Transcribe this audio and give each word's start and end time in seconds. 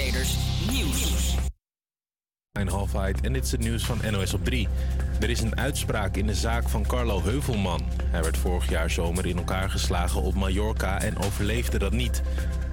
Nieuws. 0.00 1.34
Een 2.52 2.68
halfheid 2.68 3.20
en 3.20 3.32
dit 3.32 3.44
is 3.44 3.50
het 3.52 3.60
nieuws 3.60 3.84
van 3.84 3.98
NOS 4.10 4.34
op 4.34 4.44
3. 4.44 4.68
Er 5.20 5.30
is 5.30 5.40
een 5.40 5.56
uitspraak 5.56 6.16
in 6.16 6.26
de 6.26 6.34
zaak 6.34 6.68
van 6.68 6.86
Carlo 6.86 7.22
Heuvelman. 7.22 7.82
Hij 8.04 8.22
werd 8.22 8.36
vorig 8.36 8.68
jaar 8.68 8.90
zomer 8.90 9.26
in 9.26 9.36
elkaar 9.36 9.70
geslagen 9.70 10.22
op 10.22 10.34
Mallorca 10.34 11.00
en 11.00 11.18
overleefde 11.18 11.78
dat 11.78 11.92
niet. 11.92 12.22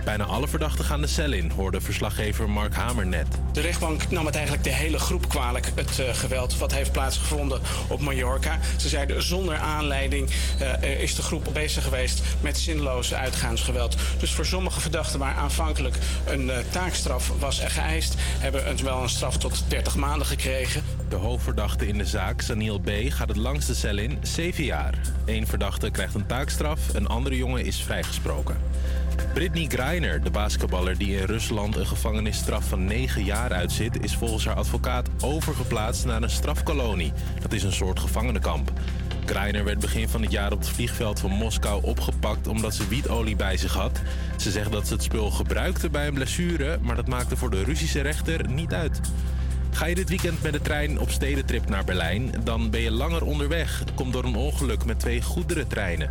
Bijna 0.08 0.24
alle 0.24 0.48
verdachten 0.48 0.86
gaan 0.86 1.02
de 1.02 1.08
cel 1.08 1.32
in, 1.32 1.50
hoorde 1.50 1.82
verslaggever 1.82 2.50
Mark 2.50 2.74
Hamer 2.74 3.06
net. 3.08 3.28
De 3.52 3.62
rechtbank 3.62 4.10
nam 4.10 4.26
het 4.26 4.36
eigenlijk 4.36 4.64
de 4.64 4.74
hele 4.74 5.00
groep 5.00 5.30
kwalijk, 5.30 5.72
het 5.76 6.00
uh, 6.00 6.14
geweld 6.14 6.58
wat 6.58 6.74
heeft 6.74 6.92
plaatsgevonden 6.92 7.62
op 7.88 8.00
Mallorca. 8.00 8.60
Ze 8.78 8.90
zeiden 8.90 9.24
zonder 9.24 9.56
aanleiding 9.56 10.30
uh, 10.82 11.02
is 11.02 11.16
de 11.16 11.22
groep 11.22 11.50
bezig 11.54 11.84
geweest 11.84 12.22
met 12.42 12.58
zinloze 12.58 13.16
uitgaansgeweld. 13.16 13.96
Dus 14.20 14.32
voor 14.32 14.46
sommige 14.46 14.80
verdachten 14.80 15.20
waar 15.20 15.36
aanvankelijk 15.36 15.96
een 16.26 16.46
uh, 16.46 16.58
taakstraf 16.70 17.32
was 17.40 17.60
geëist, 17.60 18.16
hebben 18.18 18.66
het 18.66 18.82
wel 18.82 19.02
een 19.02 19.10
straf 19.10 19.38
tot 19.38 19.64
30 19.68 19.96
maanden 19.96 20.28
gekregen. 20.28 20.84
De 21.10 21.16
hoofdverdachte 21.16 21.88
in 21.88 21.98
de 21.98 22.06
zaak, 22.06 22.42
Saniel 22.42 22.80
B., 22.80 22.90
gaat 23.08 23.28
het 23.28 23.38
langste 23.38 23.76
cel 23.76 23.98
in, 23.98 24.18
7 24.22 24.64
jaar. 24.64 24.94
Eén 25.26 25.48
verdachte 25.48 25.90
krijgt 25.90 26.16
een 26.16 26.26
taakstraf, 26.26 26.80
een 26.94 27.08
andere 27.08 27.38
jongen 27.38 27.66
is 27.66 27.84
vrijgesproken. 27.84 28.58
Britney 29.34 29.66
Greiner, 29.68 30.24
de 30.24 30.30
basketballer 30.30 30.98
die 30.98 31.18
in 31.18 31.26
Rusland 31.26 31.76
een 31.76 31.88
gevangenisstraf 31.88 32.68
van 32.68 32.86
9 32.86 33.24
jaar 33.24 33.54
uitzit, 33.54 34.04
is 34.04 34.16
volgens 34.16 34.46
haar 34.46 34.56
advocaat 34.56 35.10
overgeplaatst 35.22 36.06
naar 36.06 36.24
een 36.24 36.30
strafkolonie. 36.30 37.14
Dat 37.42 37.54
is 37.54 37.64
een 37.64 37.74
soort 37.74 38.00
gevangenenkamp. 38.00 38.72
Greiner 39.26 39.64
werd 39.64 39.80
begin 39.80 40.10
van 40.10 40.22
het 40.22 40.32
jaar 40.32 40.52
op 40.52 40.60
het 40.60 40.70
vliegveld 40.70 41.20
van 41.20 41.32
Moskou 41.32 41.84
opgepakt 41.84 42.48
omdat 42.48 42.74
ze 42.74 42.88
wietolie 42.88 43.36
bij 43.36 43.58
zich 43.58 43.74
had. 43.74 44.02
Ze 44.38 44.52
zegt 44.52 44.72
dat 44.72 44.88
ze 44.88 44.94
het 44.94 45.04
spul 45.04 45.32
gebruikte 45.32 45.90
bij 45.90 46.08
een 46.08 46.14
blessure, 46.14 46.78
maar 46.82 46.96
dat 46.96 47.08
maakte 47.08 47.38
voor 47.38 47.50
de 47.50 47.64
Russische 47.64 48.02
rechter 48.02 48.50
niet 48.50 48.74
uit. 48.74 49.00
Ga 49.72 49.86
je 49.86 49.96
dit 49.96 50.10
weekend 50.10 50.42
met 50.42 50.54
de 50.54 50.62
trein 50.62 51.00
op 51.00 51.10
stedentrip 51.10 51.70
naar 51.70 51.84
Berlijn, 51.84 52.32
dan 52.44 52.70
ben 52.70 52.82
je 52.82 52.92
langer 52.92 53.24
onderweg. 53.24 53.84
Komt 53.96 54.14
door 54.14 54.24
een 54.24 54.36
ongeluk 54.36 54.86
met 54.86 55.00
twee 55.00 55.22
goederentreinen. 55.22 56.10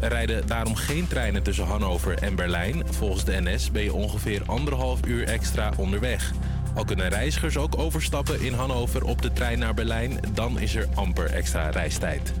Er 0.00 0.08
rijden 0.08 0.46
daarom 0.46 0.74
geen 0.74 1.08
treinen 1.08 1.42
tussen 1.42 1.64
Hannover 1.64 2.18
en 2.18 2.34
Berlijn. 2.34 2.82
Volgens 2.90 3.24
de 3.24 3.40
NS 3.40 3.70
ben 3.70 3.82
je 3.82 3.94
ongeveer 3.94 4.42
anderhalf 4.46 5.06
uur 5.06 5.28
extra 5.28 5.72
onderweg. 5.76 6.32
Al 6.74 6.84
kunnen 6.84 7.08
reizigers 7.08 7.56
ook 7.56 7.78
overstappen 7.78 8.40
in 8.40 8.52
Hannover 8.52 9.04
op 9.04 9.22
de 9.22 9.32
trein 9.32 9.58
naar 9.58 9.74
Berlijn, 9.74 10.20
dan 10.34 10.58
is 10.58 10.74
er 10.74 10.88
amper 10.94 11.30
extra 11.30 11.70
reistijd. 11.70 12.32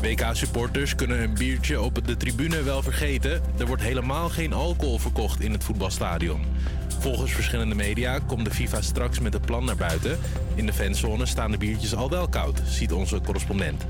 WK-supporters 0.00 0.94
kunnen 0.94 1.18
hun 1.18 1.34
biertje 1.34 1.80
op 1.80 2.06
de 2.06 2.16
tribune 2.16 2.62
wel 2.62 2.82
vergeten. 2.82 3.42
Er 3.58 3.66
wordt 3.66 3.82
helemaal 3.82 4.28
geen 4.28 4.52
alcohol 4.52 4.98
verkocht 4.98 5.40
in 5.40 5.52
het 5.52 5.64
voetbalstadion. 5.64 6.44
Volgens 6.98 7.32
verschillende 7.32 7.74
media 7.74 8.18
komt 8.18 8.44
de 8.44 8.50
FIFA 8.50 8.80
straks 8.80 9.18
met 9.18 9.34
een 9.34 9.40
plan 9.40 9.64
naar 9.64 9.76
buiten. 9.76 10.18
In 10.54 10.66
de 10.66 10.72
fanzone 10.72 11.26
staan 11.26 11.50
de 11.50 11.58
biertjes 11.58 11.94
al 11.94 12.10
wel 12.10 12.28
koud, 12.28 12.62
ziet 12.64 12.92
onze 12.92 13.20
correspondent. 13.20 13.86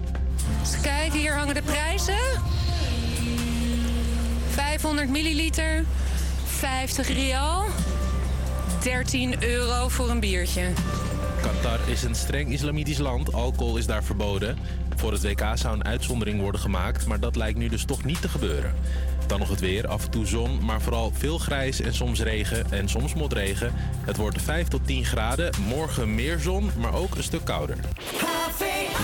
Dus 0.60 0.80
kijk, 0.80 1.12
hier 1.12 1.34
hangen 1.34 1.54
de 1.54 1.62
prijzen. 1.62 2.42
500 4.48 5.08
milliliter, 5.08 5.84
50 6.44 7.08
rial, 7.08 7.64
13 8.82 9.42
euro 9.42 9.88
voor 9.88 10.10
een 10.10 10.20
biertje. 10.20 10.62
Qatar 11.42 11.78
is 11.86 12.02
een 12.02 12.14
streng 12.14 12.52
islamitisch 12.52 12.98
land. 12.98 13.32
Alcohol 13.32 13.77
is 13.77 13.86
daar 13.86 14.05
verboden. 14.05 14.58
Voor 14.96 15.12
het 15.12 15.22
WK 15.22 15.42
zou 15.55 15.74
een 15.74 15.84
uitzondering 15.84 16.40
worden 16.40 16.60
gemaakt, 16.60 17.06
maar 17.06 17.20
dat 17.20 17.36
lijkt 17.36 17.58
nu 17.58 17.68
dus 17.68 17.84
toch 17.84 18.05
niet 18.05 18.20
te 18.20 18.28
gebeuren. 18.28 18.74
Dan 19.27 19.39
nog 19.39 19.48
het 19.48 19.61
weer, 19.61 19.86
af 19.86 20.05
en 20.05 20.11
toe 20.11 20.27
zon, 20.27 20.64
maar 20.64 20.83
vooral 20.83 21.12
veel 21.14 21.39
grijs 21.39 21.80
en 21.80 21.94
soms 21.94 22.20
regen 22.20 22.72
en 22.72 22.89
soms 22.89 23.14
motregen. 23.14 23.72
Het 24.05 24.17
wordt 24.17 24.42
5 24.42 24.69
tot 24.69 24.86
10 24.86 25.05
graden, 25.05 25.52
morgen 25.67 26.14
meer 26.14 26.39
zon, 26.39 26.70
maar 26.79 26.95
ook 26.95 27.14
een 27.14 27.23
stuk 27.23 27.45
kouder. 27.45 27.77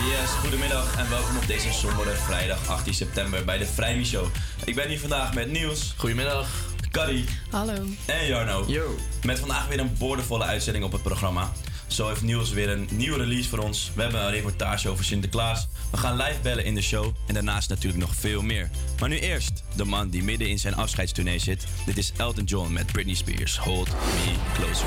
Yes, 0.08 0.30
goedemiddag 0.30 0.98
en 0.98 1.10
welkom 1.10 1.36
op 1.36 1.46
deze 1.46 1.72
sombere 1.72 2.10
vrijdag 2.10 2.68
18 2.68 2.94
september 2.94 3.44
bij 3.44 3.58
de 3.58 3.66
Vrijmi 3.66 4.04
Show. 4.04 4.26
Ik 4.64 4.74
ben 4.74 4.88
hier 4.88 5.00
vandaag 5.00 5.34
met 5.34 5.50
Niels. 5.50 5.94
Goedemiddag. 5.96 6.48
Carrie. 6.90 7.24
Hallo. 7.50 7.74
En 8.06 8.26
Jarno. 8.26 8.64
Yo. 8.66 8.96
Met 9.24 9.38
vandaag 9.38 9.68
weer 9.68 9.80
een 9.80 9.96
boordevolle 9.98 10.44
uitzending 10.44 10.84
op 10.84 10.92
het 10.92 11.02
programma. 11.02 11.50
Zo 11.90 12.08
heeft 12.08 12.22
Niels 12.22 12.50
weer 12.50 12.68
een 12.68 12.88
nieuwe 12.90 13.18
release 13.18 13.48
voor 13.48 13.58
ons. 13.58 13.90
We 13.94 14.02
hebben 14.02 14.24
een 14.24 14.30
reportage 14.30 14.88
over 14.88 15.04
Sinterklaas. 15.04 15.68
We 15.90 15.96
gaan 15.96 16.16
live 16.16 16.40
bellen 16.42 16.64
in 16.64 16.74
de 16.74 16.82
show. 16.82 17.04
En 17.26 17.34
daarnaast 17.34 17.68
natuurlijk 17.68 18.00
nog 18.00 18.14
veel 18.14 18.42
meer. 18.42 18.70
Maar 19.00 19.08
nu 19.08 19.18
eerst 19.18 19.62
de 19.76 19.84
man 19.84 20.08
die 20.08 20.22
midden 20.22 20.48
in 20.48 20.58
zijn 20.58 20.74
afscheidstournee 20.74 21.38
zit. 21.38 21.64
Dit 21.86 21.98
is 21.98 22.12
Elton 22.16 22.44
John 22.44 22.72
met 22.72 22.86
Britney 22.86 23.14
Spears. 23.14 23.58
Hold 23.58 23.88
me 23.88 24.34
closer. 24.54 24.86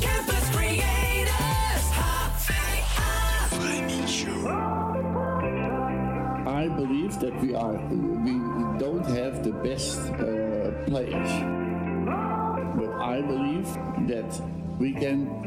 Campus 0.00 0.50
Creators, 0.50 1.86
I 6.46 6.68
believe 6.76 7.18
that 7.18 7.40
we 7.40 7.56
are 7.56 7.78
we 8.24 8.78
don't 8.78 9.06
have 9.06 9.42
the 9.42 9.52
best 9.62 9.98
uh, 9.98 10.84
players, 10.84 11.30
but 12.76 12.90
I 13.00 13.22
believe 13.22 13.68
that 14.06 14.40
we 14.78 14.92
can 14.92 15.46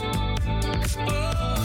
Hold 0.00 1.59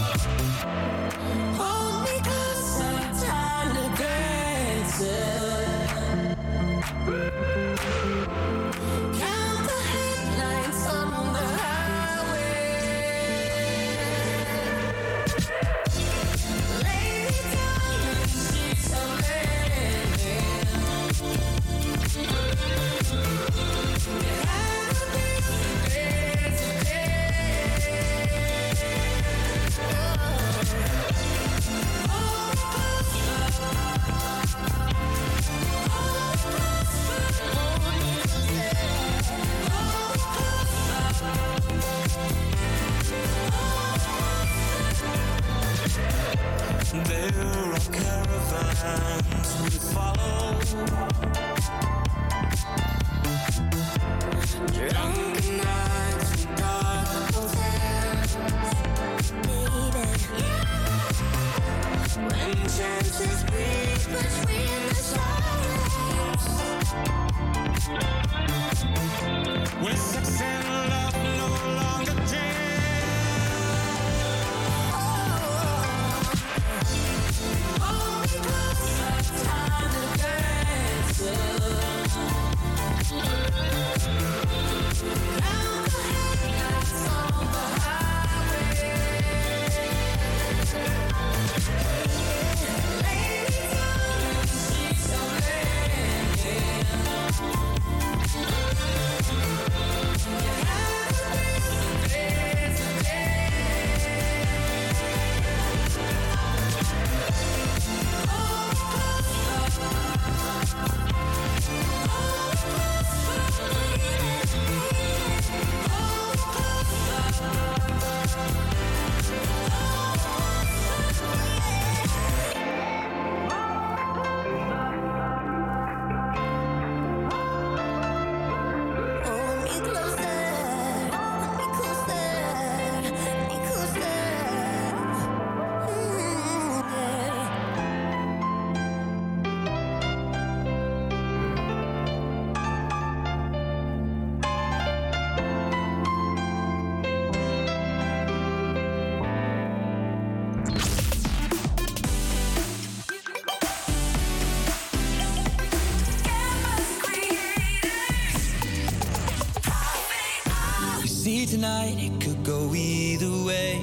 tonight, 161.55 161.95
it 161.97 162.11
could 162.19 162.43
go 162.43 162.73
either 162.75 163.31
way. 163.45 163.79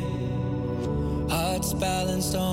Hearts 1.30 1.72
balanced 1.72 2.34
on 2.36 2.51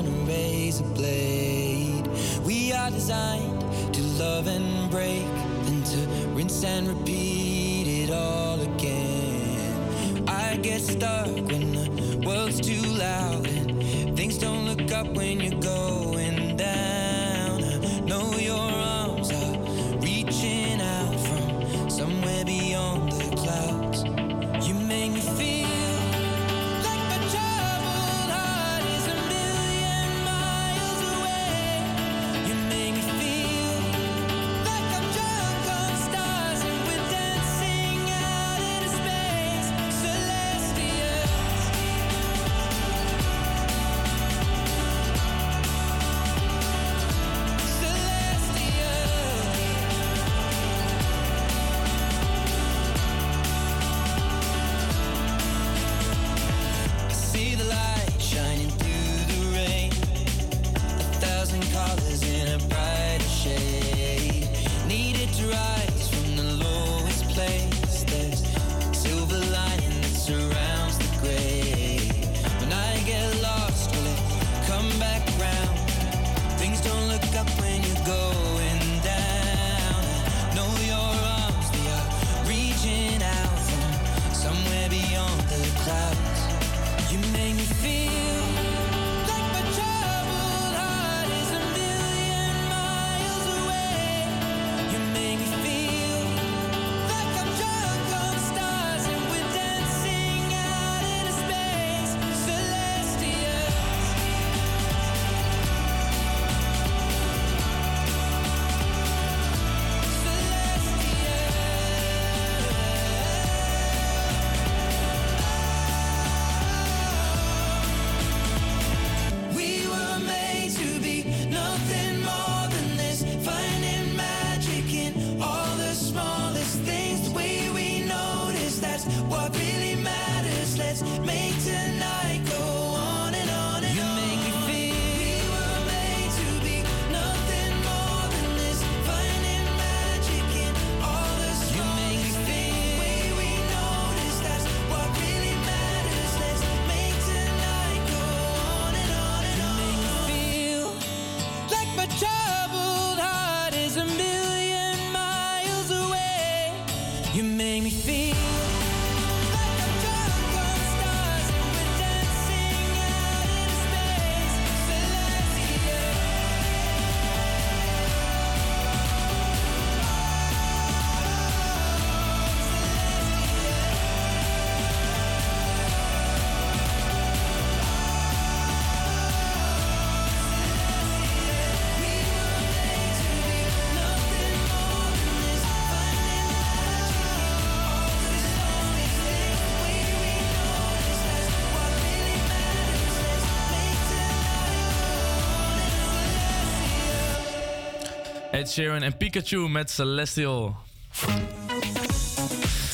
Sheeran 198.68 199.02
en 199.02 199.18
Pikachu 199.18 199.70
met 199.70 199.92
Celestial. 199.92 200.78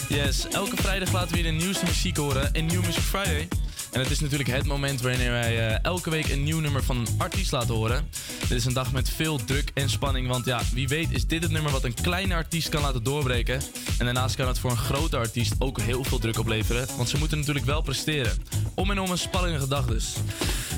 Yes, 0.10 0.48
elke 0.48 0.75
vrijdag 0.75 1.12
laten 1.12 1.29
we 1.29 1.36
hier 1.36 1.51
de 1.51 1.57
nieuwste 1.57 1.86
muziek 1.86 2.17
horen 2.17 2.50
in 2.53 2.65
New 2.65 2.86
Music 2.86 3.03
Friday. 3.03 3.48
En 3.91 4.00
het 4.00 4.12
is 4.12 4.19
natuurlijk 4.19 4.50
het 4.50 4.65
moment 4.65 5.01
wanneer 5.01 5.31
wij 5.31 5.67
eh, 5.67 5.84
elke 5.84 6.10
week 6.10 6.29
een 6.29 6.43
nieuw 6.43 6.60
nummer 6.60 6.84
van 6.84 6.98
een 6.98 7.07
artiest 7.17 7.51
laten 7.51 7.75
horen. 7.75 8.10
Dit 8.39 8.51
is 8.51 8.65
een 8.65 8.74
dag 8.74 8.91
met 8.91 9.10
veel 9.10 9.43
druk 9.45 9.72
en 9.74 9.89
spanning, 9.89 10.27
want 10.27 10.45
ja, 10.45 10.62
wie 10.74 10.88
weet 10.88 11.12
is 11.12 11.27
dit 11.27 11.43
het 11.43 11.51
nummer 11.51 11.72
wat 11.72 11.84
een 11.84 11.93
kleine 11.93 12.34
artiest 12.34 12.69
kan 12.69 12.81
laten 12.81 13.03
doorbreken. 13.03 13.62
En 13.98 14.05
daarnaast 14.05 14.36
kan 14.36 14.48
het 14.48 14.60
voor 14.60 14.72
een 14.72 14.77
grote 14.77 15.17
artiest 15.17 15.53
ook 15.60 15.79
heel 15.79 16.03
veel 16.03 16.19
druk 16.19 16.39
opleveren, 16.39 16.88
want 16.98 17.10
ze 17.10 17.17
moeten 17.17 17.38
natuurlijk 17.38 17.65
wel 17.65 17.81
presteren. 17.81 18.38
Om 18.75 18.91
en 18.91 19.00
om 19.00 19.12
een 19.12 19.17
spannende 19.17 19.67
dag 19.67 19.86
dus. 19.86 20.15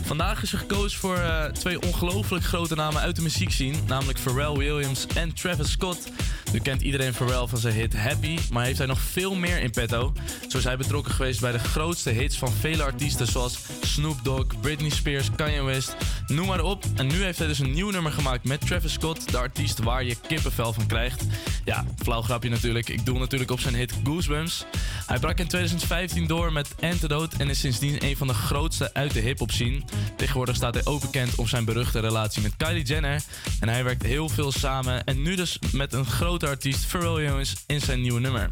Vandaag 0.08 0.42
is 0.42 0.52
er 0.52 0.58
gekozen 0.58 1.00
voor 1.00 1.18
eh, 1.18 1.46
twee 1.46 1.82
ongelooflijk 1.82 2.44
grote 2.44 2.76
namen 2.76 3.02
uit 3.02 3.16
de 3.16 3.22
muziekscene, 3.22 3.78
namelijk 3.88 4.20
Pharrell 4.20 4.58
Williams 4.58 5.08
en 5.08 5.34
Travis 5.34 5.72
Scott. 5.72 6.12
Nu 6.52 6.60
kent 6.60 6.82
iedereen 6.82 7.14
Pharrell 7.14 7.48
van 7.48 7.60
zijn 7.60 7.74
hit 7.74 7.96
Happy, 7.96 8.38
maar 8.52 8.66
heeft 8.66 8.78
hij 8.78 8.88
nog 8.88 9.00
veel 9.00 9.36
meer 9.36 9.60
in 9.60 9.72
petto. 9.72 10.14
Zo 10.48 10.58
is 10.58 10.64
hij 10.64 10.78
betrokken 10.78 11.14
geweest 11.14 11.42
bij 11.42 11.52
de 11.52 11.60
grootste 11.60 12.10
hits 12.10 12.38
van 12.38 12.52
vele 12.52 12.84
artiesten 12.84 13.28
zoals 13.28 13.58
Snoop 13.82 14.24
Dogg, 14.24 14.60
Britney 14.62 14.90
Spears, 14.90 15.32
Kanye 15.36 15.64
West, 15.64 15.96
noem 16.28 16.48
maar 16.48 16.64
op. 16.64 16.84
En 16.96 17.08
nu 17.08 17.24
heeft 17.24 17.38
hij 17.38 17.48
dus 17.48 17.60
een 17.60 17.74
nieuw 17.74 17.90
nummer 17.90 18.12
gemaakt 18.12 18.44
met 18.44 18.68
Travis 18.68 18.94
Scott, 18.94 19.32
de 19.32 19.38
artiest 19.38 19.80
waar 19.80 20.04
je 20.04 20.16
kippenvel 20.28 20.74
van 20.74 20.88
krijgt. 20.88 21.26
Ja, 21.66 21.86
flauw 21.98 22.22
grapje 22.22 22.50
natuurlijk. 22.50 22.90
Ik 22.90 23.06
doe 23.06 23.20
natuurlijk 23.20 23.52
op 23.52 23.60
zijn 23.60 23.76
hit 23.76 23.94
Goosebumps. 24.04 24.66
Hij 25.08 25.20
brak 25.20 25.40
in 25.40 25.48
2015 25.48 26.28
door 26.28 26.54
met 26.54 26.76
Antidote 26.80 27.36
en 27.38 27.50
is 27.50 27.60
sindsdien 27.60 28.04
een 28.04 28.18
van 28.18 28.28
de 28.28 28.34
grootste 28.34 28.94
uit 28.94 29.14
de 29.14 29.20
hip-hop 29.20 29.52
scene. 29.52 29.82
Tegenwoordig 30.16 30.56
staat 30.56 30.74
hij 30.74 30.86
ook 30.86 31.02
bekend 31.02 31.36
om 31.36 31.48
zijn 31.48 31.66
beruchte 31.66 32.00
relatie 32.00 32.42
met 32.42 32.54
Kylie 32.58 32.84
Jenner. 32.84 33.22
En 33.60 33.70
hij 33.70 33.84
werkt 33.84 34.04
heel 34.04 34.30
veel 34.30 34.52
samen 34.52 35.04
en 35.04 35.22
nu 35.22 35.36
dus 35.36 35.60
met 35.72 35.94
een 35.94 36.06
grote 36.06 36.48
artiest, 36.48 36.86
Pharrell 36.86 37.14
Williams, 37.14 37.54
in 37.68 37.82
zijn 37.82 38.02
nieuwe 38.02 38.20
nummer. 38.20 38.50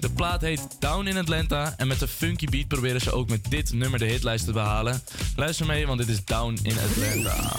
De 0.00 0.10
plaat 0.10 0.40
heet 0.40 0.76
Down 0.78 1.06
in 1.06 1.16
Atlanta 1.16 1.74
en 1.76 1.86
met 1.86 1.98
de 1.98 2.08
funky 2.08 2.46
beat 2.46 2.68
proberen 2.68 3.00
ze 3.00 3.12
ook 3.12 3.28
met 3.28 3.40
dit 3.48 3.72
nummer 3.72 3.98
de 3.98 4.06
hitlijst 4.06 4.44
te 4.44 4.52
behalen. 4.52 5.02
Luister 5.36 5.66
mee, 5.66 5.86
want 5.86 5.98
dit 5.98 6.08
is 6.08 6.24
Down 6.24 6.58
in 6.62 6.76
Atlanta. 6.78 7.58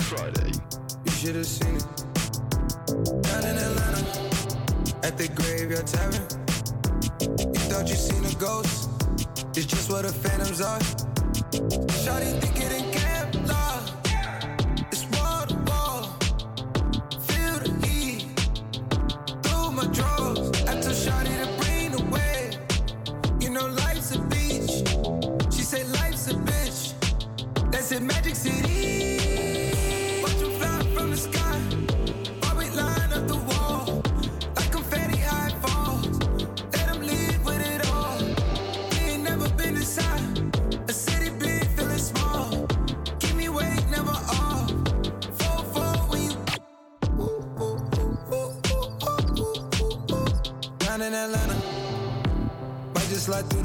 Friday. 0.00 0.52
at 5.02 5.16
the 5.16 5.28
graveyard 5.28 5.86
tavern. 5.86 6.22
You 7.20 7.60
thought 7.68 7.88
you 7.88 7.94
seen 7.94 8.24
a 8.24 8.34
ghost? 8.34 8.90
It's 9.56 9.66
just 9.66 9.90
what 9.90 10.02
the 10.02 10.12
phantoms 10.12 10.60
are. 10.60 10.78
Shawty 12.02 12.40
think 12.40 12.56
it 12.56 12.72
ain't 12.72 12.92
camp 12.92 13.34
love. 13.48 13.84
It's 14.92 15.04
wall 15.16 15.46
to 15.46 15.56
wall. 15.68 16.02
Feel 17.28 17.58
the 17.64 17.86
heat 17.86 18.26
through 19.42 19.72
my 19.72 19.86
drawers. 19.92 20.50
I 20.62 20.80
told 20.80 20.96
Shawty 21.04 21.34
to 21.42 21.48
bring 21.60 21.90
the 21.92 22.02
wave. 22.14 23.42
You 23.42 23.50
know 23.50 23.66
life's 23.66 24.14
a 24.14 24.18
beach. 24.20 24.74
She 25.54 25.62
said 25.62 25.88
life's 26.00 26.28
a 26.28 26.34
bitch. 26.34 26.94
That's 27.70 27.92
it, 27.92 28.02
Magic 28.02 28.34
City. 28.34 29.07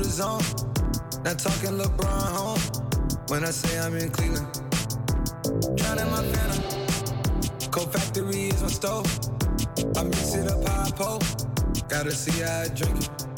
the 0.03 0.09
zone. 0.09 0.41
Not 1.23 1.39
talking 1.39 1.77
LeBron 1.77 2.31
home 2.37 2.59
when 3.29 3.43
I 3.43 3.51
say 3.51 3.79
I'm 3.79 3.95
in 3.95 4.09
Cleveland. 4.09 4.47
Drowning 5.77 6.11
my 6.11 6.23
phantom. 6.31 7.71
coke 7.71 7.93
factory 7.93 8.49
is 8.49 8.61
my 8.61 8.67
stove. 8.67 9.07
I 9.97 10.03
mix 10.03 10.35
it 10.35 10.47
up 10.51 10.63
high 10.67 10.91
pole. 10.91 11.21
Gotta 11.87 12.11
see 12.11 12.41
how 12.41 12.61
I 12.61 12.67
drink 12.67 12.99
it. 13.03 13.32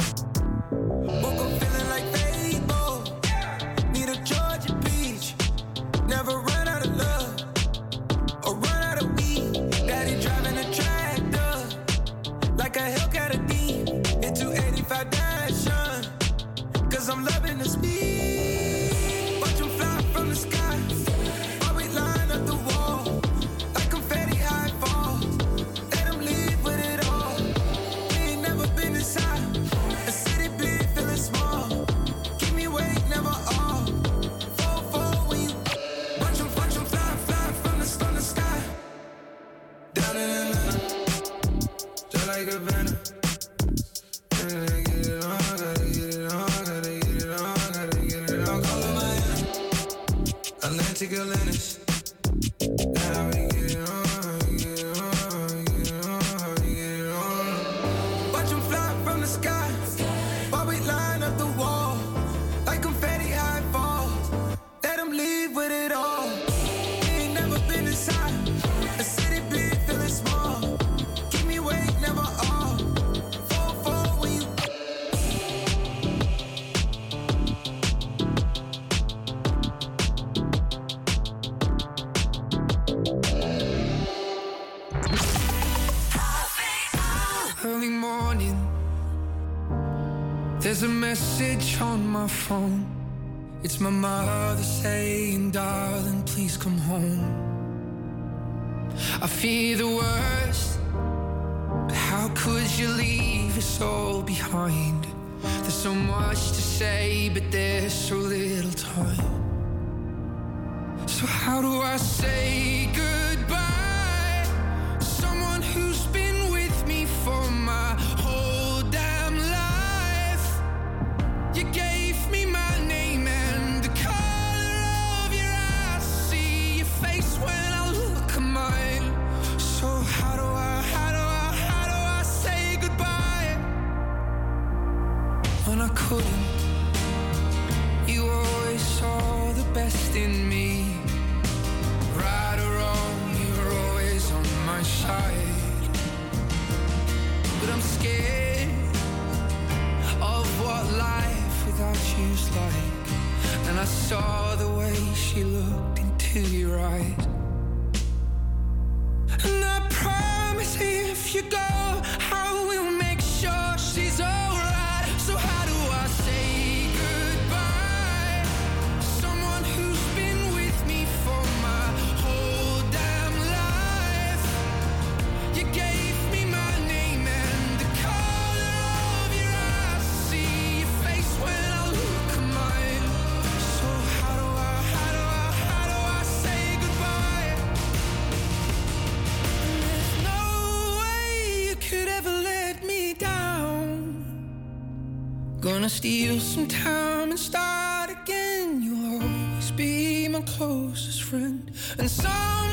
wanna 195.86 195.96
steal 195.96 196.40
some 196.40 196.68
time 196.68 197.30
and 197.30 197.38
start 197.38 198.10
again. 198.10 198.82
You'll 198.82 199.22
always 199.22 199.70
be 199.70 200.28
my 200.28 200.42
closest 200.42 201.22
friend. 201.22 201.72
And 202.00 202.10
so 202.10 202.65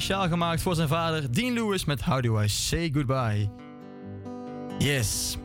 speciaal 0.00 0.28
gemaakt 0.28 0.62
voor 0.62 0.74
zijn 0.74 0.88
vader 0.88 1.32
Dean 1.32 1.52
Lewis 1.52 1.84
met 1.84 2.02
How 2.02 2.22
Do 2.22 2.40
I 2.40 2.48
Say 2.48 2.90
Goodbye. 2.94 3.50
Yes. 4.78 5.36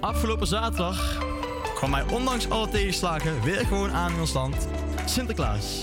Afgelopen 0.00 0.46
zaterdag 0.46 1.18
kwam 1.74 1.94
hij 1.94 2.04
ondanks 2.12 2.50
alle 2.50 2.68
tegenslagen 2.68 3.42
weer 3.42 3.66
gewoon 3.66 3.90
aan 3.90 4.12
in 4.12 4.20
ons 4.20 4.32
land, 4.32 4.68
Sinterklaas. 5.04 5.82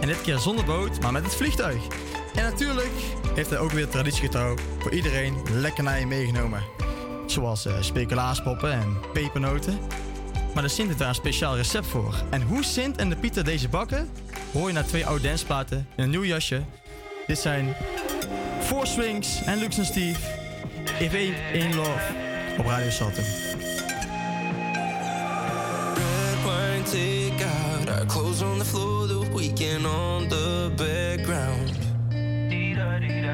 En 0.00 0.06
dit 0.06 0.20
keer 0.22 0.38
zonder 0.38 0.64
boot, 0.64 1.00
maar 1.00 1.12
met 1.12 1.22
het 1.24 1.34
vliegtuig. 1.34 1.86
En 2.34 2.42
natuurlijk 2.42 2.92
heeft 3.34 3.50
hij 3.50 3.58
ook 3.58 3.72
weer 3.72 3.88
traditiegetrouw 3.88 4.56
voor 4.78 4.92
iedereen 4.92 5.36
lekkernijen 5.52 6.08
meegenomen. 6.08 6.62
Zoals 7.26 7.66
eh, 7.66 7.72
uh, 7.76 7.82
speculaaspoppen 7.82 8.72
en 8.72 8.96
pepernoten. 9.12 9.78
Maar 10.54 10.62
de 10.62 10.68
Sint 10.68 10.86
heeft 10.86 10.98
daar 10.98 11.08
een 11.08 11.14
speciaal 11.14 11.56
recept 11.56 11.86
voor. 11.86 12.14
En 12.30 12.42
hoe 12.42 12.64
Sint 12.64 12.96
en 12.96 13.08
de 13.08 13.16
Pieter 13.16 13.44
deze 13.44 13.68
bakken, 13.68 14.08
hoor 14.54 14.66
je 14.66 14.72
naar 14.72 14.86
twee 14.86 15.06
oude 15.06 15.28
danceplaten 15.28 15.86
in 15.96 16.04
een 16.04 16.10
nieuw 16.10 16.24
jasje. 16.24 16.62
Dit 17.26 17.38
zijn 17.38 17.74
Four 18.60 18.86
Swings 18.86 19.44
en 19.44 19.58
Lux 19.58 19.78
en 19.78 19.84
Steve. 19.84 20.20
If 20.98 21.14
ain't 21.14 21.36
in 21.52 21.74
love 21.74 22.14
op 22.58 22.66
Radio 22.66 22.90
Salton. 22.90 23.24
Take 26.84 27.42
out 27.42 27.88
our 27.88 28.04
clothes 28.04 28.42
on 28.42 28.58
the 28.58 28.64
floor, 28.64 29.08
the 29.08 29.20
weekend 29.34 29.86
on 29.86 30.28
the 30.28 30.70
background. 30.76 31.72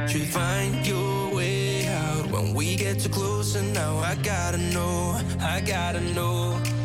To 0.09 0.19
find 0.19 0.87
your 0.87 1.35
way 1.35 1.87
out 1.89 2.31
when 2.31 2.55
we 2.55 2.77
get 2.77 3.00
too 3.00 3.11
close, 3.11 3.57
and 3.57 3.75
now 3.75 3.99
I 3.99 4.15
gotta 4.23 4.57
know, 4.57 5.21
I 5.41 5.61
gotta 5.61 6.00
know. 6.15 6.79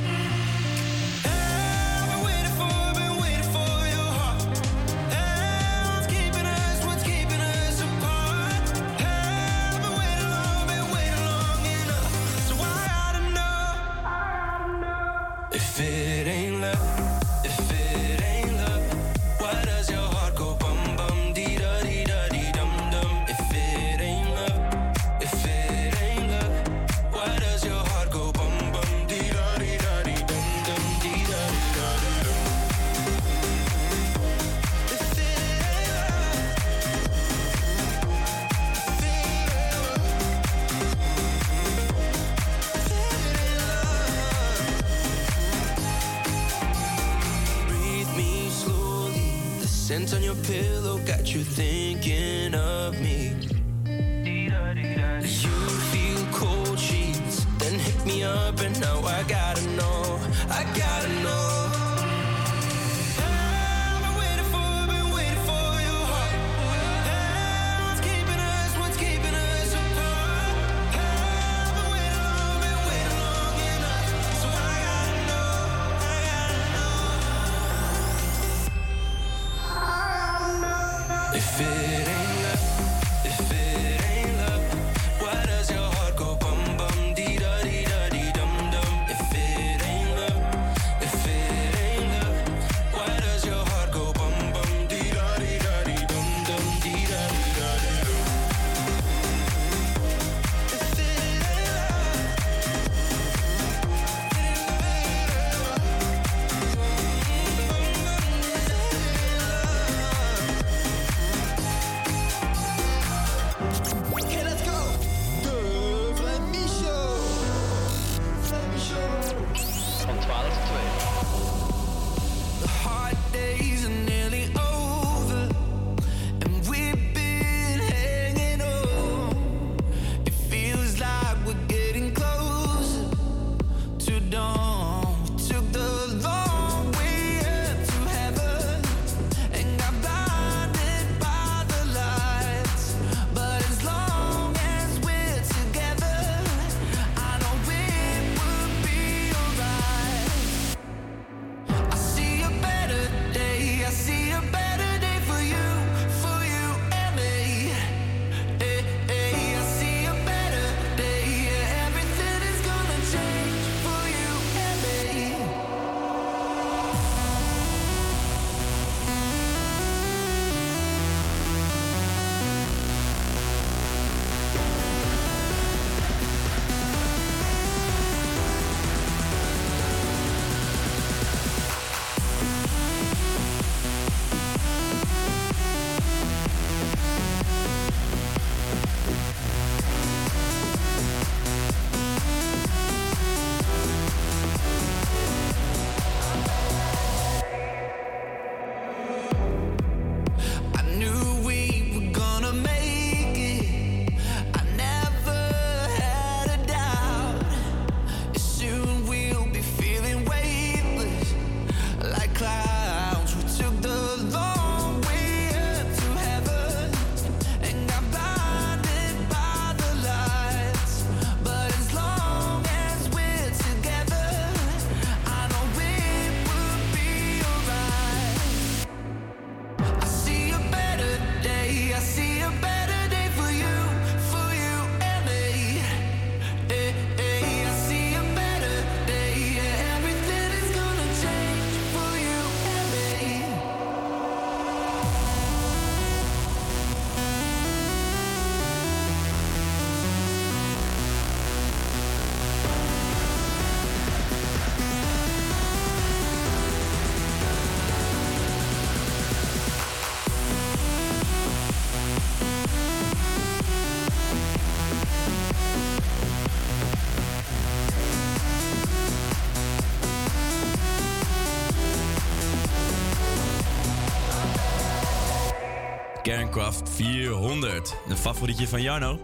Minecraft 276.55 276.89
400. 276.89 277.95
Een 278.09 278.17
favorietje 278.17 278.67
van 278.67 278.81
Jarno. 278.81 279.19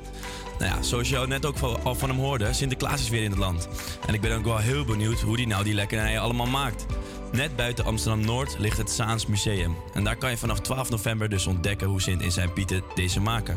Nou 0.59 0.71
ja, 0.71 0.81
zoals 0.81 1.09
je 1.09 1.25
net 1.27 1.45
ook 1.45 1.57
al 1.83 1.95
van 1.95 2.09
hem 2.09 2.17
hoorde, 2.17 2.53
Sinterklaas 2.53 3.01
is 3.01 3.09
weer 3.09 3.23
in 3.23 3.29
het 3.29 3.39
land. 3.39 3.67
En 4.07 4.13
ik 4.13 4.21
ben 4.21 4.37
ook 4.37 4.43
wel 4.43 4.57
heel 4.57 4.85
benieuwd 4.85 5.19
hoe 5.19 5.35
hij 5.35 5.45
nou 5.45 5.63
die 5.63 5.73
lekkernijen 5.73 6.21
allemaal 6.21 6.45
maakt. 6.45 6.85
Net 7.31 7.55
buiten 7.55 7.85
Amsterdam-Noord 7.85 8.55
ligt 8.59 8.77
het 8.77 8.89
Saans 8.89 9.25
Museum. 9.25 9.75
En 9.93 10.03
daar 10.03 10.15
kan 10.15 10.29
je 10.29 10.37
vanaf 10.37 10.59
12 10.59 10.89
november 10.89 11.29
dus 11.29 11.47
ontdekken 11.47 11.87
hoe 11.87 12.01
Sint 12.01 12.21
in 12.21 12.31
zijn 12.31 12.53
pieten 12.53 12.83
deze 12.95 13.19
maken. 13.19 13.55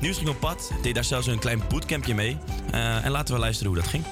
Nieuws 0.00 0.16
ging 0.16 0.28
op 0.28 0.40
pad, 0.40 0.70
deed 0.82 0.94
daar 0.94 1.04
zelfs 1.04 1.26
een 1.26 1.38
klein 1.38 1.62
bootcampje 1.68 2.14
mee. 2.14 2.38
Eh, 2.70 3.04
en 3.04 3.10
laten 3.10 3.34
we 3.34 3.40
luisteren 3.40 3.72
hoe 3.72 3.80
dat 3.80 3.90
ging. 3.90 4.04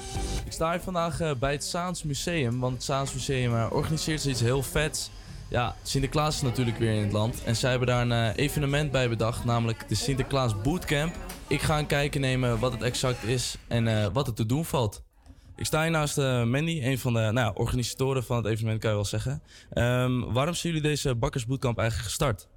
Ik 0.45 0.51
sta 0.51 0.71
hier 0.71 0.81
vandaag 0.81 1.19
eh, 1.19 1.31
bij 1.39 1.51
het 1.51 1.63
Saans 1.63 2.03
Museum, 2.03 2.59
want 2.59 2.73
het 2.73 2.83
Saans 2.83 3.13
Museum 3.13 3.55
eh, 3.55 3.65
organiseert 3.69 4.25
iets 4.25 4.41
heel 4.41 4.63
vets. 4.63 5.09
Ja, 5.51 5.75
Sinterklaas 5.83 6.35
is 6.35 6.41
natuurlijk 6.41 6.77
weer 6.77 6.93
in 6.93 7.03
het 7.03 7.11
land 7.11 7.43
en 7.43 7.55
zij 7.55 7.69
hebben 7.69 7.87
daar 7.87 8.01
een 8.01 8.11
eh, 8.11 8.43
evenement 8.43 8.91
bij 8.91 9.09
bedacht, 9.09 9.45
namelijk 9.45 9.89
de 9.89 9.95
Sinterklaas 9.95 10.61
Bootcamp. 10.61 11.15
Ik 11.47 11.61
ga 11.61 11.79
een 11.79 11.85
kijkje 11.85 12.19
nemen 12.19 12.59
wat 12.59 12.71
het 12.71 12.81
exact 12.81 13.23
is 13.23 13.55
en 13.67 13.87
eh, 13.87 14.07
wat 14.13 14.27
er 14.27 14.33
te 14.33 14.45
doen 14.45 14.65
valt. 14.65 15.03
Ik 15.55 15.65
sta 15.65 15.81
hier 15.81 15.91
naast 15.91 16.17
eh, 16.17 16.43
Mandy, 16.43 16.81
een 16.83 16.99
van 16.99 17.13
de 17.13 17.29
nou, 17.31 17.55
organisatoren 17.55 18.23
van 18.23 18.37
het 18.37 18.45
evenement, 18.45 18.79
kan 18.79 18.89
je 18.89 18.95
wel 18.95 19.05
zeggen. 19.05 19.41
Ehm, 19.69 20.19
waarom 20.19 20.53
zijn 20.53 20.73
jullie 20.73 20.89
deze 20.89 21.15
bakkersbootcamp 21.15 21.77
eigenlijk 21.77 22.09
gestart? 22.09 22.47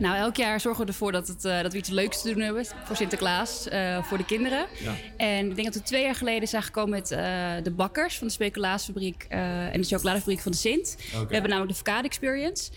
Nou, 0.00 0.16
elk 0.16 0.36
jaar 0.36 0.60
zorgen 0.60 0.84
we 0.84 0.90
ervoor 0.90 1.12
dat, 1.12 1.28
het, 1.28 1.44
eh, 1.44 1.62
dat 1.62 1.72
we 1.72 1.78
iets 1.78 1.88
leuks 1.88 2.22
te 2.22 2.32
doen 2.32 2.42
hebben 2.42 2.66
voor 2.84 2.96
Sinterklaas, 2.96 3.68
eh, 3.68 4.02
voor 4.02 4.18
de 4.18 4.24
kinderen. 4.24 4.66
Ja. 4.82 4.94
En 5.16 5.48
ik 5.48 5.54
denk 5.54 5.66
dat 5.66 5.74
we 5.74 5.82
twee 5.82 6.02
jaar 6.02 6.14
geleden 6.14 6.48
zijn 6.48 6.62
gekomen 6.62 6.90
met 6.90 7.10
eh, 7.10 7.18
de 7.62 7.70
bakkers 7.70 8.18
van 8.18 8.26
de 8.26 8.32
speculaasfabriek 8.32 9.26
en 9.28 9.80
de 9.80 9.86
chocoladefabriek 9.86 10.40
van 10.40 10.52
de 10.52 10.58
Sint. 10.58 10.96
We 11.10 11.16
hebben 11.16 11.50
namelijk 11.50 11.68
de 11.68 11.74
Verkade 11.74 12.06
Experience. 12.06 12.70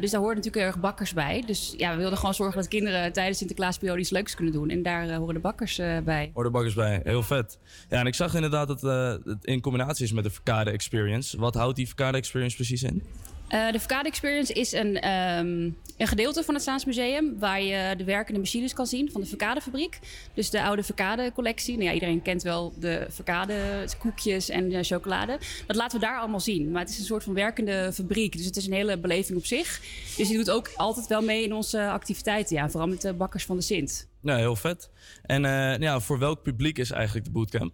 Dus 0.00 0.10
daar 0.10 0.20
horen 0.20 0.36
natuurlijk 0.36 0.54
heel 0.54 0.64
erg 0.64 0.80
bakkers 0.80 1.12
bij. 1.12 1.42
Dus 1.46 1.74
ja, 1.76 1.90
we 1.90 1.96
wilden 1.96 2.18
gewoon 2.18 2.34
zorgen 2.34 2.56
dat 2.56 2.68
kinderen 2.68 3.12
tijdens 3.12 3.38
Sinterklaasperiode 3.38 4.00
iets 4.00 4.10
leuks 4.10 4.34
kunnen 4.34 4.52
doen. 4.52 4.70
En 4.70 4.82
daar 4.82 5.14
horen 5.14 5.34
de 5.34 5.40
bakkers 5.40 5.76
bij. 6.04 6.30
Hoor 6.34 6.44
de 6.44 6.50
bakkers 6.50 6.74
bij, 6.74 7.00
heel 7.04 7.22
vet. 7.22 7.58
Ja, 7.88 8.00
en 8.00 8.06
ik 8.06 8.14
zag 8.14 8.34
inderdaad 8.34 8.68
dat 8.68 8.82
het 9.24 9.44
in 9.44 9.60
combinatie 9.60 10.04
is 10.04 10.12
met 10.12 10.24
de 10.24 10.30
Verkade 10.30 10.70
Experience. 10.70 11.38
Wat 11.38 11.54
houdt 11.54 11.76
die 11.76 11.86
Verkade 11.86 12.18
Experience 12.18 12.56
precies 12.56 12.82
in? 12.82 13.02
Eh, 13.48 13.72
de 13.72 13.78
Verkade 13.78 14.08
Experience 14.08 14.52
is 14.52 14.72
een, 14.72 15.00
ehm, 15.00 15.70
een 15.96 16.06
gedeelte 16.06 16.42
van 16.42 16.54
het 16.54 16.62
Saans 16.62 16.84
Museum... 16.84 17.38
waar 17.38 17.62
je 17.62 17.96
de 17.96 18.04
werkende 18.04 18.40
machines 18.40 18.72
kan 18.74 18.86
zien 18.86 19.10
van 19.10 19.20
de 19.20 19.26
Verkadefabriek. 19.26 19.98
Dus 20.34 20.50
de 20.50 20.62
oude 20.62 20.82
Verkade-collectie. 20.82 21.74
Nou 21.74 21.86
ja, 21.86 21.92
iedereen 21.92 22.22
kent 22.22 22.42
wel 22.42 22.74
de 22.78 23.06
Verkade-koekjes 23.08 24.48
en 24.48 24.68
de 24.68 24.82
chocolade. 24.82 25.38
Dat 25.66 25.76
laten 25.76 26.00
we 26.00 26.06
daar 26.06 26.18
allemaal 26.18 26.40
zien. 26.40 26.70
Maar 26.70 26.80
het 26.80 26.90
is 26.90 26.98
een 26.98 27.04
soort 27.04 27.24
van 27.24 27.34
werkende 27.34 27.90
fabriek. 27.92 28.36
Dus 28.36 28.44
het 28.44 28.56
is 28.56 28.66
een 28.66 28.72
hele 28.72 28.98
beleving 28.98 29.38
op 29.38 29.44
zich. 29.44 29.80
Dus 30.16 30.28
die 30.28 30.36
doet 30.36 30.50
ook 30.50 30.70
altijd 30.76 31.06
wel 31.06 31.22
mee 31.22 31.44
in 31.44 31.54
onze 31.54 31.88
activiteiten. 31.88 32.56
Ja, 32.56 32.68
vooral 32.70 32.88
met 32.88 33.00
de 33.00 33.12
bakkers 33.12 33.44
van 33.44 33.56
de 33.56 33.62
Sint. 33.62 34.08
Ja, 34.22 34.36
heel 34.36 34.56
vet. 34.56 34.90
En 35.22 35.44
eh, 35.44 35.78
ja, 35.78 36.00
voor 36.00 36.18
welk 36.18 36.42
publiek 36.42 36.78
is 36.78 36.90
eigenlijk 36.90 37.24
de 37.24 37.32
bootcamp? 37.32 37.72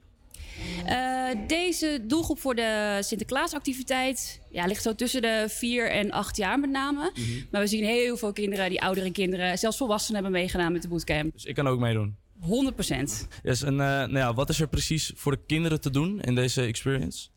Eh, 0.87 1.29
deze 1.47 2.01
doelgroep 2.03 2.39
voor 2.39 2.55
de 2.55 2.99
Sinterklaasactiviteit 3.01 4.41
ja, 4.51 4.67
ligt 4.67 4.83
zo 4.83 4.95
tussen 4.95 5.23
de 5.23 5.45
4 5.49 5.91
en 5.91 6.11
8 6.11 6.37
jaar 6.37 6.61
met 6.61 6.71
name. 6.71 7.13
Maar 7.51 7.61
we 7.61 7.67
zien 7.67 7.85
heel 7.85 8.17
veel 8.17 8.33
kinderen, 8.33 8.69
die 8.69 8.83
oudere 8.83 9.11
kinderen, 9.11 9.59
zelfs 9.59 9.77
volwassenen 9.77 10.23
hebben 10.23 10.41
meegedaan 10.41 10.73
met 10.73 10.83
de 10.83 10.89
bootcamp. 10.89 11.33
Dus 11.33 11.45
ik 11.45 11.55
kan 11.55 11.69
ook 11.69 11.79
meedoen. 11.79 12.17
100 12.41 12.75
procent. 12.75 13.29
Yes, 13.43 13.63
en 13.63 13.73
eh, 13.73 13.87
nou 13.87 14.17
ja, 14.17 14.35
wat 14.35 14.49
is 14.49 14.61
er 14.61 14.69
precies 14.69 15.13
voor 15.15 15.33
de 15.33 15.41
kinderen 15.47 15.81
te 15.81 15.91
doen 15.91 16.21
in 16.21 16.35
deze 16.35 16.63
experience? 16.63 17.29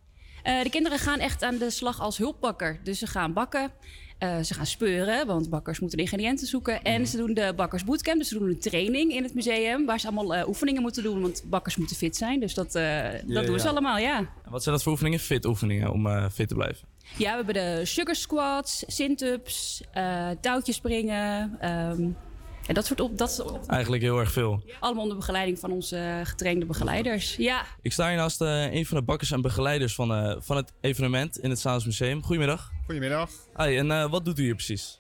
Eh, 0.44 0.64
de 0.64 0.70
kinderen 0.70 1.00
gaan 1.00 1.20
echt 1.20 1.44
aan 1.44 1.58
de 1.58 1.70
slag 1.70 2.00
als 2.00 2.18
hulpbakker. 2.18 2.80
Dus 2.84 3.00
ze 3.00 3.08
gaan 3.08 3.34
bakken, 3.34 3.72
eh, 4.18 4.40
ze 4.40 4.54
gaan 4.54 4.66
speuren, 4.66 5.28
want 5.28 5.50
bakkers 5.50 5.80
moeten 5.80 5.98
de 5.98 6.04
ingrediënten 6.04 6.48
zoeken. 6.48 6.84
En 6.84 7.08
ze 7.08 7.18
doen 7.18 7.34
de 7.34 7.54
bakkersbootcamp, 7.56 8.18
dus 8.18 8.28
ze 8.28 8.38
doen 8.38 8.50
een 8.50 8.60
training 8.60 9.12
in 9.12 9.24
het 9.24 9.34
museum... 9.34 9.86
waar 9.86 10.00
ze 10.00 10.08
allemaal 10.08 10.36
eh, 10.36 10.48
oefeningen 10.48 10.82
moeten 10.82 11.04
doen, 11.04 11.22
want 11.22 11.44
bakkers 11.46 11.76
moeten 11.76 11.96
fit 11.96 12.16
zijn. 12.16 12.40
Dus 12.40 12.54
dat, 12.54 12.76
eh, 12.76 13.04
dat 13.26 13.46
doen 13.46 13.60
ze 13.60 13.70
allemaal, 13.70 13.98
ja. 13.98 14.18
En 14.18 14.52
wat 14.52 14.64
zijn 14.64 14.76
dat 14.76 14.84
voor 14.84 14.92
oefeningen? 14.92 15.20
Fit 15.20 15.46
oefeningen 15.46 15.92
om 15.92 16.30
fit 16.30 16.48
te 16.48 16.56
blijven. 16.56 16.88
Ja, 17.18 17.30
we 17.30 17.36
hebben 17.36 17.54
de 17.54 17.86
sugar 17.86 18.16
squats, 18.16 18.84
sit-ups, 18.88 19.84
touwtjes 20.42 20.76
springen. 20.76 21.58
ehm, 21.60 22.10
en 22.68 22.74
dat 22.74 22.86
soort 22.86 23.00
op, 23.00 23.18
dat 23.18 23.32
soort 23.32 23.52
op. 23.52 23.70
Eigenlijk 23.70 24.04
heel 24.04 24.20
erg 24.20 24.32
veel. 24.32 24.64
Allemaal 24.80 25.04
onder 25.04 25.18
begeleiding 25.18 25.60
van 25.60 25.72
onze 25.72 26.22
getrainde 26.24 26.66
begeleiders. 26.66 27.36
Ja, 27.36 27.66
Ik 27.82 27.92
sta 27.94 28.08
hier 28.08 28.18
naast 28.18 28.42
eh, 28.42 28.74
een 28.74 28.86
van 28.86 28.98
de 28.98 29.04
bakkers 29.04 29.32
en 29.32 29.42
begeleiders 29.42 29.96
van, 29.96 30.14
eh, 30.14 30.36
van 30.40 30.56
het 30.58 30.74
evenement 30.82 31.40
in 31.40 31.50
het 31.50 31.60
Saans 31.60 31.86
Museum. 31.86 32.24
Goedemiddag. 32.24 32.72
Goedemiddag. 32.86 33.30
Hi, 33.58 33.78
en 33.78 33.92
eh, 33.92 34.10
wat 34.10 34.26
doet 34.26 34.40
u 34.40 34.44
hier 34.44 34.56
precies? 34.56 35.00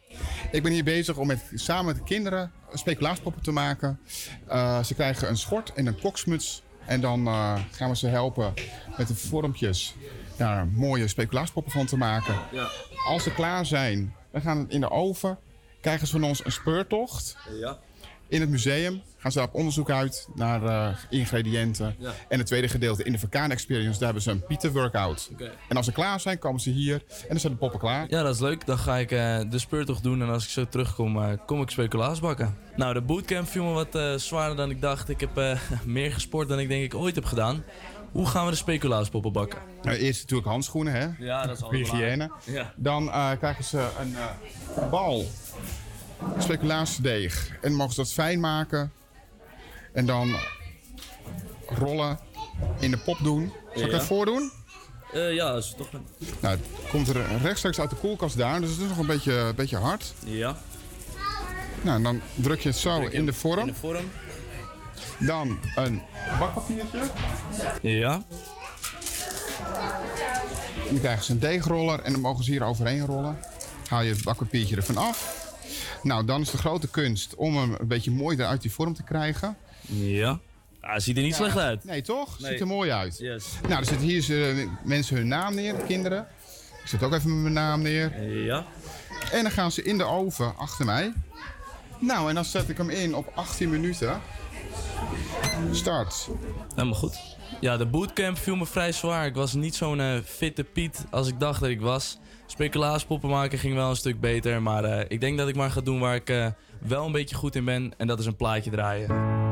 Ik 0.51 0.63
ben 0.63 0.71
hier 0.71 0.84
bezig 0.84 1.17
om 1.17 1.27
met, 1.27 1.51
samen 1.53 1.86
met 1.86 1.95
de 1.95 2.03
kinderen 2.03 2.51
speculaaspoppen 2.73 3.41
te 3.43 3.51
maken. 3.51 3.99
Eh, 4.47 4.84
ze 4.84 4.93
krijgen 4.93 5.30
een 5.30 5.38
schort 5.38 5.73
en 5.73 5.86
een 5.86 5.99
koksmuts. 5.99 6.62
En 6.86 7.01
dan 7.01 7.27
eh, 7.27 7.60
gaan 7.71 7.89
we 7.89 7.95
ze 7.95 8.08
helpen 8.08 8.53
met 8.97 9.08
de 9.08 9.15
vormpjes 9.15 9.95
daar 10.38 10.67
mooie 10.67 11.08
speculaaspoppen 11.08 11.71
van 11.71 11.86
te 11.86 11.97
maken. 11.97 12.36
Ja. 12.51 12.67
Als 13.08 13.23
ze 13.23 13.34
klaar 13.34 13.65
zijn, 13.65 14.15
dan 14.32 14.41
gaan 14.41 14.58
het 14.58 14.69
in 14.71 14.80
de 14.80 14.89
oven. 14.89 15.38
Krijgen 15.88 16.08
ze 16.08 16.13
van 16.13 16.23
ons 16.23 16.45
een 16.45 16.52
speurtocht. 16.52 17.38
Ja. 17.60 17.78
In 18.28 18.41
het 18.41 18.50
museum 18.50 19.02
gaan 19.17 19.32
ze 19.32 19.41
op 19.41 19.54
onderzoek 19.54 19.89
uit 19.89 20.28
naar 20.36 20.63
eh, 20.63 20.97
ingrediënten. 21.10 21.95
Ja. 22.00 22.13
En 22.28 22.38
het 22.38 22.47
tweede 22.47 22.67
gedeelte 22.67 23.04
in 23.04 23.12
de 23.12 23.17
Verkaan 23.17 23.52
Experience, 23.52 23.93
daar 23.93 24.04
hebben 24.04 24.21
ze 24.21 24.32
een 24.32 24.45
Pieter 24.45 24.71
workout. 24.71 25.30
Oké. 25.32 25.52
En 25.69 25.78
als 25.78 25.86
ze 25.86 25.91
klaar 25.91 26.19
zijn, 26.19 26.39
komen 26.39 26.62
ze 26.62 26.69
hier 26.69 27.04
en 27.21 27.28
dan 27.28 27.39
zijn 27.39 27.54
de 27.54 27.60
poppen 27.60 27.80
klaar. 27.80 28.06
Ja, 28.10 28.23
dat 28.23 28.34
is 28.34 28.41
leuk. 28.41 28.65
Dan 28.65 28.78
ga 28.78 28.97
ik 28.97 29.12
eh, 29.12 29.39
de 29.50 29.60
speurtocht 29.60 30.04
doen 30.04 30.21
en 30.21 30.30
als 30.30 30.43
ik 30.43 30.50
zo 30.50 30.65
terugkom, 30.65 31.21
eh, 31.23 31.32
kom 31.45 31.62
ik 31.62 31.69
speculaas 31.69 32.19
bakken. 32.19 32.58
Nou, 32.76 32.93
de 32.93 33.02
bootcamp 33.02 33.47
viel 33.47 33.63
me 33.63 33.71
wat 33.71 33.95
eh, 33.95 34.13
zwaarder 34.15 34.58
dan 34.58 34.69
ik 34.69 34.82
dacht. 34.82 35.10
Ik 35.10 35.19
heb 35.19 35.38
eh, 35.38 35.60
meer 35.86 36.13
gesport 36.13 36.47
dan 36.47 36.60
ik 36.60 36.67
denk 36.67 36.84
ik 36.84 36.95
ooit 36.95 37.15
heb 37.15 37.26
gedaan. 37.26 37.63
Hoe 38.12 38.26
gaan 38.26 38.45
we 38.45 38.52
de 38.52 38.58
speculaaspoppen 38.58 39.32
bakken? 39.32 39.60
Nou, 39.82 39.97
eerst 39.97 40.21
natuurlijk 40.21 40.50
handschoenen, 40.50 40.93
hè? 40.93 41.26
Ja, 41.26 41.45
dat 41.45 41.58
is 41.58 41.63
al 41.63 41.71
Hygiëne. 41.71 42.32
Ja. 42.43 42.73
Dan 42.76 43.12
eh, 43.12 43.32
krijgen 43.38 43.63
ze 43.63 43.88
een 44.00 44.15
eh, 44.15 44.89
bal 44.89 45.26
speculaasdeeg. 46.38 47.49
En 47.49 47.69
dan 47.69 47.73
mogen 47.73 47.93
ze 47.93 48.01
dat 48.01 48.13
fijn 48.13 48.39
maken. 48.39 48.91
En 49.93 50.06
dan 50.06 50.36
rollen 51.67 52.19
in 52.80 52.91
de 52.91 52.97
pop 52.97 53.17
doen. 53.23 53.53
Zal 53.75 53.86
ik 53.86 53.91
dat 53.91 54.03
voordoen? 54.03 54.51
Eh, 55.13 55.34
ja, 55.34 55.51
dat 55.51 55.63
is 55.63 55.73
toch... 55.77 55.88
Nou, 56.39 56.58
het 56.58 56.89
komt 56.89 57.08
er 57.08 57.38
rechtstreeks 57.41 57.80
uit 57.80 57.89
de 57.89 57.95
koelkast 57.95 58.38
daar. 58.38 58.62
Dus 58.62 58.69
het 58.69 58.80
is 58.80 58.88
nog 58.88 58.97
een 58.97 59.06
beetje, 59.06 59.34
een 59.34 59.56
beetje 59.56 59.77
hard. 59.77 60.13
Ja. 60.25 60.58
Nou, 61.82 61.97
en 61.97 62.03
dan 62.03 62.21
druk 62.36 62.60
je 62.60 62.69
het 62.69 62.77
zo 62.77 62.99
in 62.99 63.25
de 63.25 63.34
vorm. 63.34 63.60
In 63.60 63.67
de 63.67 63.73
vorm. 63.73 64.06
Dan 65.19 65.60
een 65.75 66.01
bakpapiertje. 66.39 66.99
Ja. 67.82 68.23
Dan 70.89 70.99
krijgen 70.99 71.23
ze 71.23 71.32
een 71.32 71.39
deegroller 71.39 71.99
en 71.99 72.12
dan 72.12 72.21
mogen 72.21 72.43
ze 72.43 72.51
hier 72.51 72.63
overheen 72.63 73.06
rollen. 73.06 73.38
Haal 73.88 74.01
je 74.01 74.13
het 74.13 74.23
bakpapiertje 74.23 74.75
ervan 74.75 74.97
af. 74.97 75.46
Nou, 76.08 76.26
dan 76.26 76.41
is 76.41 76.52
de 76.52 76.58
grote 76.58 76.88
kunst 76.88 77.36
om 77.36 77.58
hem 77.58 77.76
een 77.80 77.88
beetje 77.88 78.12
mooi 78.12 78.41
uit 78.41 78.62
die 78.62 78.72
vorm 78.72 78.93
te 78.93 79.04
krijgen. 79.04 79.58
Ja. 79.88 80.39
Ah, 80.82 81.00
ziet 81.00 81.17
er 81.17 81.24
niet 81.24 81.36
slecht 81.36 81.58
uit. 81.58 81.84
Nee, 81.84 82.02
toch? 82.02 82.39
Nee. 82.39 82.52
Ziet 82.52 82.60
er 82.60 82.67
mooi 82.67 82.91
uit. 82.91 83.17
Yes. 83.17 83.46
Nou, 83.67 83.80
er 83.80 83.86
zitten 83.86 84.08
hier 84.08 84.22
ze- 84.22 84.67
mensen 84.84 85.15
hun 85.17 85.28
naam 85.28 85.56
neer, 85.56 85.76
de 85.76 85.84
kinderen. 85.84 86.28
Ik 86.84 86.88
zet 86.88 87.04
ook 87.04 87.13
even 87.13 87.41
mijn 87.41 87.54
naam 87.54 87.82
neer. 87.82 88.24
Ja. 88.46 88.65
En 89.32 89.41
dan 89.43 89.52
gaan 89.52 89.72
ze 89.72 89.84
in 89.84 89.98
de 89.98 90.04
oven 90.06 90.58
achter 90.58 90.86
mij. 90.86 91.13
Nou, 92.00 92.30
en 92.30 92.36
dan 92.36 92.46
zet 92.46 92.70
ik 92.70 92.78
hem 92.78 92.89
in 92.89 93.15
op 93.15 93.32
18 93.36 93.70
minuten. 93.70 94.22
Start. 95.72 96.28
Helemaal 96.76 97.00
goed. 97.00 97.17
Ja, 97.62 97.78
de 97.78 97.86
bootcamp 97.86 98.38
viel 98.38 98.56
me 98.56 98.65
vrij 98.65 98.91
zwaar. 98.91 99.26
Ik 99.26 99.36
was 99.36 99.54
niet 99.54 99.76
zo'n 99.76 100.00
eh, 100.00 100.17
fitte 100.26 100.63
Piet 100.63 101.06
als 101.12 101.28
ik 101.28 101.39
dacht 101.39 101.60
dat 101.60 101.70
ik 101.70 101.82
was. 101.82 102.17
Speculaaspoppen 102.47 103.29
maken 103.29 103.60
ging 103.60 103.75
wel 103.75 103.89
een 103.89 103.95
stuk 103.95 104.19
beter. 104.19 104.62
Maar 104.62 104.83
eh, 104.83 105.05
ik 105.07 105.19
denk 105.19 105.38
dat 105.38 105.47
ik 105.47 105.55
maar 105.55 105.71
ga 105.71 105.81
doen 105.81 105.99
waar 105.99 106.15
ik 106.15 106.29
eh, 106.29 106.47
wel 106.79 107.05
een 107.05 107.12
beetje 107.12 107.36
goed 107.36 107.55
in 107.55 107.65
ben. 107.65 107.93
En 107.97 108.07
dat 108.07 108.19
is 108.19 108.25
een 108.25 108.36
plaatje 108.36 108.71
draaien. 108.71 109.46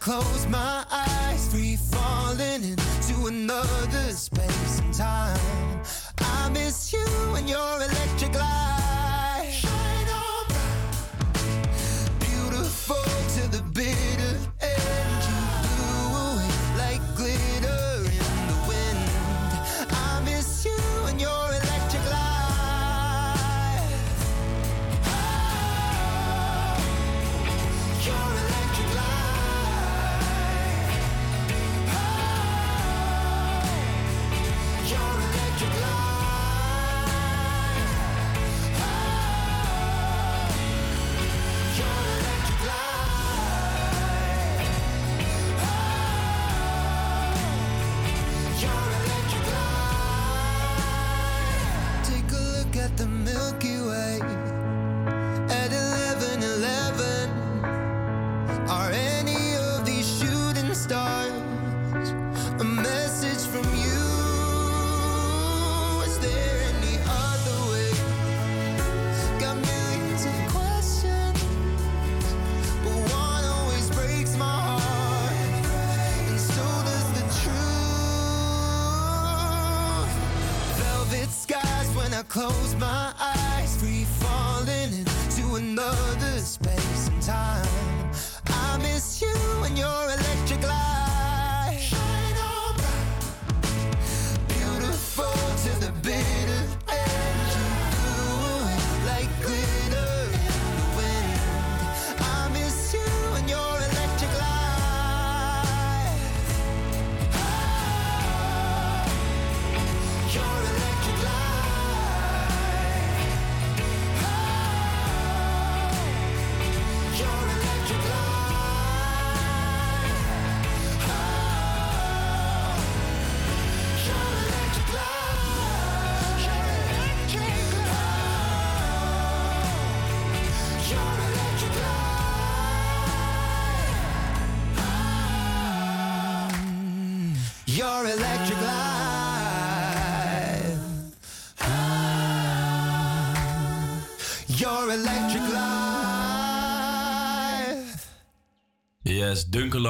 Close 0.00 0.46
my 0.48 0.84
eyes, 0.90 1.48
free 1.52 1.76
falling 1.76 2.62
into 2.64 3.26
another 3.26 4.12
space 4.12 4.80
and 4.80 4.94
time. 4.94 5.25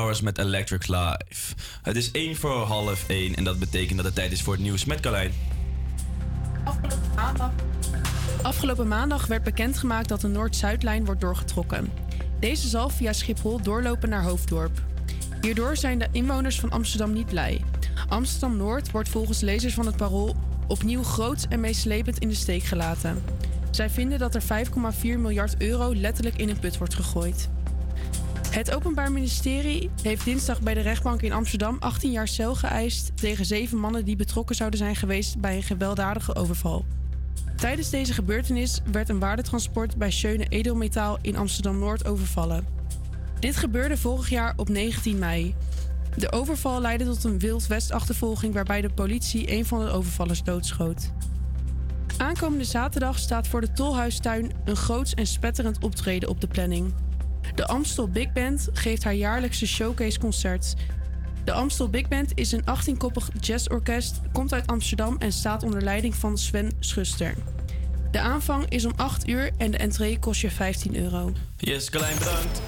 Met 0.06 0.38
Electric 0.38 0.86
Live. 0.86 1.54
Het 1.82 1.96
is 1.96 2.10
1 2.10 2.36
voor 2.36 2.62
half 2.64 3.08
1 3.08 3.34
en 3.34 3.44
dat 3.44 3.58
betekent 3.58 3.96
dat 3.96 4.04
het 4.04 4.14
tijd 4.14 4.32
is 4.32 4.42
voor 4.42 4.52
het 4.52 4.62
nieuws 4.62 4.84
met 4.84 5.00
Carlijn. 5.00 5.32
Afgelopen 8.42 8.88
maandag 8.88 9.26
werd 9.26 9.42
bekendgemaakt 9.42 10.08
dat 10.08 10.20
de 10.20 10.28
Noord-Zuidlijn 10.28 11.04
wordt 11.04 11.20
doorgetrokken. 11.20 11.92
Deze 12.40 12.68
zal 12.68 12.88
via 12.88 13.12
Schiphol 13.12 13.62
doorlopen 13.62 14.08
naar 14.08 14.22
Hoofddorp. 14.22 14.82
Hierdoor 15.40 15.76
zijn 15.76 15.98
de 15.98 16.08
inwoners 16.12 16.60
van 16.60 16.70
Amsterdam 16.70 17.12
niet 17.12 17.26
blij. 17.26 17.64
Amsterdam-Noord 18.08 18.90
wordt 18.90 19.08
volgens 19.08 19.40
lezers 19.40 19.74
van 19.74 19.86
het 19.86 19.96
Parool 19.96 20.36
opnieuw 20.66 21.02
groots 21.02 21.44
en 21.48 21.60
meeslepend 21.60 22.18
in 22.18 22.28
de 22.28 22.34
steek 22.34 22.62
gelaten. 22.62 23.22
Zij 23.70 23.90
vinden 23.90 24.18
dat 24.18 24.34
er 24.34 24.42
5,4 24.42 25.00
miljard 25.02 25.62
euro 25.62 25.94
letterlijk 25.94 26.36
in 26.36 26.48
een 26.48 26.58
put 26.58 26.78
wordt 26.78 26.94
gegooid. 26.94 27.48
Het 28.56 28.74
Openbaar 28.74 29.12
Ministerie 29.12 29.90
heeft 30.02 30.24
dinsdag 30.24 30.60
bij 30.60 30.74
de 30.74 30.80
rechtbank 30.80 31.22
in 31.22 31.32
Amsterdam 31.32 31.76
18 31.78 32.10
jaar 32.10 32.28
cel 32.28 32.54
geëist 32.54 33.16
tegen 33.16 33.44
zeven 33.44 33.78
mannen 33.78 34.04
die 34.04 34.16
betrokken 34.16 34.56
zouden 34.56 34.78
zijn 34.78 34.96
geweest 34.96 35.40
bij 35.40 35.56
een 35.56 35.62
gewelddadige 35.62 36.34
overval. 36.34 36.84
Tijdens 37.56 37.90
deze 37.90 38.12
gebeurtenis 38.12 38.80
werd 38.92 39.08
een 39.08 39.18
waardetransport 39.18 39.96
bij 39.96 40.10
Schöne 40.10 40.46
Edelmetaal 40.48 41.18
in 41.22 41.36
Amsterdam-Noord 41.36 42.06
overvallen. 42.06 42.66
Dit 43.40 43.56
gebeurde 43.56 43.96
vorig 43.96 44.28
jaar 44.28 44.52
op 44.56 44.68
19 44.68 45.18
mei. 45.18 45.54
De 46.16 46.32
overval 46.32 46.80
leidde 46.80 47.04
tot 47.04 47.24
een 47.24 47.38
wild 47.38 47.66
west-achtervolging 47.66 48.54
waarbij 48.54 48.80
de 48.80 48.90
politie 48.90 49.52
een 49.52 49.66
van 49.66 49.84
de 49.84 49.90
overvallers 49.90 50.42
doodschoot. 50.42 51.10
Aankomende 52.16 52.64
zaterdag 52.64 53.18
staat 53.18 53.48
voor 53.48 53.60
de 53.60 53.72
Tolhuistuin 53.72 54.52
een 54.64 54.76
groots 54.76 55.14
en 55.14 55.26
spetterend 55.26 55.82
optreden 55.84 56.28
op 56.28 56.40
de 56.40 56.46
planning. 56.46 56.92
De 57.54 57.66
Amstel 57.66 58.08
Big 58.08 58.32
Band 58.32 58.68
geeft 58.72 59.04
haar 59.04 59.14
jaarlijkse 59.14 59.66
showcaseconcert. 59.66 60.74
De 61.44 61.52
Amstel 61.52 61.88
Big 61.88 62.08
Band 62.08 62.32
is 62.34 62.52
een 62.52 62.64
18-koppig 62.64 63.30
jazzorkest, 63.40 64.20
komt 64.32 64.52
uit 64.52 64.66
Amsterdam 64.66 65.16
en 65.18 65.32
staat 65.32 65.62
onder 65.62 65.82
leiding 65.82 66.14
van 66.14 66.38
Sven 66.38 66.72
Schuster. 66.80 67.34
De 68.10 68.20
aanvang 68.20 68.68
is 68.68 68.84
om 68.84 68.92
8 68.96 69.28
uur 69.28 69.50
en 69.58 69.70
de 69.70 69.76
entree 69.76 70.18
kost 70.18 70.40
je 70.40 70.50
15 70.50 70.96
euro. 70.96 71.32
Yes, 71.56 71.90
Carlijn, 71.90 72.18
bedankt. 72.18 72.62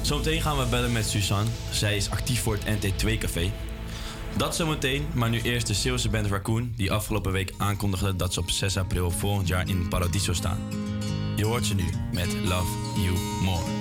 Zometeen 0.00 0.40
gaan 0.40 0.58
we 0.58 0.66
bellen 0.66 0.92
met 0.92 1.08
Suzanne. 1.08 1.50
Zij 1.70 1.96
is 1.96 2.10
actief 2.10 2.42
voor 2.42 2.58
het 2.60 2.78
NT2-café. 2.78 3.50
Dat 4.36 4.56
zometeen, 4.56 5.06
maar 5.14 5.30
nu 5.30 5.40
eerst 5.40 5.66
de 5.66 5.74
Zeeuwse 5.74 6.08
band 6.08 6.26
Raccoon... 6.26 6.72
die 6.76 6.92
afgelopen 6.92 7.32
week 7.32 7.54
aankondigde 7.58 8.16
dat 8.16 8.32
ze 8.32 8.40
op 8.40 8.50
6 8.50 8.76
april 8.76 9.10
volgend 9.10 9.48
jaar 9.48 9.68
in 9.68 9.88
Paradiso 9.88 10.32
staan. 10.32 10.58
Je 11.36 11.44
hoort 11.44 11.66
ze 11.66 11.74
nu 11.74 11.84
met 12.12 12.34
Love 12.44 13.00
You 13.02 13.18
More. 13.42 13.79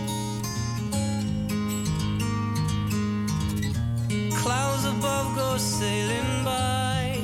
Sailing 5.59 6.45
by. 6.45 7.19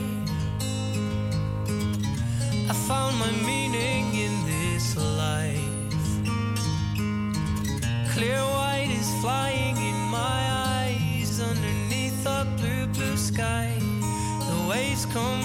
I 2.69 2.73
found 2.87 3.17
my 3.17 3.31
meaning 3.45 4.13
in 4.13 4.45
this 4.45 4.97
life. 4.97 5.61
Clear 8.13 8.39
white 8.39 8.91
is 8.91 9.09
flying 9.21 9.77
in 9.77 9.95
my 10.09 10.41
eyes 10.67 11.39
underneath 11.39 12.25
a 12.25 12.45
blue, 12.57 12.87
blue 12.87 13.15
sky. 13.15 13.73
The 14.49 14.67
waves 14.69 15.05
come 15.05 15.44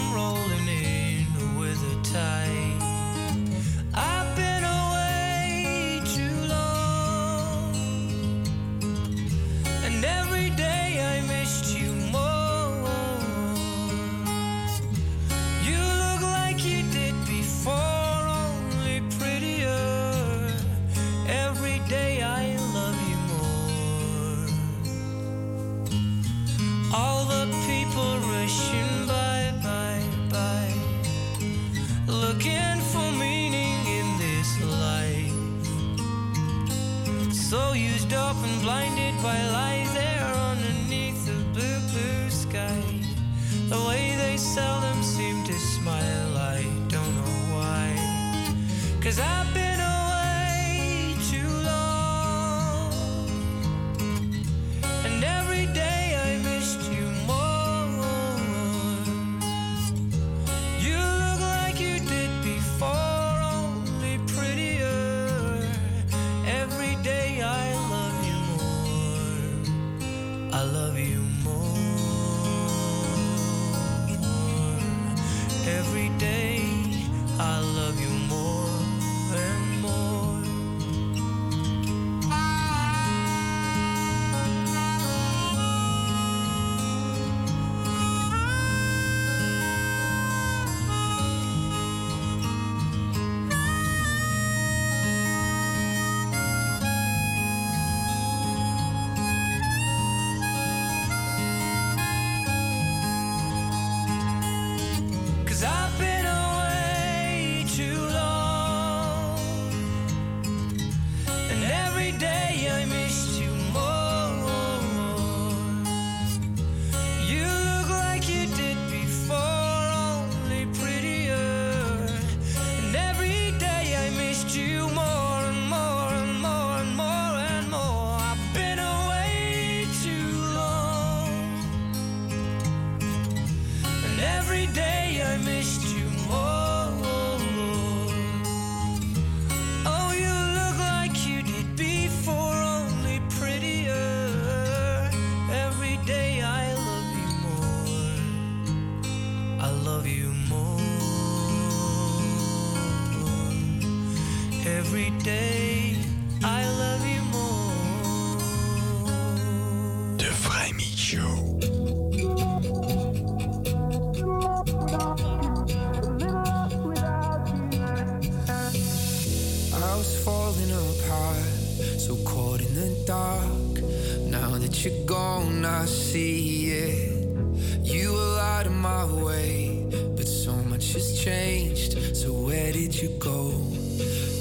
away, 179.20 179.87
but 180.16 180.26
so 180.26 180.52
much 180.52 180.92
has 180.92 181.18
changed. 181.18 182.16
So 182.16 182.33
where 182.33 182.72
did 182.72 183.00
you 183.00 183.09
go? 183.18 183.52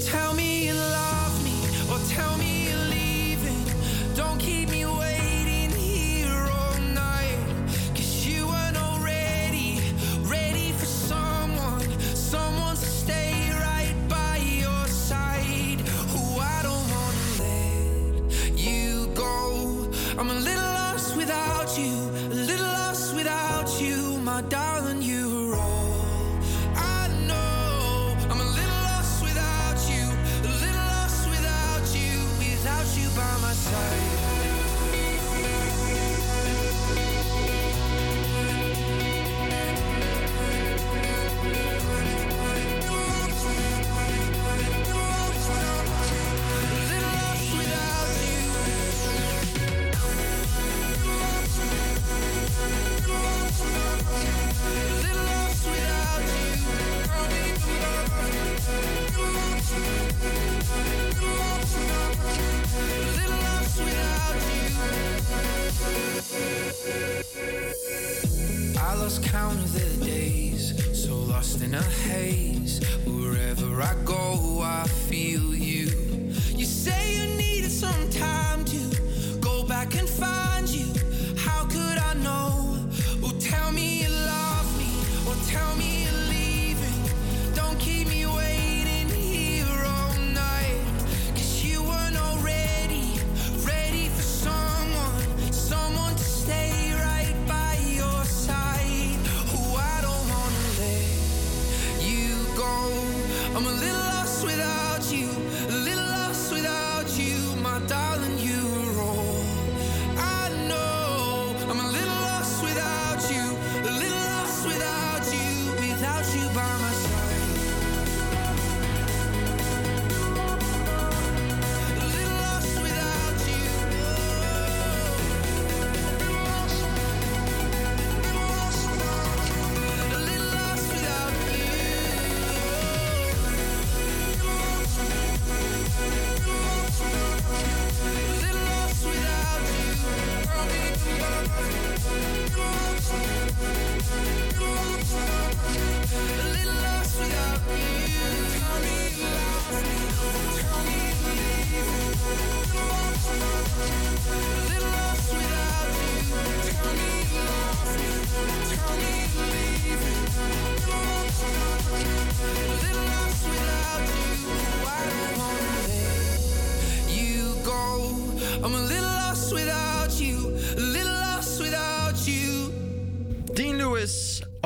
Tell 0.04 0.34
me 0.34 0.66
you 0.66 0.74
love 0.74 1.44
me, 1.44 1.56
or 1.92 1.98
tell 2.08 2.36
me. 2.38 2.49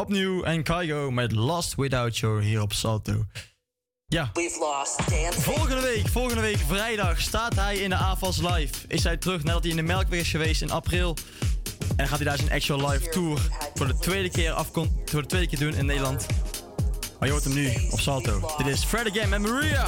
opnieuw 0.04 0.42
en 0.42 0.62
Kygo 0.62 1.10
met 1.10 1.32
Lost 1.32 1.74
Without 1.74 2.18
You 2.18 2.42
hier 2.42 2.62
op 2.62 2.72
Salto. 2.72 3.24
Ja. 4.06 4.30
volgende 5.30 5.80
week, 5.80 6.08
volgende 6.08 6.40
week 6.40 6.58
vrijdag 6.58 7.20
staat 7.20 7.54
hij 7.54 7.76
in 7.76 7.90
de 7.90 7.96
AFAS 7.96 8.36
Live. 8.36 8.74
Is 8.88 9.04
hij 9.04 9.16
terug 9.16 9.44
nadat 9.44 9.62
hij 9.62 9.70
in 9.70 9.76
de 9.76 9.82
Melkweg 9.82 10.20
is 10.20 10.30
geweest 10.30 10.62
in 10.62 10.70
april. 10.70 11.16
En 11.96 12.08
gaat 12.08 12.18
hij 12.18 12.26
daar 12.26 12.36
zijn 12.36 12.50
actual 12.50 12.90
live 12.90 13.08
tour 13.08 13.40
voor 13.74 13.86
de 13.86 13.98
tweede 13.98 14.30
keer, 14.30 14.54
voor 15.04 15.22
de 15.22 15.28
tweede 15.28 15.46
keer 15.46 15.58
doen 15.58 15.74
in 15.74 15.86
Nederland. 15.86 16.26
Maar 17.18 17.28
je 17.28 17.30
hoort 17.30 17.44
hem 17.44 17.54
nu 17.54 17.72
op 17.90 18.00
Salto. 18.00 18.54
Dit 18.56 18.66
is 18.66 18.84
Fred 18.84 19.10
Again 19.10 19.28
met 19.28 19.40
Maria. 19.40 19.86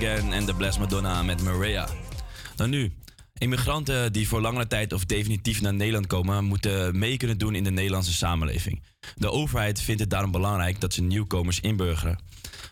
Again 0.00 0.32
en 0.32 0.46
de 0.46 0.54
Bless 0.54 0.78
Madonna 0.78 1.22
met 1.22 1.42
Maria. 1.42 1.88
Dan 2.56 2.70
nu. 2.70 2.92
Immigranten 3.38 4.12
die 4.12 4.28
voor 4.28 4.40
langere 4.40 4.66
tijd 4.66 4.92
of 4.92 5.04
definitief 5.04 5.60
naar 5.60 5.74
Nederland 5.74 6.06
komen, 6.06 6.44
moeten 6.44 6.98
mee 6.98 7.16
kunnen 7.16 7.38
doen 7.38 7.54
in 7.54 7.64
de 7.64 7.70
Nederlandse 7.70 8.12
samenleving. 8.12 8.82
De 9.14 9.30
overheid 9.30 9.80
vindt 9.80 10.00
het 10.00 10.10
daarom 10.10 10.30
belangrijk 10.30 10.80
dat 10.80 10.94
ze 10.94 11.02
nieuwkomers 11.02 11.60
inburgeren. 11.60 12.18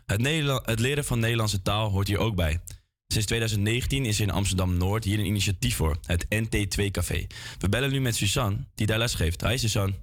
Het, 0.07 0.21
Nederla- 0.21 0.63
het 0.65 0.81
leren 0.81 1.05
van 1.05 1.19
Nederlandse 1.19 1.63
taal 1.63 1.91
hoort 1.91 2.09
hier 2.09 2.19
ook 2.19 2.35
bij. 2.35 2.61
Sinds 3.07 3.27
2019 3.27 4.05
is 4.05 4.17
er 4.21 4.27
in 4.27 4.33
Amsterdam 4.33 4.77
Noord 4.77 5.05
hier 5.05 5.19
een 5.19 5.27
initiatief 5.27 5.77
voor, 5.77 5.97
het 6.07 6.25
NT2-café. 6.25 7.27
We 7.59 7.69
bellen 7.69 7.91
nu 7.91 8.01
met 8.01 8.17
Suzanne, 8.17 8.57
die 8.75 8.87
daar 8.87 8.99
les 8.99 9.15
geeft. 9.15 9.41
Hi 9.41 9.59
Suzanne. 9.59 9.95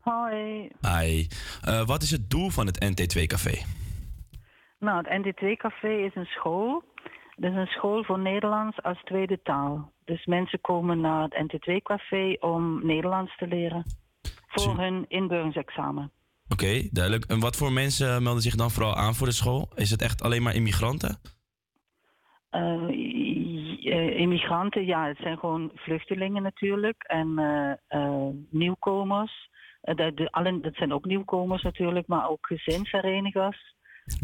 Hoi. 0.00 0.68
Hi. 0.80 1.26
Eh, 1.60 1.86
wat 1.86 2.02
is 2.02 2.10
het 2.10 2.30
doel 2.30 2.50
van 2.50 2.66
het 2.66 2.84
NT2-café? 2.84 3.58
Nou, 4.80 5.04
het 5.08 5.26
NT2-café 5.26 5.88
is 5.88 6.14
een 6.14 6.24
school. 6.24 6.82
Het 7.34 7.44
is 7.50 7.56
een 7.56 7.66
school 7.66 8.04
voor 8.04 8.18
Nederlands 8.18 8.82
als 8.82 9.02
tweede 9.04 9.42
taal. 9.42 9.92
Dus 10.04 10.26
mensen 10.26 10.60
komen 10.60 11.00
naar 11.00 11.22
het 11.22 11.34
NT2-café 11.34 12.36
om 12.40 12.86
Nederlands 12.86 13.36
te 13.36 13.46
leren. 13.46 13.84
Voor 14.46 14.78
hun 14.78 15.04
inburgeringsexamen. 15.08 16.10
Oké, 16.48 16.88
duidelijk. 16.90 17.24
En 17.24 17.40
wat 17.40 17.56
voor 17.56 17.72
mensen 17.72 18.22
melden 18.22 18.42
zich 18.42 18.54
dan 18.54 18.70
vooral 18.70 18.96
aan 18.96 19.14
voor 19.14 19.26
de 19.26 19.32
school? 19.32 19.68
Is 19.74 19.90
het 19.90 20.02
echt 20.02 20.22
alleen 20.22 20.42
maar 20.42 20.54
immigranten? 20.54 21.20
Eh, 22.50 22.88
eh, 23.82 24.18
immigranten, 24.18 24.86
ja, 24.86 25.06
het 25.06 25.16
zijn 25.16 25.38
gewoon 25.38 25.70
vluchtelingen 25.74 26.42
natuurlijk. 26.42 27.02
En 27.02 27.38
eh, 27.88 28.26
nieuwkomers. 28.50 29.48
Eh, 29.80 29.96
de, 29.96 30.14
de, 30.14 30.30
allen, 30.30 30.62
dat 30.62 30.74
zijn 30.74 30.92
ook 30.92 31.04
nieuwkomers 31.04 31.62
natuurlijk, 31.62 32.06
maar 32.06 32.28
ook 32.28 32.46
gezinsherenigers 32.46 33.74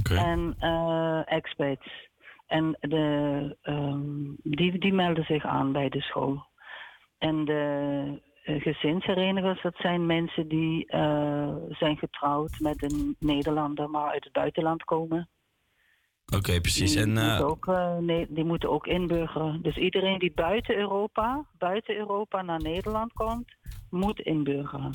en 0.04 0.54
eh 0.58 1.20
expats. 1.24 2.08
En 2.46 2.76
de, 2.80 3.56
ehm, 3.62 4.32
die, 4.42 4.78
die 4.78 4.92
melden 4.92 5.24
zich 5.24 5.44
aan 5.44 5.72
bij 5.72 5.88
de 5.88 6.00
school. 6.00 6.46
En 7.18 7.44
de 7.44 8.22
eh, 8.44 8.62
gezinsherenigers, 8.62 9.62
dat 9.62 9.74
zijn 9.76 10.06
mensen 10.06 10.48
die 10.48 10.86
eh, 10.86 11.54
zijn 11.70 11.96
getrouwd 11.96 12.60
met 12.60 12.82
een 12.82 13.16
Nederlander, 13.18 13.90
maar 13.90 14.10
uit 14.10 14.24
het 14.24 14.32
buitenland 14.32 14.84
komen. 14.84 15.28
Oké, 16.36 16.60
precies. 16.60 16.92
Die, 16.92 17.02
En, 17.02 17.12
moeten 17.12 17.46
ook, 17.46 17.66
nee, 18.00 18.26
die 18.28 18.44
moeten 18.44 18.70
ook 18.70 18.86
inburgeren. 18.86 19.62
Dus 19.62 19.76
iedereen 19.76 20.18
die 20.18 20.32
buiten 20.34 20.76
Europa, 20.76 21.46
buiten 21.58 21.96
Europa 21.96 22.42
naar 22.42 22.62
Nederland 22.62 23.12
komt, 23.12 23.54
moet 23.90 24.20
inburgeren. 24.20 24.92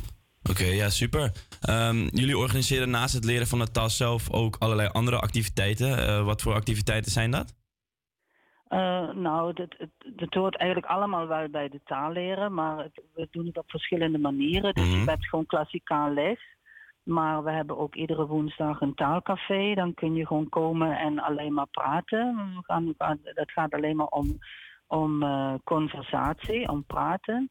Oké, 0.49 0.63
ja, 0.63 0.89
super. 0.89 1.31
Ehm, 1.61 1.97
jullie 2.11 2.37
organiseren 2.37 2.89
naast 2.89 3.13
het 3.13 3.25
leren 3.25 3.47
van 3.47 3.59
de 3.59 3.71
taal 3.71 3.89
zelf 3.89 4.31
ook 4.31 4.55
allerlei 4.59 4.89
andere 4.91 5.19
activiteiten. 5.19 6.07
Eh, 6.07 6.23
wat 6.23 6.41
voor 6.41 6.53
activiteiten 6.53 7.11
zijn 7.11 7.31
dat? 7.31 7.53
Eh, 8.67 9.09
nou, 9.13 9.53
dat, 9.53 9.75
het, 9.77 9.89
het 10.15 10.33
hoort 10.33 10.57
eigenlijk 10.57 10.91
allemaal 10.91 11.27
wel 11.27 11.49
bij 11.49 11.69
de 11.69 11.81
taal 11.85 12.11
leren, 12.11 12.53
maar 12.53 12.77
het- 12.77 13.01
we 13.13 13.27
doen 13.31 13.45
het 13.45 13.57
op 13.57 13.69
verschillende 13.69 14.17
manieren. 14.17 14.73
Dus 14.73 14.83
je 15.03 15.09
hebt 15.09 15.27
gewoon 15.27 15.45
klassikaal 15.45 16.13
les. 16.13 16.39
Maar 17.03 17.43
we 17.43 17.51
hebben 17.51 17.77
ook 17.77 17.95
iedere 17.95 18.25
woensdag 18.27 18.81
een 18.81 18.95
taalcafé. 18.95 19.73
Dan 19.73 19.93
kun 19.93 20.15
je 20.15 20.27
gewoon 20.27 20.49
komen 20.49 20.97
en 20.97 21.19
alleen 21.19 21.53
maar 21.53 21.67
praten. 21.71 22.35
We 22.55 22.61
gaan, 22.63 22.85
we 22.85 22.95
gaan- 22.97 23.19
dat 23.33 23.51
gaat 23.51 23.73
alleen 23.73 23.95
maar 23.95 24.07
om, 24.07 24.39
om 24.87 25.23
eh, 25.23 25.53
conversatie, 25.63 26.69
om 26.69 26.83
praten. 26.85 27.49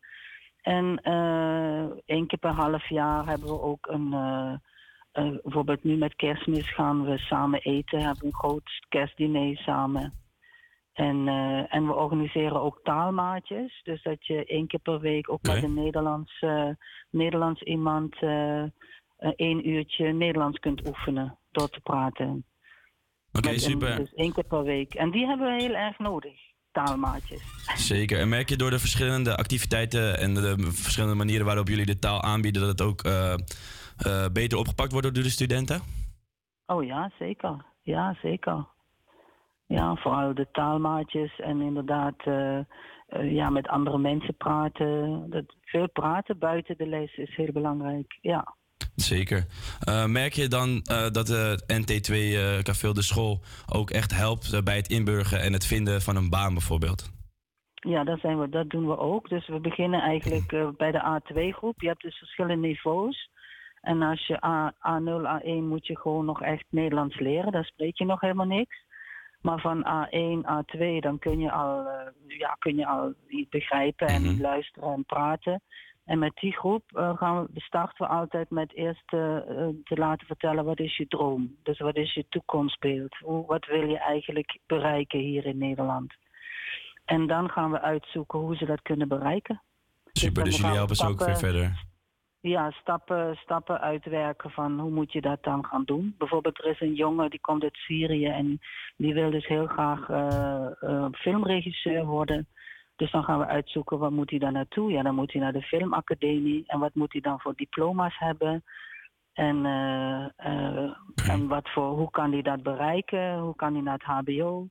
En 0.63 0.99
eh 1.03 1.85
één 2.07 2.27
keer 2.27 2.39
per 2.39 2.51
half 2.53 2.89
jaar 2.89 3.27
hebben 3.27 3.49
we 3.49 3.61
ook 3.61 3.87
een. 3.87 4.13
eh, 4.13 4.53
eh, 5.13 5.33
bijvoorbeeld 5.43 5.85
nu 5.85 5.97
met 5.97 6.15
kerstmis 6.15 6.75
gaan 6.75 7.05
we 7.05 7.19
samen 7.19 7.61
eten, 7.61 8.01
hebben 8.01 8.27
een 8.27 8.35
groot 8.35 8.71
kerstdiner 8.89 9.57
samen. 9.57 10.13
En, 10.93 11.29
eh, 11.29 11.75
en 11.75 11.87
we 11.87 11.95
organiseren 11.95 12.61
ook 12.61 12.81
taalmaatjes. 12.83 13.81
Dus 13.83 14.03
dat 14.03 14.27
je 14.27 14.45
één 14.45 14.67
keer 14.67 14.81
per 14.81 15.01
week 15.01 15.31
ook 15.31 15.43
met 15.43 15.63
een 15.63 15.75
Nederlands, 15.75 16.41
eh, 16.41 16.69
Nederlands 17.11 17.63
iemand 17.63 18.17
één 19.37 19.69
uurtje 19.69 20.13
Nederlands 20.13 20.59
kunt 20.59 20.89
oefenen 20.89 21.39
door 21.51 21.69
te 21.69 21.81
praten. 21.81 22.45
Oké, 23.33 23.47
Met 23.49 23.53
een- 23.53 23.59
super. 23.61 23.97
Dus 23.97 24.13
één 24.15 24.33
keer 24.33 24.45
per 24.47 24.63
week. 24.63 24.95
En 24.95 25.11
die 25.11 25.27
hebben 25.27 25.47
we 25.57 25.63
heel 25.63 25.75
erg 25.75 25.99
nodig, 25.99 26.41
taalmaatjes. 26.73 27.43
Zeker. 27.75 28.19
En 28.19 28.29
merk 28.29 28.49
je 28.49 28.57
door 28.57 28.71
de 28.71 28.79
verschillende 28.79 29.37
activiteiten 29.37 30.19
en 30.19 30.35
de, 30.35 30.41
de 30.41 30.73
verschillende 30.73 31.17
manieren 31.17 31.47
waarop 31.47 31.69
jullie 31.69 31.87
de 31.87 31.99
taal 31.99 32.23
aanbieden, 32.23 32.63
dat 32.63 32.71
het 32.71 32.83
ook 32.83 33.03
eh, 33.03 33.33
eh, 33.33 34.33
beter 34.33 34.59
opgepakt 34.59 34.93
wordt 34.93 35.15
door 35.15 35.23
de 35.25 35.31
studenten? 35.31 35.81
Oh 36.67 36.85
ja, 36.85 37.11
zeker. 37.19 37.65
Ja, 37.83 38.17
zeker. 38.23 38.67
Ja, 39.67 39.95
vooral 39.95 40.35
de 40.35 40.49
taalmaatjes 40.53 41.39
en 41.41 41.61
inderdaad 41.61 42.17
eh, 42.19 42.61
ja, 43.33 43.51
met 43.51 43.69
andere 43.69 43.99
mensen 43.99 44.37
praten. 44.37 45.27
Dat, 45.31 45.45
veel 45.65 45.89
praten 45.89 46.39
buiten 46.39 46.77
de 46.77 46.87
les 46.87 47.17
is 47.17 47.37
heel 47.37 47.53
belangrijk. 47.53 48.19
Ja. 48.21 48.55
Zeker. 48.97 49.47
Eh, 49.81 50.07
merk 50.07 50.33
je 50.33 50.49
dan 50.49 50.81
eh, 50.83 51.11
dat 51.11 51.27
de 51.27 51.63
NT2 51.67 52.15
eh 52.15 52.63
Café 52.63 52.93
de 52.93 53.03
School 53.03 53.41
ook 53.73 53.91
echt 53.91 54.17
helpt 54.17 54.65
bij 54.65 54.77
het 54.77 54.89
inburgen 54.89 55.41
en 55.41 55.53
het 55.53 55.67
vinden 55.67 56.03
van 56.03 56.17
een 56.17 56.31
baan 56.31 56.53
bijvoorbeeld? 56.53 57.11
Ja, 57.75 58.05
dat, 58.05 58.21
zijn 58.21 58.41
we, 58.41 58.49
dat 58.49 58.71
doen 58.71 58.87
we 58.87 58.99
ook. 58.99 59.29
Dus 59.29 59.47
we 59.47 59.61
beginnen 59.61 60.01
eigenlijk 60.01 60.77
bij 60.77 60.91
de 60.91 61.21
A2-groep. 61.21 61.81
Je 61.81 61.87
hebt 61.87 62.03
dus 62.03 62.19
verschillende 62.19 62.67
niveaus. 62.67 63.31
En 63.81 64.03
als 64.03 64.27
je 64.27 64.45
A, 64.45 64.73
A0, 64.73 65.43
A1 65.43 65.63
moet 65.63 65.87
je 65.87 65.99
gewoon 65.99 66.25
nog 66.25 66.43
echt 66.43 66.65
Nederlands 66.71 67.19
leren. 67.19 67.53
Daar 67.53 67.65
spreek 67.65 67.99
je 67.99 68.05
nog 68.05 68.21
helemaal 68.21 68.47
niks. 68.47 68.89
Maar 69.41 69.61
van 69.61 69.85
A1, 69.85 70.47
A2, 70.47 70.99
dan 71.01 71.19
kun 71.19 71.39
je 71.39 71.51
al, 71.51 71.87
ja, 72.27 72.57
kun 72.59 72.77
je 72.77 72.87
al 72.87 73.15
iets 73.29 73.49
begrijpen 73.49 74.07
en 74.07 74.41
luisteren 74.41 74.93
en 74.93 75.05
praten. 75.05 75.63
En 76.11 76.19
met 76.19 76.35
die 76.35 76.53
groep 76.53 76.83
eh, 76.93 77.17
gaan 77.17 77.43
we, 77.43 77.61
starten 77.61 78.07
we 78.07 78.13
altijd 78.13 78.51
met 78.51 78.75
eerst 78.75 79.13
eh, 79.13 79.37
eh, 79.37 79.69
te 79.85 79.97
laten 79.97 80.27
vertellen 80.27 80.65
wat 80.65 80.79
is 80.79 80.97
je 80.97 81.07
droom. 81.07 81.57
Dus 81.63 81.79
wat 81.79 81.97
is 81.97 82.15
je 82.15 82.27
toekomstbeeld? 82.29 83.17
Hoe, 83.19 83.47
wat 83.47 83.67
wil 83.67 83.89
je 83.89 83.99
eigenlijk 83.99 84.59
bereiken 84.67 85.19
hier 85.19 85.47
in 85.47 85.59
Nederland? 85.59 86.13
En 87.05 87.27
dan 87.27 87.51
gaan 87.51 87.71
we 87.71 87.81
uitzoeken 87.81 88.39
hoe 88.39 88.57
ze 88.57 88.65
dat 88.65 88.83
kunnen 88.83 89.09
bereiken. 89.09 89.63
Super, 90.13 90.35
dan 90.35 90.45
dus 90.45 90.57
jullie 90.61 90.77
helpen 90.77 90.97
ze 90.97 91.07
ook 91.07 91.25
weer 91.25 91.37
verder. 91.37 91.85
Ja, 92.41 92.71
stappen, 92.71 93.35
stappen 93.37 93.81
uitwerken 93.81 94.51
van 94.51 94.81
hoe 94.81 94.91
moet 94.91 95.13
je 95.13 95.21
dat 95.21 95.43
dan 95.43 95.65
gaan 95.65 95.85
doen. 95.85 96.15
Bijvoorbeeld 96.19 96.59
er 96.59 96.71
is 96.71 96.81
een 96.81 96.95
jongen 96.95 97.31
die 97.31 97.41
komt 97.41 97.63
uit 97.63 97.77
Syrië 97.77 98.27
en 98.27 98.61
die 98.97 99.15
wil 99.15 99.31
dus 99.31 99.47
heel 99.47 99.67
graag 99.67 100.07
filmregisseur 101.13 102.05
worden. 102.05 102.47
Dus 103.01 103.11
dan 103.11 103.25
gaan 103.25 103.39
we 103.39 103.47
uitzoeken 103.47 103.99
wat 103.99 104.11
moet 104.11 104.31
hij 104.31 104.39
dan 104.39 104.53
naartoe. 104.53 104.91
Ja, 104.91 105.03
dan 105.03 105.15
moet 105.15 105.33
hij 105.33 105.41
naar 105.41 105.53
de 105.53 105.63
filmacademie. 105.63 106.65
En 106.67 106.79
wat 106.79 106.95
moet 106.95 107.13
hij 107.13 107.21
dan 107.21 107.41
voor 107.41 107.55
diploma's 107.57 108.19
hebben? 108.19 108.65
En, 109.33 109.67
eh, 109.67 110.25
eh, 110.37 110.91
en 111.31 111.49
wat 111.49 111.69
voor, 111.71 111.91
hoe 111.91 112.11
kan 112.11 112.33
hij 112.33 112.43
dat 112.43 112.63
bereiken? 112.63 113.39
Hoe 113.39 113.57
kan 113.57 113.73
hij 113.73 113.83
naar 113.83 113.99
het 113.99 114.03
HBO? 114.03 114.69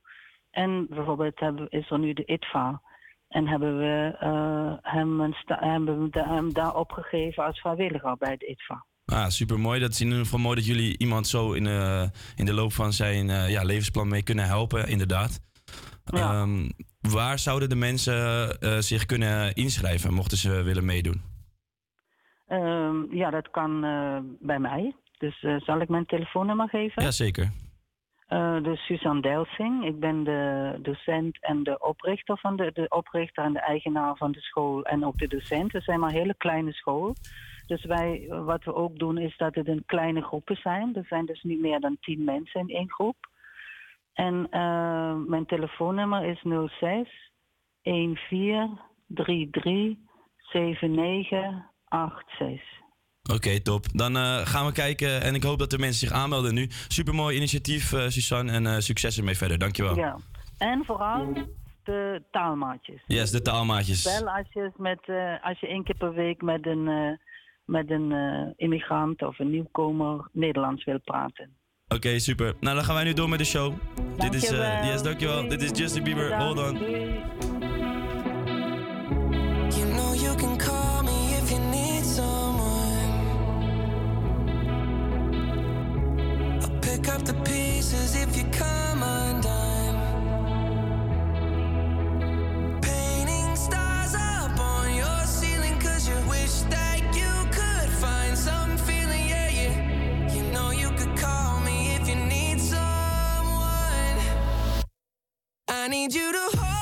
En 0.52 0.88
bijvoorbeeld 0.90 1.40
hebben, 1.40 1.70
is 1.70 1.92
er 1.92 2.00
nu 2.00 2.14
de 2.14 2.26
ITVA. 2.26 2.82
En 3.28 3.48
hebben 3.48 3.78
we 3.78 4.16
eh, 4.20 4.74
hem, 4.94 5.20
een 5.20 5.36
hebben 5.46 6.10
we 6.12 6.24
hem 6.24 6.54
daar 6.54 6.76
opgegeven 6.76 7.46
als 7.46 7.60
vrijwilliger 7.60 8.18
bij 8.18 8.32
het 8.32 8.42
ITVA. 8.42 8.86
Ah, 9.06 9.28
super 9.28 9.60
mooi. 9.60 9.80
Dat 9.80 9.92
is 9.92 10.02
in 10.02 10.08
ieder 10.08 10.24
geval 10.24 10.40
mooi 10.40 10.56
dat 10.56 10.66
jullie 10.66 10.98
iemand 10.98 11.28
zo 11.28 11.54
in, 11.54 11.64
de 11.64 12.10
in 12.36 12.46
de 12.46 12.54
loop 12.54 12.74
van 12.74 12.94
zijn 12.94 13.50
ja, 13.50 13.64
levensplan 13.64 14.08
mee 14.08 14.24
kunnen 14.24 14.46
helpen, 14.46 14.88
inderdaad. 14.88 15.40
Ehm, 16.04 16.70
waar 17.02 17.40
zouden 17.40 17.70
de 17.70 17.76
mensen 17.76 18.50
eh, 18.60 18.78
zich 18.78 19.06
kunnen 19.06 19.54
inschrijven, 19.54 20.14
mochten 20.14 20.38
ze 20.38 20.64
willen 20.64 20.86
meedoen? 20.86 21.22
Ehm, 22.48 23.16
ja, 23.16 23.30
dat 23.30 23.50
kan 23.50 23.84
eh, 23.84 24.18
bij 24.40 24.60
mij. 24.60 24.96
Dus 25.18 25.44
eh, 25.44 25.60
zal 25.60 25.82
ik 25.82 25.90
mijn 25.90 26.06
telefoonnummer 26.06 26.70
geven? 26.70 27.04
Jazeker. 27.04 27.52
Eh 28.28 28.64
dus 28.64 28.86
Suzanne 28.86 29.22
Delsing. 29.22 29.86
Ik 29.86 30.00
ben 30.00 30.24
de 30.24 30.76
docent 30.82 31.44
en 31.44 31.64
de 31.64 31.80
oprichter 31.80 32.38
van 32.38 32.56
de, 32.56 32.72
de 32.74 32.86
oprichter 32.90 33.44
en 33.44 33.54
de 33.54 33.60
eigenaar 33.60 34.18
van 34.18 34.32
de 34.32 34.42
school 34.42 34.84
en 34.84 35.06
ook 35.06 35.18
de 35.18 35.28
docent. 35.28 35.72
We 35.72 35.82
zijn 35.82 36.00
maar 36.00 36.10
een 36.10 36.16
hele 36.16 36.36
kleine 36.38 36.74
school. 36.74 37.16
Dus 37.68 37.86
wij, 37.86 38.26
wat 38.28 38.64
we 38.64 38.74
ook 38.74 39.00
doen 39.00 39.18
is 39.18 39.38
dat 39.38 39.56
het 39.56 39.68
in 39.68 39.84
kleine 39.86 40.22
groepen 40.22 40.56
zijn. 40.56 40.96
Er 40.96 41.06
zijn 41.06 41.26
dus 41.26 41.44
niet 41.44 41.60
meer 41.60 41.80
dan 41.80 41.98
tien 42.02 42.24
mensen 42.24 42.60
in 42.60 42.76
één 42.76 42.90
groep. 42.90 43.29
En 44.20 44.48
eh, 44.50 45.14
mijn 45.28 45.46
telefoonnummer 45.46 46.26
is 46.26 46.42
06 46.42 47.32
14 47.82 48.80
33 49.08 49.96
7986. 50.38 52.62
Oké, 53.34 53.62
top. 53.62 53.86
Dan 53.94 54.18
eh, 54.18 54.38
gaan 54.38 54.66
we 54.66 54.72
kijken 54.72 55.22
en 55.22 55.36
ik 55.36 55.44
hoop 55.44 55.60
dat 55.60 55.70
de 55.70 55.78
mensen 55.78 56.08
zich 56.08 56.18
aanmelden 56.18 56.54
nu. 56.54 56.68
Supermooi 56.88 57.36
initiatief, 57.36 57.94
eh, 57.94 58.08
Suzanne, 58.08 58.52
en 58.52 58.84
succes 58.84 59.18
ermee 59.18 59.38
verder. 59.38 59.58
Dankjewel. 59.58 59.96
Ja. 59.96 60.18
En 60.58 60.86
vooral 60.86 61.34
de 61.84 62.24
taalmaatjes. 62.32 63.04
Yes, 63.08 63.32
de 63.32 63.42
taalmaatjes. 63.42 64.04
Wel 64.04 64.30
als 64.30 64.48
je, 64.54 64.72
met, 64.78 65.00
als 65.42 65.60
je 65.60 65.68
één 65.68 65.84
keer 65.84 65.98
per 65.98 66.14
week 66.14 66.42
met 66.42 66.66
een, 66.66 67.18
met 67.66 67.90
een 67.90 68.14
immigrant 68.56 69.22
of 69.22 69.40
een 69.40 69.50
nieuwkomer 69.50 70.30
Nederlands 70.32 70.84
wil 70.84 71.00
praten. 71.00 71.59
Oké, 71.90 72.20
super. 72.20 72.56
Nou, 72.60 72.76
dan 72.76 72.86
gaan 72.86 72.96
wij 72.96 73.04
nu 73.04 73.14
door 73.14 73.30
met 73.30 73.40
de 73.40 73.46
show. 73.46 73.74
Dit 74.18 74.34
is, 74.34 74.44
eh 74.44 74.50
Dankjewel. 74.50 74.86
yes, 74.92 75.02
dankjewel. 75.02 75.48
Dit 75.48 75.62
is 75.62 75.70
Justin 75.80 76.04
Bieber. 76.04 76.38
Hold 76.38 76.58
on. 76.58 76.78
You 79.78 79.94
know 79.94 80.14
you 80.22 80.36
can 80.36 80.58
call 80.58 81.04
me 81.04 81.38
if 81.44 81.50
you 81.50 81.60
need 81.62 82.06
someone. 82.06 83.10
I'll 86.62 86.80
pick 86.80 87.08
up 87.08 87.24
the 87.26 87.34
pieces 87.34 88.16
if 88.16 88.36
you 88.36 88.46
come 88.50 89.04
undone. 89.04 89.49
I 105.80 105.88
need 105.88 106.14
you 106.14 106.30
to 106.34 106.58
hold 106.58 106.79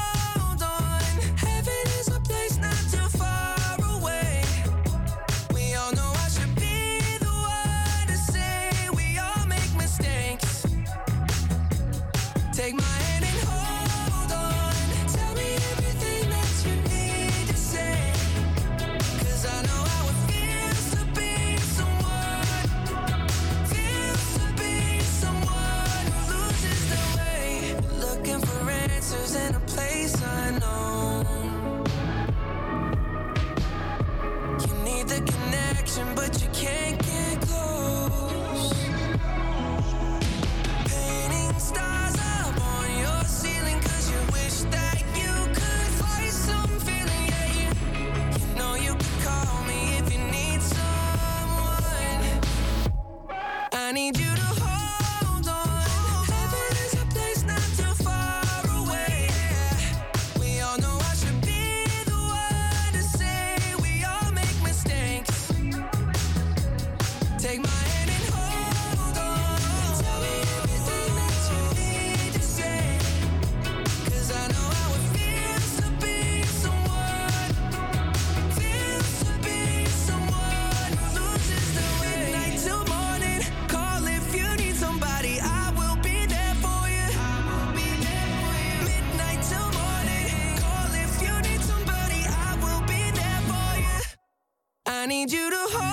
need 95.27 95.33
you 95.33 95.49
to 95.49 95.57
hold 95.57 95.86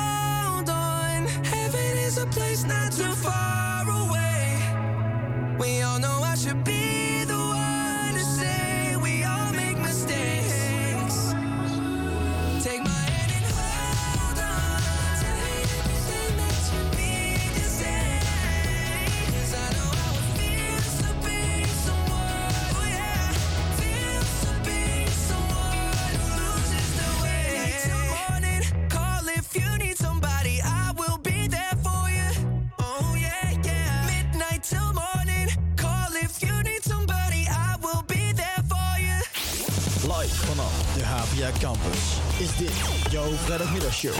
Campus 41.53 42.19
is 42.39 42.57
dit 42.57 42.73
jouw 43.11 43.31
vrijdagmiddagshow 43.45 44.15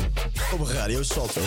op 0.53 0.69
Radio 0.69 1.03
Salto. 1.03 1.41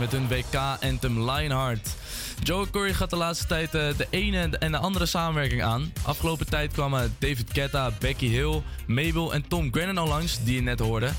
Met 0.00 0.12
hun 0.12 0.28
WK-anthem 0.28 1.30
Lionheart. 1.30 1.88
Joel 2.42 2.70
Corey 2.70 2.94
gaat 2.94 3.10
de 3.10 3.16
laatste 3.16 3.46
tijd 3.46 3.74
eh, 3.74 3.88
de 3.96 4.06
ene 4.10 4.58
en 4.58 4.72
de 4.72 4.78
andere 4.78 5.06
samenwerking 5.06 5.62
aan. 5.62 5.92
Afgelopen 6.02 6.48
tijd 6.48 6.72
kwamen 6.72 7.16
David 7.18 7.50
Guetta, 7.52 7.90
Becky 7.98 8.26
Hill, 8.26 8.62
Mabel 8.86 9.34
en 9.34 9.48
Tom 9.48 9.72
Grennan 9.72 9.98
al 9.98 10.08
langs, 10.08 10.44
die 10.44 10.54
je 10.54 10.62
net 10.62 10.78
hoorde. 10.78 11.10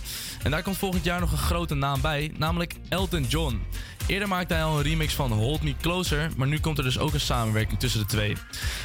En 0.44 0.52
daar 0.52 0.64
komt 0.64 0.78
volgend 0.78 1.04
jaar 1.04 1.20
nog 1.20 1.32
een 1.32 1.38
grote 1.38 1.76
naam 1.76 2.02
bij, 2.02 2.32
namelijk 2.38 2.76
Elton 2.90 3.24
John. 3.24 3.62
Eerder 4.08 4.28
maakte 4.28 4.54
hij 4.54 4.64
al 4.64 4.78
een 4.78 4.84
remix 4.84 5.14
van 5.14 5.32
Hold 5.32 5.62
Me 5.62 5.76
Closer, 5.82 6.30
maar 6.36 6.48
nu 6.48 6.60
komt 6.60 6.78
er 6.78 6.84
dus 6.84 7.00
ook 7.00 7.14
een 7.14 7.20
samenwerking 7.20 7.80
tussen 7.80 8.00
de 8.00 8.06
twee. 8.06 8.36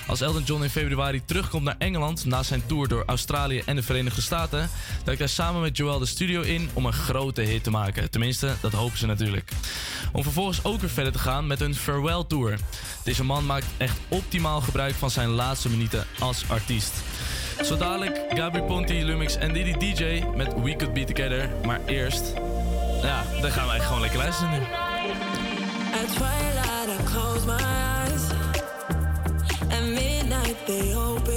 Als 0.07 0.21
Elton 0.21 0.43
John 0.43 0.63
in 0.63 0.71
februari 0.71 1.25
terugkomt 1.25 1.65
naar 1.65 1.75
Engeland 1.79 2.25
na 2.25 2.43
zijn 2.43 2.67
tour 2.67 2.89
door 2.89 3.03
Australië 3.07 3.63
en 3.65 3.77
de 3.77 3.83
Verenigde 3.83 4.21
Staten, 4.21 4.71
duikt 5.05 5.21
hij 5.21 5.31
samen 5.31 5.61
met 5.61 5.77
Joel 5.77 5.99
de 5.99 6.07
studio 6.07 6.41
in 6.41 6.71
om 6.73 6.87
een 6.87 6.93
grote 6.93 7.43
hit 7.43 7.63
te 7.63 7.71
maken. 7.71 8.11
Tenminste, 8.11 8.55
dat 8.61 8.73
hopen 8.73 8.99
ze 8.99 9.07
natuurlijk. 9.07 9.51
Om 10.13 10.23
vervolgens 10.23 10.65
ook 10.65 10.81
weer 10.81 10.91
verder 10.91 11.13
te 11.13 11.19
gaan 11.19 11.47
met 11.47 11.59
hun 11.59 11.75
Farewell 11.75 12.25
Tour. 12.29 12.59
Deze 13.05 13.25
man 13.25 13.47
maakt 13.47 13.67
echt 13.77 13.99
optimaal 14.09 14.61
gebruik 14.61 14.95
van 14.95 15.11
zijn 15.11 15.29
laatste 15.29 15.69
minuten 15.69 16.07
als 16.19 16.45
artiest. 16.49 16.93
Zo 17.65 17.77
dadelijk 17.77 18.25
Gabri 18.29 18.63
Ponti, 18.63 19.05
Lumix 19.05 19.37
en 19.37 19.53
Diddy 19.53 19.73
DJ 19.73 20.25
met 20.35 20.55
We 20.63 20.77
Could 20.77 20.93
Be 20.93 21.05
Together. 21.05 21.51
Maar 21.65 21.81
eerst, 21.87 22.33
ja, 23.03 23.25
dan 23.41 23.51
gaan 23.51 23.67
wij 23.67 23.81
gewoon 23.81 24.01
lekker 24.01 24.19
luisteren 24.19 24.51
nu. 24.51 24.67
They 30.67 30.93
open 30.95 31.36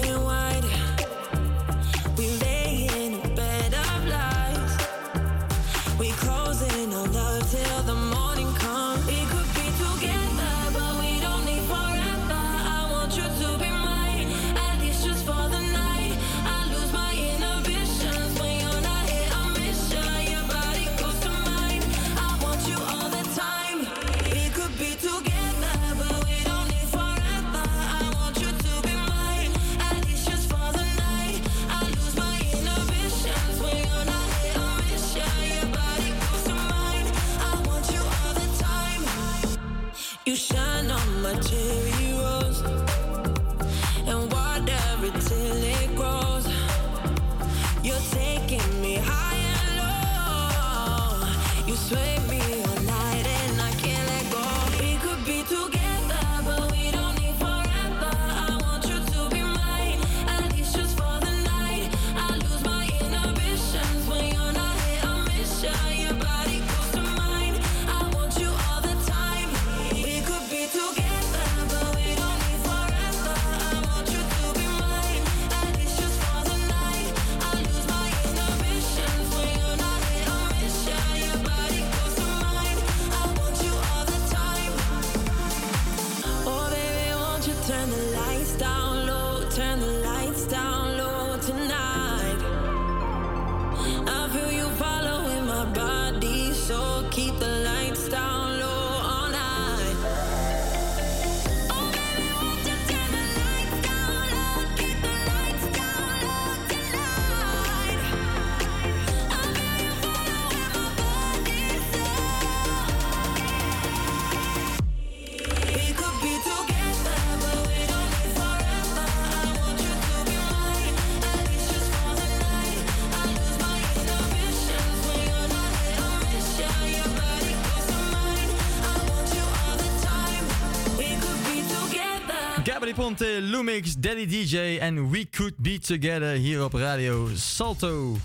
Lumix, 133.70 133.96
Daddy 134.00 134.26
DJ 134.26 134.78
en 134.78 135.10
We 135.10 135.28
Could 135.30 135.58
Be 135.58 135.80
Together 135.80 136.32
hier 136.32 136.64
op 136.64 136.74
Radio 136.74 137.30
Salto. 137.36 138.18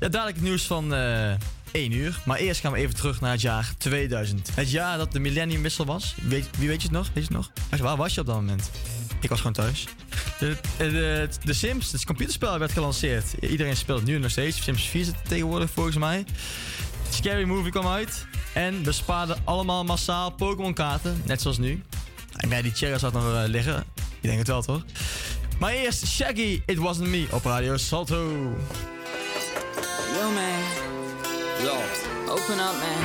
Ja, 0.00 0.08
dadelijk 0.08 0.36
het 0.36 0.46
nieuws 0.46 0.66
van 0.66 0.94
eh 0.94 1.32
1 1.72 1.92
uur. 1.92 2.20
Maar 2.24 2.38
eerst 2.38 2.60
gaan 2.60 2.72
we 2.72 2.78
even 2.78 2.94
terug 2.94 3.20
naar 3.20 3.30
het 3.30 3.40
jaar 3.40 3.74
2000. 3.78 4.50
Het 4.54 4.70
jaar 4.70 4.98
dat 4.98 5.12
de 5.12 5.18
millenniumwissel 5.18 5.84
was. 5.84 6.14
Wie 6.22 6.68
weet 6.68 6.82
je 6.82 6.88
het 6.88 6.90
nog? 6.90 7.10
Weet 7.14 7.26
je 7.26 7.36
het 7.36 7.50
nog? 7.70 7.80
Waar 7.80 7.96
was 7.96 8.14
je 8.14 8.20
op 8.20 8.26
dat 8.26 8.36
moment? 8.36 8.70
Ik 9.20 9.28
was 9.28 9.38
gewoon 9.38 9.52
thuis. 9.52 9.86
De, 10.38 10.56
de, 10.78 11.28
de 11.44 11.52
Sims, 11.52 11.92
het 11.92 12.04
computerspel, 12.04 12.58
werd 12.58 12.72
gelanceerd. 12.72 13.32
Iedereen 13.40 13.76
speelt 13.76 13.98
het 13.98 14.08
nu 14.08 14.18
nog 14.18 14.30
steeds. 14.30 14.62
Sims 14.62 14.82
4 14.82 15.04
zit 15.04 15.14
tegenwoordig 15.28 15.70
volgens 15.70 15.96
mij. 15.96 16.24
Scary 17.10 17.44
Movie 17.44 17.70
kwam 17.70 17.86
uit. 17.86 18.26
En 18.52 18.84
we 18.84 18.92
spaarden 18.92 19.38
allemaal 19.44 19.84
massaal 19.84 20.30
Pokémon 20.30 20.74
kaarten. 20.74 21.22
Net 21.26 21.40
zoals 21.40 21.58
nu. 21.58 21.82
En 22.40 22.48
bij 22.48 22.62
die 22.62 22.72
Cherry 22.74 22.98
zat 22.98 23.12
nog 23.12 23.34
eh, 23.34 23.42
liggen. 23.46 23.84
Ik 24.20 24.28
denk 24.28 24.38
het 24.38 24.46
wel 24.46 24.62
toch? 24.62 24.84
Maar 25.58 25.72
eerst 25.72 26.06
Shaggy, 26.06 26.62
It 26.66 26.78
Wasn't 26.78 27.08
Me 27.08 27.26
op 27.30 27.44
Radio 27.44 27.76
Salto. 27.76 28.16
Yo, 30.14 30.30
man. 30.34 30.60
Yo. 31.62 31.76
Open 32.32 32.58
up, 32.66 32.76
man. 32.82 33.00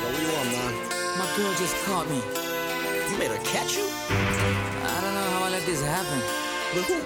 Yo, 0.00 0.08
what 0.10 0.20
you 0.20 0.30
want, 0.36 0.50
man? 0.56 0.74
My 1.18 1.26
girl 1.36 1.52
just 1.58 1.84
caught 1.84 2.08
me. 2.08 2.20
You 3.08 3.18
made 3.18 3.30
her 3.30 3.42
catch 3.52 3.74
you? 3.76 3.86
I 4.94 5.00
don't 5.02 5.14
know 5.14 5.28
how 5.34 5.46
I 5.46 5.50
let 5.50 5.64
this 5.64 5.80
happen. 5.80 6.18
With 6.74 6.86
who? 6.88 7.00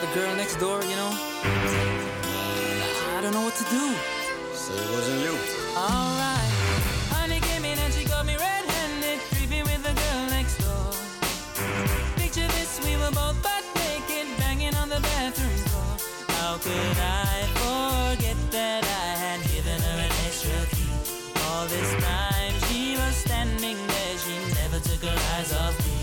The 0.00 0.08
girl 0.14 0.34
next 0.36 0.58
door, 0.58 0.82
you 0.82 0.96
know? 0.96 1.12
I 3.16 3.22
don't 3.22 3.32
know 3.32 3.42
what 3.42 3.56
to 3.56 3.64
do. 3.64 3.94
So 4.54 4.72
it 4.72 4.90
wasn't 4.90 5.20
you. 5.24 5.34
Alright. 5.76 6.30
Honey 6.30 6.39
could 16.62 16.98
I 16.98 17.46
forget 17.60 18.36
that 18.52 18.84
I 18.84 19.10
had 19.24 19.40
given 19.52 19.80
her 19.80 19.98
an 20.06 20.12
extra 20.26 20.60
key? 20.76 20.92
All 21.46 21.66
this 21.66 21.90
time 22.04 22.54
she 22.68 22.96
was 22.96 23.14
standing 23.16 23.76
there, 23.76 24.14
she 24.18 24.36
never 24.60 24.78
took 24.80 25.02
her 25.08 25.18
eyes 25.36 25.52
off 25.54 25.76
me. 25.84 25.96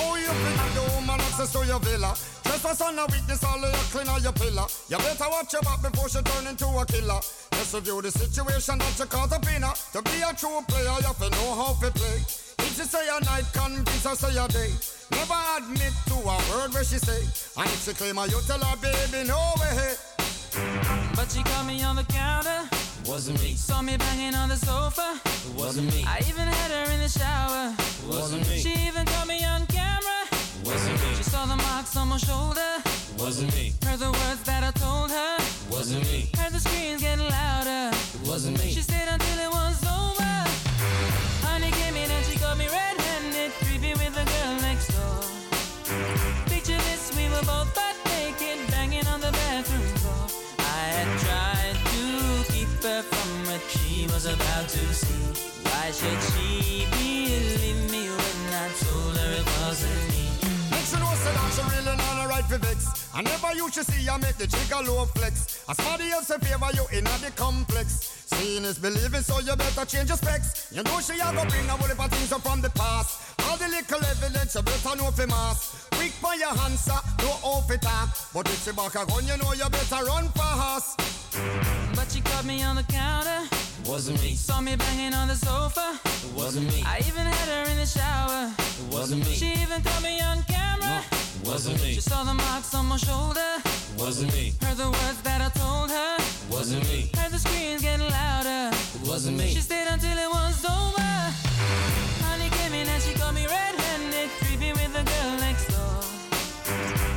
Oh, 0.00 0.16
you 0.16 0.28
think 0.28 0.74
the 0.74 0.82
woman 0.94 1.20
access 1.20 1.52
to 1.52 1.66
your 1.66 1.80
villa? 1.80 2.14
On 2.70 2.96
a 2.96 3.06
witness, 3.06 3.42
all 3.42 3.56
of 3.56 3.72
your 3.72 3.72
clean 3.90 4.08
on 4.08 4.22
your 4.22 4.32
pillar. 4.32 4.64
You 4.88 4.96
better 4.98 5.24
watch 5.28 5.52
your 5.52 5.62
back 5.62 5.82
before 5.82 6.08
she 6.08 6.22
turn 6.22 6.46
into 6.46 6.66
a 6.66 6.86
killer. 6.86 7.18
Just 7.50 7.74
review 7.74 8.00
the 8.00 8.12
situation 8.12 8.78
that 8.78 8.96
you 8.96 9.06
cause 9.06 9.32
a 9.32 9.40
pinner. 9.40 9.72
To 9.92 10.02
be 10.02 10.22
a 10.22 10.32
true 10.32 10.62
player, 10.68 10.94
you 11.00 11.06
have 11.06 11.18
to 11.18 11.30
know 11.30 11.54
how 11.58 11.74
to 11.74 11.90
play. 11.90 12.22
If 12.70 12.76
she 12.76 12.84
say 12.84 13.08
a 13.08 13.18
night, 13.24 13.46
convince 13.52 14.04
her 14.04 14.14
say 14.14 14.38
a 14.38 14.46
day. 14.46 14.70
Never 15.10 15.34
admit 15.58 15.92
to 16.06 16.14
a 16.14 16.36
word 16.54 16.72
where 16.72 16.84
she 16.84 16.98
say. 16.98 17.18
And 17.58 17.66
if 17.66 17.82
she 17.84 17.92
claim 17.92 18.14
her, 18.14 18.26
you 18.28 18.38
tell 18.46 18.60
her, 18.60 18.76
baby, 18.78 19.26
no 19.26 19.40
way. 19.58 19.94
But 21.16 21.32
she 21.32 21.42
caught 21.42 21.66
me 21.66 21.82
on 21.82 21.96
the 21.96 22.04
counter. 22.04 22.62
Wasn't 23.06 23.42
me. 23.42 23.54
Saw 23.54 23.82
me 23.82 23.96
banging 23.96 24.36
on 24.36 24.48
the 24.48 24.56
sofa. 24.56 25.18
Wasn't 25.56 25.92
me. 25.92 26.04
I 26.06 26.18
even 26.28 26.46
had 26.46 26.70
her 26.70 26.92
in 26.94 27.00
the 27.00 27.08
shower. 27.08 27.74
Wasn't 28.06 28.48
me. 28.48 28.60
She 28.60 28.72
even 28.86 29.04
caught 29.04 29.26
me 29.26 29.44
on 29.44 29.66
camera. 29.66 30.22
Wasn't 30.64 30.94
me. 31.02 31.14
She 31.16 31.24
saw 31.24 31.46
the 31.46 31.56
marks 31.56 31.96
on 31.96 32.06
my 32.06 32.18
shoulder. 32.18 32.70
Wasn't 33.18 33.52
me. 33.56 33.72
Heard 33.82 33.98
the 33.98 34.12
words 34.12 34.42
that 34.44 34.62
I 34.62 34.70
told 34.78 35.10
her. 35.10 35.38
Wasn't 35.68 36.04
me. 36.04 36.30
Heard 36.38 36.52
the 36.52 36.60
screams 36.60 37.02
getting 37.02 37.28
louder. 37.28 37.90
Wasn't 38.24 38.56
me. 38.60 38.70
She 38.70 38.82
stayed 38.82 39.08
until 39.08 39.38
it 39.40 39.50
was 39.50 39.82
over. 39.82 39.90
Honey 41.50 41.70
came 41.82 41.96
in 41.96 42.08
and 42.10 42.24
she 42.26 42.38
got 42.38 42.56
me 42.56 42.66
red-handed, 42.68 43.50
creepy 43.62 43.92
with 44.00 44.14
the 44.14 44.24
girl 44.32 44.54
next 44.62 44.86
door. 44.94 45.20
Picture 46.46 46.78
this, 46.88 47.10
we 47.16 47.24
were 47.28 47.42
both 47.42 47.74
butt 47.74 47.96
naked, 48.06 48.58
banging 48.70 49.06
on 49.08 49.20
the 49.20 49.32
bathroom 49.32 49.88
floor. 49.98 50.24
I 50.60 50.82
had 50.96 51.10
tried 51.26 51.76
to 51.90 52.52
keep 52.52 52.70
her 52.86 53.02
from 53.02 53.30
what 53.50 53.62
she 53.66 54.06
was 54.14 54.26
about 54.26 54.68
to 54.68 54.82
see. 54.94 55.26
Why 55.66 55.90
should 55.90 56.20
she 56.30 56.86
believe 56.94 57.90
me 57.90 58.02
when 58.08 58.40
I 58.54 58.68
told 58.86 59.16
her 59.18 59.30
it 59.40 59.46
wasn't 59.58 60.02
me? 60.14 60.30
Make 60.70 60.86
sure 60.86 61.00
no 61.00 61.10
say 61.18 61.34
that 61.34 61.50
she 61.54 61.62
really 61.74 61.96
not 61.96 62.24
a 62.24 62.28
right 62.28 62.44
for 62.44 62.58
vex. 62.58 62.99
I 63.12 63.22
never 63.22 63.54
used 63.54 63.74
to 63.74 63.84
see 63.84 64.08
I 64.08 64.16
make 64.18 64.36
the 64.36 64.46
jigger 64.46 64.82
low 64.86 65.04
flex. 65.06 65.64
As 65.68 65.76
somebody 65.76 66.10
else 66.10 66.30
in 66.30 66.40
favor 66.40 66.70
you 66.74 66.86
in 66.96 67.04
the 67.04 67.32
complex. 67.36 68.26
Seeing 68.26 68.64
is 68.64 68.78
believing, 68.78 69.22
so 69.22 69.40
you 69.40 69.56
better 69.56 69.84
change 69.84 70.08
your 70.08 70.16
specs. 70.16 70.70
You 70.72 70.82
know 70.84 71.00
she 71.00 71.14
a 71.14 71.32
go 71.34 71.44
bring 71.48 71.66
a 71.66 71.72
whole 71.74 71.88
heap 71.88 71.98
of 71.98 72.10
things 72.10 72.32
up 72.32 72.42
from 72.42 72.60
the 72.60 72.70
past. 72.70 73.38
All 73.48 73.56
the 73.56 73.68
little 73.68 74.04
evidence 74.04 74.54
you 74.54 74.62
better 74.62 74.96
know 74.96 75.10
for 75.10 75.26
mass. 75.26 75.88
Quick 75.92 76.12
for 76.12 76.34
your 76.36 76.56
answer, 76.64 76.98
no 77.18 77.30
off 77.42 77.70
it 77.70 77.82
talk. 77.82 78.08
But 78.32 78.46
if 78.48 78.64
she 78.64 78.72
back 78.72 78.94
a 78.94 79.04
gun, 79.04 79.26
you 79.26 79.36
know 79.36 79.52
you 79.52 79.68
better 79.68 80.04
run 80.04 80.28
fast. 80.30 80.96
But 81.94 82.10
she 82.10 82.20
caught 82.20 82.44
me 82.44 82.62
on 82.62 82.76
the 82.76 82.84
counter. 82.84 83.42
Wasn't 83.86 84.22
me. 84.22 84.34
Saw 84.34 84.60
me 84.60 84.76
banging 84.76 85.14
on 85.14 85.26
the 85.26 85.34
sofa. 85.34 85.98
It 86.04 86.32
wasn't 86.34 86.68
me. 86.68 86.84
I 86.86 86.98
even 86.98 87.26
had 87.26 87.48
her 87.48 87.70
in 87.70 87.76
the 87.76 87.86
shower. 87.86 88.52
It 88.58 88.94
wasn't 88.94 89.26
me. 89.26 89.34
She 89.34 89.52
even 89.60 89.82
caught 89.82 90.02
me 90.02 90.20
on 90.20 90.42
camera. 90.44 91.02
It 91.02 91.46
wasn't 91.46 91.82
me. 91.82 91.94
She 91.94 92.00
saw 92.00 92.22
the 92.22 92.34
marks 92.34 92.74
on 92.74 92.86
my 92.86 92.96
shoulder. 93.06 93.52
Wasn't 93.96 94.32
me. 94.32 94.52
Heard 94.62 94.76
the 94.76 94.90
words 94.90 95.20
that 95.22 95.40
I 95.40 95.50
told 95.58 95.90
her. 95.90 96.16
Wasn't 96.50 96.84
me. 96.88 97.10
Heard 97.16 97.32
the 97.32 97.38
screams 97.38 97.82
getting 97.82 98.08
louder. 98.08 98.76
Wasn't 99.04 99.36
me. 99.36 99.48
She 99.54 99.60
stayed 99.60 99.88
until 99.88 100.16
it 100.16 100.30
was 100.30 100.64
over. 100.64 101.12
Honey 102.24 102.50
came 102.58 102.74
in 102.74 102.86
and 102.88 103.02
she 103.02 103.12
got 103.14 103.32
me 103.34 103.46
red-handed, 103.46 104.28
creepy 104.40 104.72
with 104.72 104.92
the 104.92 105.04
girl 105.12 105.32
next 105.46 105.66
door. 105.72 106.00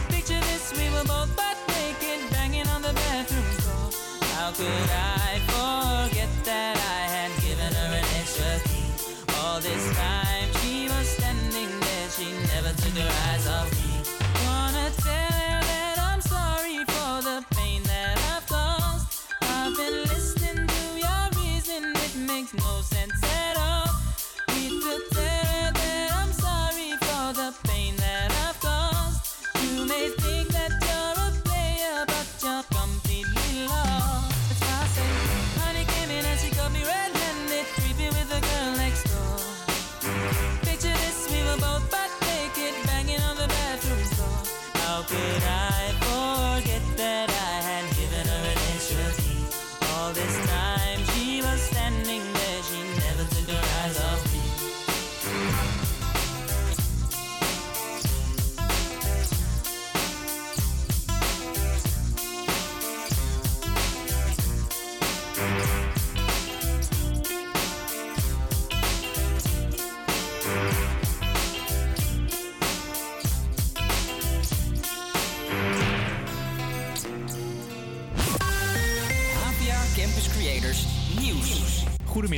Picture 0.10 0.42
this, 0.50 0.72
we 0.78 0.86
were 0.94 1.06
both 1.06 1.30
butt 1.36 1.58
naked, 1.76 2.20
banging 2.32 2.68
on 2.68 2.82
the 2.82 2.94
bathroom 2.94 3.48
floor. 3.60 3.90
How 4.36 4.52
could 4.52 4.90
I 4.92 5.33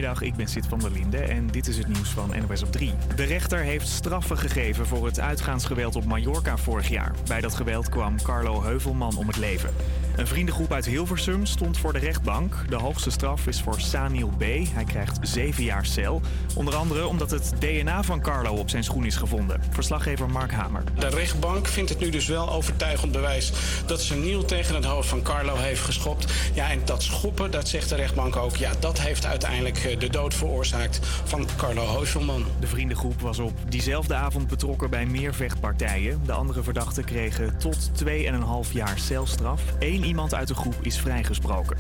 Goedemiddag, 0.06 0.34
ik 0.34 0.46
ben 0.46 0.54
Sid 0.54 0.68
van 0.68 0.80
der 0.80 0.92
Linde 0.92 1.18
en 1.18 1.48
dit 1.48 1.68
is 1.68 1.78
het 1.78 1.88
nieuws 1.88 2.10
van 2.10 2.34
NOS 2.48 2.64
op 2.64 2.72
3. 2.72 2.94
De 3.16 3.24
rechter 3.24 3.60
heeft 3.60 3.88
straffen 3.88 4.38
gegeven 4.38 4.86
voor 4.86 5.06
het 5.06 5.20
uitgaansgeweld 5.20 5.96
op 5.96 6.06
Mallorca 6.06 6.58
vorig 6.58 6.90
jaar. 6.90 7.16
Bij 7.28 7.42
dat 7.42 7.56
geweld 7.56 7.90
kwam 7.90 8.22
Carlo 8.22 8.64
Heuvelman 8.64 9.18
om 9.18 9.28
het 9.28 9.38
leven. 9.38 9.70
Een 10.16 10.28
vriendengroep 10.28 10.72
uit 10.72 10.86
Hilversum 10.86 11.46
stond 11.46 11.78
voor 11.78 11.94
de 11.94 12.00
rechtbank. 12.00 12.56
De 12.70 12.76
hoogste 12.76 13.10
straf 13.10 13.48
is 13.48 13.62
voor 13.62 13.80
Samiel 13.80 14.28
B. 14.38 14.44
Hij 14.74 14.84
krijgt 14.84 15.18
zeven 15.22 15.64
jaar 15.64 15.86
cel. 15.86 16.22
Onder 16.56 16.76
andere 16.76 17.08
omdat 17.08 17.32
het 17.32 17.54
DNA 17.60 18.04
van 18.04 18.22
Carlo 18.22 18.54
op 18.54 18.70
zijn 18.70 18.84
schoen 18.84 19.06
is 19.06 19.16
gevonden. 19.16 19.62
Verslaggever 19.70 20.30
Mark 20.30 20.52
Hamer. 20.52 20.84
De 21.00 21.10
rechtbank 21.10 21.68
vindt 21.68 21.90
het 21.90 22.00
nu 22.00 22.10
dus 22.10 22.28
wel 22.28 22.52
overtuigend 22.52 23.12
bewijs 23.12 23.52
dat 23.86 24.02
ze 24.02 24.44
tegen 24.46 24.76
het 24.76 24.86
hoofd 24.86 25.10
van 25.10 25.22
Carlo 25.22 25.56
heeft 25.56 25.82
geschopt. 25.82 26.34
Ja, 26.54 26.70
en 26.70 26.82
dat 26.86 27.04
schoppen, 27.04 27.52
dat 27.52 27.68
zegt 27.68 27.90
de 27.90 27.96
rechtbank 27.96 28.36
ook, 28.36 28.56
ja, 28.56 28.72
dat 28.80 29.00
heeft 29.00 29.26
uiteindelijk 29.26 29.78
eh, 29.78 29.95
de 30.00 30.10
dood 30.10 30.34
veroorzaakt 30.34 31.00
van 31.04 31.48
Carlo 31.58 31.96
Heuvelman. 31.96 32.46
De 32.60 32.68
vriendengroep 32.68 33.22
was 33.22 33.40
op 33.40 33.54
diezelfde 33.70 34.14
avond 34.14 34.48
betrokken 34.48 34.90
bij 34.90 35.06
meer 35.06 35.34
vechtpartijen. 35.34 36.22
De 36.26 36.32
andere 36.32 36.64
verdachten 36.64 37.04
kregen 37.04 37.58
tot 37.58 37.92
2,5 38.06 38.72
jaar 38.72 38.98
celstraf. 38.98 39.62
Eén 39.80 40.04
iemand 40.04 40.34
uit 40.34 40.48
de 40.48 40.56
groep 40.56 40.76
is 40.82 41.00
vrijgesproken. 41.00 41.78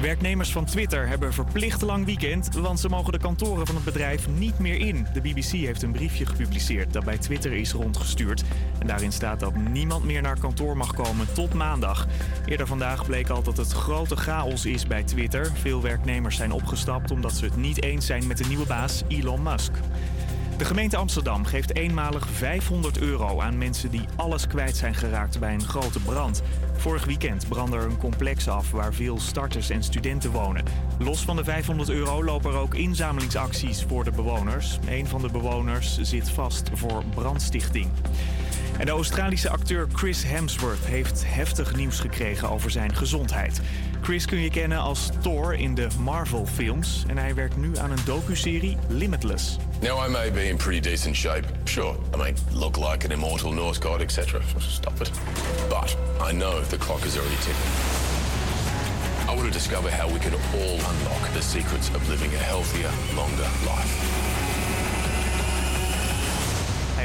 Werknemers 0.00 0.52
van 0.52 0.64
Twitter 0.64 1.08
hebben 1.08 1.32
verplicht 1.32 1.82
lang 1.82 2.04
weekend, 2.04 2.54
want 2.54 2.80
ze 2.80 2.88
mogen 2.88 3.12
de 3.12 3.18
kantoren 3.18 3.66
van 3.66 3.74
het 3.74 3.84
bedrijf 3.84 4.28
niet 4.28 4.58
meer 4.58 4.80
in. 4.80 5.06
De 5.12 5.20
BBC 5.20 5.50
heeft 5.50 5.82
een 5.82 5.92
briefje 5.92 6.26
gepubliceerd 6.26 6.92
dat 6.92 7.04
bij 7.04 7.18
Twitter 7.18 7.52
is 7.52 7.72
rondgestuurd. 7.72 8.42
En 8.78 8.86
daarin 8.86 9.12
staat 9.12 9.40
dat 9.40 9.56
niemand 9.56 10.04
meer 10.04 10.22
naar 10.22 10.38
kantoor 10.38 10.76
mag 10.76 10.94
komen 10.94 11.32
tot 11.32 11.54
maandag. 11.54 12.06
Eerder 12.46 12.66
vandaag 12.66 13.06
bleek 13.06 13.28
al 13.28 13.42
dat 13.42 13.56
het 13.56 13.72
grote 13.72 14.16
chaos 14.16 14.66
is 14.66 14.86
bij 14.86 15.02
Twitter. 15.02 15.50
Veel 15.54 15.82
werknemers 15.82 16.36
zijn 16.36 16.52
opgestapt 16.52 17.10
omdat 17.10 17.32
ze 17.32 17.44
het 17.44 17.56
niet 17.56 17.82
eens 17.82 18.06
zijn 18.06 18.26
met 18.26 18.38
de 18.38 18.48
nieuwe 18.48 18.66
baas 18.66 19.02
Elon 19.08 19.42
Musk. 19.42 19.72
De 20.56 20.64
gemeente 20.64 20.96
Amsterdam 20.96 21.44
geeft 21.44 21.74
eenmalig 21.74 22.28
500 22.28 22.98
euro 22.98 23.40
aan 23.40 23.58
mensen 23.58 23.90
die 23.90 24.04
alles 24.16 24.46
kwijt 24.46 24.76
zijn 24.76 24.94
geraakt 24.94 25.38
bij 25.38 25.54
een 25.54 25.64
grote 25.64 26.00
brand. 26.00 26.42
Vorig 26.76 27.04
weekend 27.04 27.48
brandde 27.48 27.76
er 27.76 27.84
een 27.84 27.98
complex 27.98 28.48
af 28.48 28.70
waar 28.70 28.94
veel 28.94 29.20
starters 29.20 29.70
en 29.70 29.82
studenten 29.82 30.30
wonen. 30.30 30.64
Los 30.98 31.20
van 31.20 31.36
de 31.36 31.44
500 31.44 31.88
euro 31.88 32.24
lopen 32.24 32.52
er 32.52 32.58
ook 32.58 32.74
inzamelingsacties 32.74 33.84
voor 33.88 34.04
de 34.04 34.10
bewoners. 34.10 34.78
Een 34.88 35.06
van 35.06 35.22
de 35.22 35.30
bewoners 35.30 36.00
zit 36.00 36.30
vast 36.30 36.70
voor 36.72 37.04
brandstichting. 37.14 37.88
En 38.78 38.86
de 38.86 38.92
Australische 38.92 39.50
acteur 39.50 39.86
Chris 39.92 40.24
Hemsworth 40.24 40.84
heeft 40.84 41.22
heftig 41.26 41.76
nieuws 41.76 42.00
gekregen 42.00 42.50
over 42.50 42.70
zijn 42.70 42.94
gezondheid. 42.94 43.60
Chris 44.06 44.26
kun 44.26 44.40
je 44.40 44.50
kennen 44.50 44.78
als 44.78 45.08
Thor 45.22 45.54
in 45.54 45.74
de 45.74 45.86
Marvel-films 45.98 47.04
en 47.06 47.18
hij 47.18 47.34
werkt 47.34 47.56
nu 47.56 47.78
aan 47.78 47.90
een 47.90 48.04
docuserie 48.04 48.76
Limitless. 48.88 49.56
Now, 49.80 50.06
I 50.06 50.10
may 50.10 50.32
be 50.32 50.48
in 50.48 50.56
pretty 50.56 50.80
decent 50.80 51.16
shape. 51.16 51.44
Sure, 51.64 51.94
I 52.14 52.16
may 52.16 52.34
look 52.52 52.76
like 52.76 53.04
an 53.04 53.10
immortal 53.10 53.52
Norse 53.52 53.80
god, 53.80 54.00
etc. 54.00 54.40
Stop 54.58 55.00
it. 55.00 55.10
But 55.68 55.96
I 56.30 56.32
know 56.32 56.62
the 56.68 56.76
clock 56.76 57.04
is 57.04 57.16
already 57.16 57.36
ticking. 57.36 57.70
I 59.28 59.34
want 59.34 59.52
to 59.52 59.58
discover 59.58 59.90
how 59.90 60.06
we 60.12 60.18
can 60.18 60.34
all 60.34 60.78
unlock 60.90 61.32
the 61.32 61.42
secrets 61.42 61.88
of 61.88 62.08
living 62.08 62.34
a 62.34 62.38
healthier, 62.38 62.90
longer 63.16 63.48
life. 63.64 64.25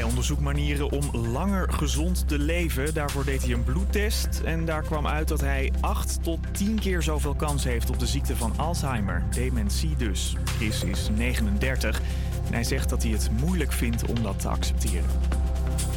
Hij 0.02 0.10
onderzoekt 0.10 0.40
manieren 0.40 0.90
om 0.90 1.26
langer 1.32 1.72
gezond 1.72 2.28
te 2.28 2.38
leven. 2.38 2.94
Daarvoor 2.94 3.24
deed 3.24 3.42
hij 3.42 3.52
een 3.52 3.64
bloedtest. 3.64 4.40
En 4.44 4.64
daar 4.64 4.82
kwam 4.82 5.06
uit 5.06 5.28
dat 5.28 5.40
hij 5.40 5.72
8 5.80 6.22
tot 6.22 6.38
10 6.52 6.78
keer 6.78 7.02
zoveel 7.02 7.34
kans 7.34 7.64
heeft 7.64 7.90
op 7.90 7.98
de 7.98 8.06
ziekte 8.06 8.36
van 8.36 8.52
Alzheimer. 8.56 9.24
Dementie 9.30 9.96
dus. 9.96 10.36
Chris 10.44 10.84
is 10.84 11.08
39 11.16 12.00
en 12.46 12.52
hij 12.52 12.64
zegt 12.64 12.88
dat 12.88 13.02
hij 13.02 13.12
het 13.12 13.30
moeilijk 13.40 13.72
vindt 13.72 14.06
om 14.06 14.22
dat 14.22 14.40
te 14.40 14.48
accepteren. 14.48 15.10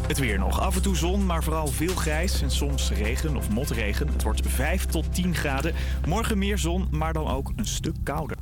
Het 0.08 0.18
weer 0.18 0.40
nog. 0.40 0.60
Af 0.60 0.76
en 0.76 0.82
toe 0.82 0.96
zon, 0.96 1.26
maar 1.26 1.44
vooral 1.44 1.68
veel 1.68 1.96
grijs 1.96 2.42
en 2.42 2.52
soms 2.52 2.92
regen 2.92 3.36
of 3.36 3.50
motregen. 3.50 4.08
Het 4.08 4.24
wordt 4.24 4.42
5 4.48 4.86
tot 4.86 5.14
10 5.14 5.36
graden. 5.36 5.74
Morgen 6.08 6.38
meer 6.38 6.58
zon, 6.58 6.88
maar 6.92 7.14
dan 7.14 7.28
ook 7.28 7.52
een 7.56 7.68
stuk 7.68 7.96
kouder. 8.04 8.38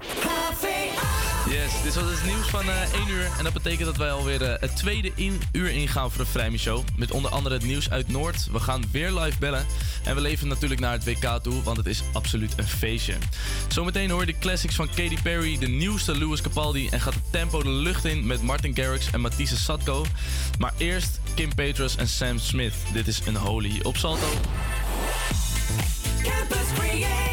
Yes, 1.50 1.82
dit 1.84 1.96
was 1.96 2.04
het 2.04 2.26
nieuws 2.26 2.48
van 2.48 2.70
eh 2.70 2.94
1 2.94 3.08
uur. 3.10 3.32
En 3.38 3.44
dat 3.44 3.54
betekent 3.54 3.86
dat 3.86 3.98
wij 3.98 4.12
alweer 4.12 4.41
eh, 4.41 4.60
het 4.60 4.76
tweede 4.76 5.12
in 5.16 5.41
uur 5.52 5.70
ingaan 5.70 6.12
voor 6.12 6.24
de 6.24 6.30
Vrijmi 6.30 6.58
Show. 6.58 6.84
Met 6.96 7.12
onder 7.12 7.32
andere 7.32 7.56
het 7.56 7.66
nieuws 7.66 7.89
uit 7.89 8.08
Noord. 8.08 8.48
We 8.52 8.60
gaan 8.60 8.84
weer 8.91 9.12
live 9.12 9.38
bellen. 9.39 9.66
En 10.04 10.16
we 10.16 10.22
leven 10.22 10.48
natuurlijk 10.48 10.82
naar 10.82 10.91
het 10.91 11.04
WK 11.04 11.39
toe, 11.41 11.64
want 11.64 11.78
het 11.78 11.86
is 11.86 12.04
absoluut 12.14 12.54
een 12.56 12.68
feestje. 12.68 13.14
Zometeen 13.68 14.10
hoor 14.10 14.20
je 14.20 14.26
de 14.26 14.39
classics 14.39 14.76
van 14.76 14.88
Katy 14.88 15.18
Perry, 15.22 15.58
de 15.58 15.68
nieuwste 15.68 16.18
Louis 16.18 16.41
Capaldi. 16.41 16.88
En 16.89 17.02
gaat 17.02 17.14
het 17.14 17.32
tempo 17.32 17.64
de 17.64 17.70
lucht 17.70 18.06
in 18.06 18.28
met 18.28 18.41
Martin 18.41 18.76
Garrix 18.76 19.12
en 19.12 19.22
Matisse 19.22 19.58
Satko. 19.58 20.06
Maar 20.60 20.74
eerst 20.78 21.20
Kim 21.34 21.56
Petras 21.56 21.96
en 21.96 22.08
Sam 22.08 22.39
Smith. 22.39 22.74
Dit 22.94 23.08
is 23.08 23.22
een 23.26 23.36
holy 23.36 23.80
op 23.82 23.98
Salto. 23.98 24.28
Campus 26.22 27.33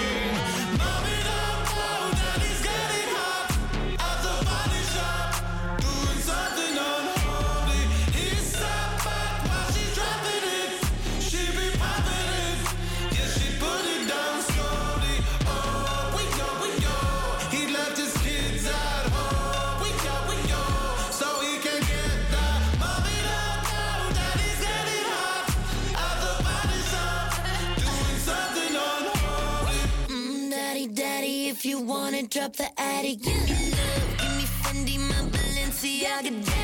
You 31.71 31.79
wanna 31.79 32.23
drop 32.23 32.53
the 32.57 32.67
attic, 32.77 33.21
give 33.21 33.33
me 33.33 33.71
love, 33.71 34.17
give 34.19 34.35
me 34.35 34.45
Fendi, 34.61 34.97
my 35.07 35.15
Balenciaga 35.31 36.60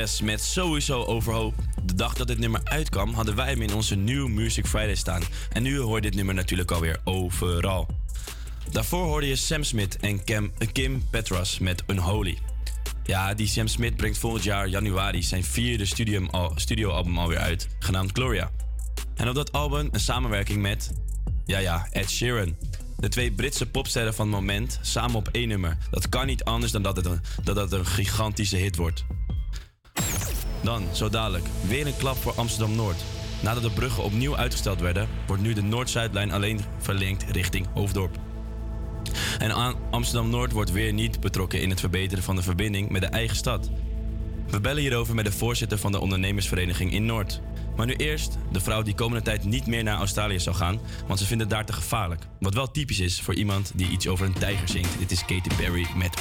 Met 0.00 0.40
sowieso 0.40 1.04
overhoop. 1.04 1.54
De 1.84 1.94
dag 1.94 2.14
dat 2.14 2.26
dit 2.26 2.38
nummer 2.38 2.60
uitkwam, 2.64 3.12
hadden 3.12 3.36
wij 3.36 3.48
hem 3.48 3.62
in 3.62 3.74
onze 3.74 3.94
New 3.94 4.28
Music 4.28 4.66
Friday 4.66 4.94
staan. 4.94 5.22
En 5.52 5.62
nu 5.62 5.78
hoor 5.78 5.96
je 5.96 6.02
dit 6.02 6.14
nummer 6.14 6.34
natuurlijk 6.34 6.70
alweer 6.70 7.00
overal. 7.04 7.86
Daarvoor 8.70 9.04
hoorde 9.04 9.26
je 9.26 9.36
Sam 9.36 9.64
Smith 9.64 9.96
en 9.96 10.24
Cam, 10.24 10.52
eh, 10.58 10.68
Kim 10.72 11.04
Petras 11.10 11.58
met 11.58 11.82
Unholy. 11.86 12.38
Ja, 13.04 13.34
die 13.34 13.46
Sam 13.46 13.66
Smith 13.66 13.96
brengt 13.96 14.18
volgend 14.18 14.44
jaar 14.44 14.68
januari 14.68 15.22
zijn 15.22 15.44
vierde 15.44 15.84
studioalbum 16.54 17.18
alweer 17.18 17.38
uit, 17.38 17.68
genaamd 17.78 18.10
Gloria. 18.12 18.50
En 19.14 19.28
op 19.28 19.34
dat 19.34 19.52
album 19.52 19.88
een 19.92 20.00
samenwerking 20.00 20.60
met, 20.60 20.92
ja 21.44 21.58
ja, 21.58 21.86
Ed 21.90 22.10
Sheeran. 22.10 22.56
De 22.96 23.08
twee 23.08 23.32
Britse 23.32 23.66
popsterren 23.66 24.14
van 24.14 24.26
het 24.26 24.34
moment 24.34 24.78
samen 24.82 25.16
op 25.16 25.28
één 25.28 25.48
nummer. 25.48 25.76
Dat 25.90 26.08
kan 26.08 26.26
niet 26.26 26.44
anders 26.44 26.72
dan 26.72 26.82
dat 26.82 26.96
het 26.96 27.06
een, 27.06 27.20
dat 27.44 27.56
het 27.56 27.72
een 27.72 27.86
gigantische 27.86 28.56
hit 28.56 28.76
wordt. 28.76 29.04
Dan, 30.62 30.82
zo 30.92 31.08
dadelijk, 31.08 31.44
weer 31.60 31.86
een 31.86 31.96
klap 31.96 32.16
voor 32.16 32.32
Amsterdam-Noord. 32.32 33.04
Nadat 33.42 33.62
de 33.62 33.70
bruggen 33.70 34.04
opnieuw 34.04 34.36
uitgesteld 34.36 34.80
werden, 34.80 35.08
wordt 35.26 35.42
nu 35.42 35.52
de 35.52 35.62
Noord-Zuidlijn 35.62 36.32
alleen 36.32 36.60
verlengd 36.78 37.24
richting 37.30 37.66
Hoofddorp. 37.74 38.18
En 39.38 39.54
aan 39.54 39.74
Amsterdam-Noord 39.90 40.52
wordt 40.52 40.72
weer 40.72 40.92
niet 40.92 41.20
betrokken 41.20 41.62
in 41.62 41.70
het 41.70 41.80
verbeteren 41.80 42.24
van 42.24 42.36
de 42.36 42.42
verbinding 42.42 42.90
met 42.90 43.00
de 43.00 43.08
eigen 43.08 43.36
stad. 43.36 43.70
We 44.48 44.60
bellen 44.60 44.82
hierover 44.82 45.14
met 45.14 45.24
de 45.24 45.32
voorzitter 45.32 45.78
van 45.78 45.92
de 45.92 46.00
ondernemersvereniging 46.00 46.92
in 46.92 47.06
Noord. 47.06 47.40
Maar 47.76 47.86
nu 47.86 47.94
eerst 47.94 48.38
de 48.52 48.60
vrouw 48.60 48.82
die 48.82 48.94
komende 48.94 49.24
tijd 49.24 49.44
niet 49.44 49.66
meer 49.66 49.82
naar 49.82 49.98
Australië 49.98 50.40
zal 50.40 50.54
gaan, 50.54 50.80
want 51.06 51.18
ze 51.18 51.26
vindt 51.26 51.42
het 51.42 51.52
daar 51.52 51.64
te 51.66 51.72
gevaarlijk. 51.72 52.26
Wat 52.40 52.54
wel 52.54 52.70
typisch 52.70 53.00
is 53.00 53.20
voor 53.20 53.34
iemand 53.34 53.72
die 53.74 53.88
iets 53.88 54.08
over 54.08 54.26
een 54.26 54.32
tijger 54.32 54.68
zingt. 54.68 54.98
Dit 54.98 55.10
is 55.10 55.24
Katy 55.24 55.54
Perry 55.56 55.86
met. 55.96 56.16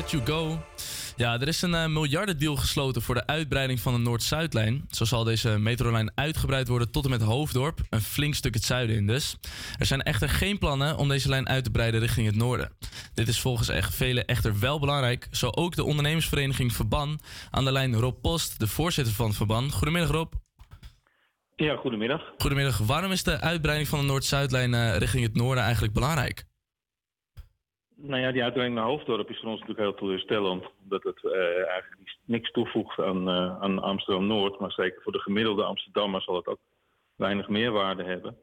Let 0.00 0.10
You 0.10 0.26
Go. 0.26 0.58
Ja, 1.16 1.40
er 1.40 1.48
is 1.48 1.62
een 1.62 1.74
eh, 1.74 1.86
miljardendeal 1.86 2.56
gesloten 2.56 3.02
voor 3.02 3.14
de 3.14 3.26
uitbreiding 3.26 3.80
van 3.80 3.92
de 3.92 3.98
Noord-Zuidlijn. 3.98 4.84
Zo 4.90 5.04
zal 5.04 5.24
deze 5.24 5.58
metrolijn 5.58 6.12
uitgebreid 6.14 6.68
worden 6.68 6.90
tot 6.90 7.04
en 7.04 7.10
met 7.10 7.22
Hoofddorp. 7.22 7.80
Een 7.90 8.00
flink 8.00 8.34
stuk 8.34 8.54
het 8.54 8.64
zuiden 8.64 8.96
in 8.96 9.06
dus. 9.06 9.36
Er 9.78 9.86
zijn 9.86 10.02
echter 10.02 10.28
geen 10.28 10.58
plannen 10.58 10.96
om 10.96 11.08
deze 11.08 11.28
lijn 11.28 11.48
uit 11.48 11.64
te 11.64 11.70
breiden 11.70 12.00
richting 12.00 12.26
het 12.26 12.36
noorden. 12.36 12.72
Dit 13.14 13.28
is 13.28 13.40
volgens 13.40 13.68
echt 13.68 13.94
velen 13.94 14.26
echter 14.26 14.58
wel 14.58 14.80
belangrijk. 14.80 15.28
Zo 15.30 15.48
ook 15.50 15.76
de 15.76 15.84
ondernemersvereniging 15.84 16.72
Verban. 16.72 17.20
Aan 17.50 17.64
de 17.64 17.72
lijn 17.72 17.94
Rob 17.94 18.20
Post, 18.20 18.58
de 18.58 18.66
voorzitter 18.66 19.14
van 19.14 19.32
Verban. 19.32 19.70
Goedemiddag 19.70 20.10
Rob. 20.10 20.32
Ja, 21.56 21.76
goedemiddag. 21.76 22.22
Goedemiddag. 22.38 22.78
Waarom 22.78 23.12
is 23.12 23.22
de 23.22 23.40
uitbreiding 23.40 23.88
van 23.88 23.98
de 24.00 24.06
Noord-Zuidlijn 24.06 24.74
eh, 24.74 24.96
richting 24.96 25.22
het 25.22 25.34
noorden 25.34 25.62
eigenlijk 25.62 25.92
belangrijk? 25.92 26.48
Nou 28.02 28.20
ja, 28.20 28.32
die 28.32 28.42
uitbreiding 28.42 28.78
naar 28.78 28.88
Hoofddorp 28.88 29.30
is 29.30 29.38
voor 29.38 29.50
ons 29.50 29.60
natuurlijk 29.60 29.88
heel 29.88 29.98
teleurstellend. 29.98 30.64
Omdat 30.82 31.02
het 31.02 31.24
eh, 31.24 31.68
eigenlijk 31.68 32.16
niks 32.24 32.50
toevoegt 32.50 32.98
aan, 32.98 33.28
eh, 33.28 33.60
aan 33.60 33.82
Amsterdam-Noord. 33.82 34.58
Maar 34.60 34.72
zeker 34.72 35.02
voor 35.02 35.12
de 35.12 35.18
gemiddelde 35.18 35.64
Amsterdammer 35.64 36.22
zal 36.22 36.34
het 36.34 36.46
ook 36.46 36.58
weinig 37.16 37.48
meerwaarde 37.48 38.04
hebben. 38.04 38.36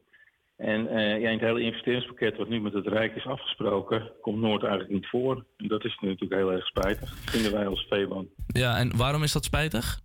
En 0.58 0.88
eh, 0.88 1.22
ja, 1.22 1.30
in 1.30 1.38
het 1.38 1.48
hele 1.48 1.62
investeringspakket 1.62 2.38
wat 2.38 2.50
nu 2.50 2.62
met 2.62 2.74
het 2.74 2.88
Rijk 2.88 3.16
is 3.16 3.26
afgesproken, 3.26 4.12
komt 4.22 4.42
Noord 4.42 4.62
eigenlijk 4.62 4.94
niet 4.94 5.08
voor. 5.08 5.46
En 5.58 5.68
dat 5.68 5.86
is 5.86 5.98
natuurlijk 6.02 6.34
heel 6.34 6.52
erg 6.52 6.66
spijtig, 6.66 7.10
vinden 7.16 7.52
wij 7.52 7.68
als 7.68 7.86
Veeban. 7.90 8.28
Ja, 8.48 8.78
en 8.78 8.98
waarom 8.98 9.24
is 9.24 9.32
dat 9.32 9.44
spijtig? 9.44 10.00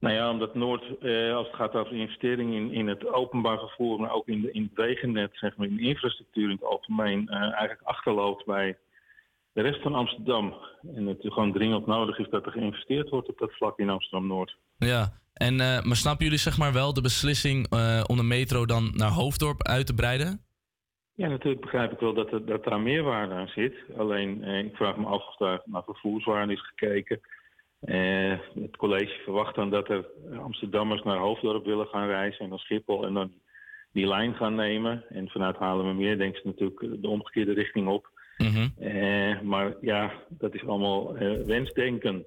Nou 0.00 0.14
ja, 0.14 0.30
omdat 0.30 0.54
Noord, 0.54 0.98
eh, 0.98 1.34
als 1.34 1.46
het 1.46 1.56
gaat 1.56 1.74
over 1.74 1.96
investeringen 1.96 2.54
in, 2.54 2.72
in 2.72 2.88
het 2.88 3.06
openbaar 3.06 3.58
vervoer, 3.58 4.00
maar 4.00 4.12
ook 4.12 4.28
in, 4.28 4.40
de, 4.40 4.52
in 4.52 4.62
het 4.62 4.86
wegennet, 4.86 5.30
zeg 5.32 5.56
maar, 5.56 5.66
in 5.66 5.76
de 5.76 5.82
infrastructuur 5.82 6.44
in 6.44 6.50
het 6.50 6.64
algemeen, 6.64 7.28
eh, 7.28 7.40
eigenlijk 7.40 7.82
achterloopt 7.82 8.44
bij 8.46 8.76
de 9.52 9.62
rest 9.62 9.82
van 9.82 9.94
Amsterdam. 9.94 10.54
En 10.94 11.06
het 11.06 11.18
gewoon 11.20 11.52
dringend 11.52 11.86
nodig 11.86 12.18
is 12.18 12.28
dat 12.30 12.46
er 12.46 12.52
geïnvesteerd 12.52 13.08
wordt 13.08 13.28
op 13.28 13.38
dat 13.38 13.52
vlak 13.52 13.78
in 13.78 13.90
Amsterdam-Noord. 13.90 14.56
Ja, 14.76 15.12
en, 15.34 15.60
eh, 15.60 15.82
maar 15.82 15.96
snappen 15.96 16.24
jullie 16.24 16.40
zeg 16.40 16.58
maar 16.58 16.72
wel 16.72 16.94
de 16.94 17.00
beslissing 17.00 17.66
eh, 17.70 18.02
om 18.06 18.16
de 18.16 18.22
metro 18.22 18.66
dan 18.66 18.90
naar 18.94 19.10
Hoofddorp 19.10 19.62
uit 19.62 19.86
te 19.86 19.94
breiden? 19.94 20.40
Ja, 21.14 21.28
natuurlijk 21.28 21.60
begrijp 21.60 21.92
ik 21.92 21.98
wel 21.98 22.14
dat, 22.14 22.32
er, 22.32 22.46
dat 22.46 22.64
daar 22.64 22.80
meerwaarde 22.80 23.34
aan 23.34 23.48
zit. 23.48 23.74
Alleen, 23.98 24.44
eh, 24.44 24.58
ik 24.58 24.76
vraag 24.76 24.96
me 24.96 25.06
af 25.06 25.26
of 25.28 25.36
daar 25.36 25.60
naar 25.64 25.82
vervoerswaarde 25.84 26.52
is 26.52 26.66
gekeken. 26.68 27.20
Eh, 27.80 28.38
het 28.54 28.76
college 28.76 29.20
verwacht 29.24 29.54
dan 29.54 29.70
dat 29.70 29.88
er 29.88 30.06
Amsterdammers 30.38 31.02
naar 31.02 31.16
Hoofddorp 31.16 31.64
willen 31.64 31.86
gaan 31.86 32.06
reizen 32.06 32.40
en 32.44 32.48
dan 32.48 32.58
Schiphol 32.58 33.06
en 33.06 33.14
dan 33.14 33.32
die 33.92 34.06
lijn 34.06 34.34
gaan 34.34 34.54
nemen. 34.54 35.04
En 35.08 35.28
vanuit 35.28 35.56
Haarlemmermeer 35.56 36.18
denken 36.18 36.40
ze 36.40 36.46
natuurlijk 36.46 37.02
de 37.02 37.08
omgekeerde 37.08 37.52
richting 37.52 37.88
op. 37.88 38.10
Eh, 38.78 39.40
maar 39.40 39.74
ja, 39.80 40.12
dat 40.28 40.54
is 40.54 40.66
allemaal 40.66 41.16
eh, 41.16 41.42
wensdenken. 41.46 42.26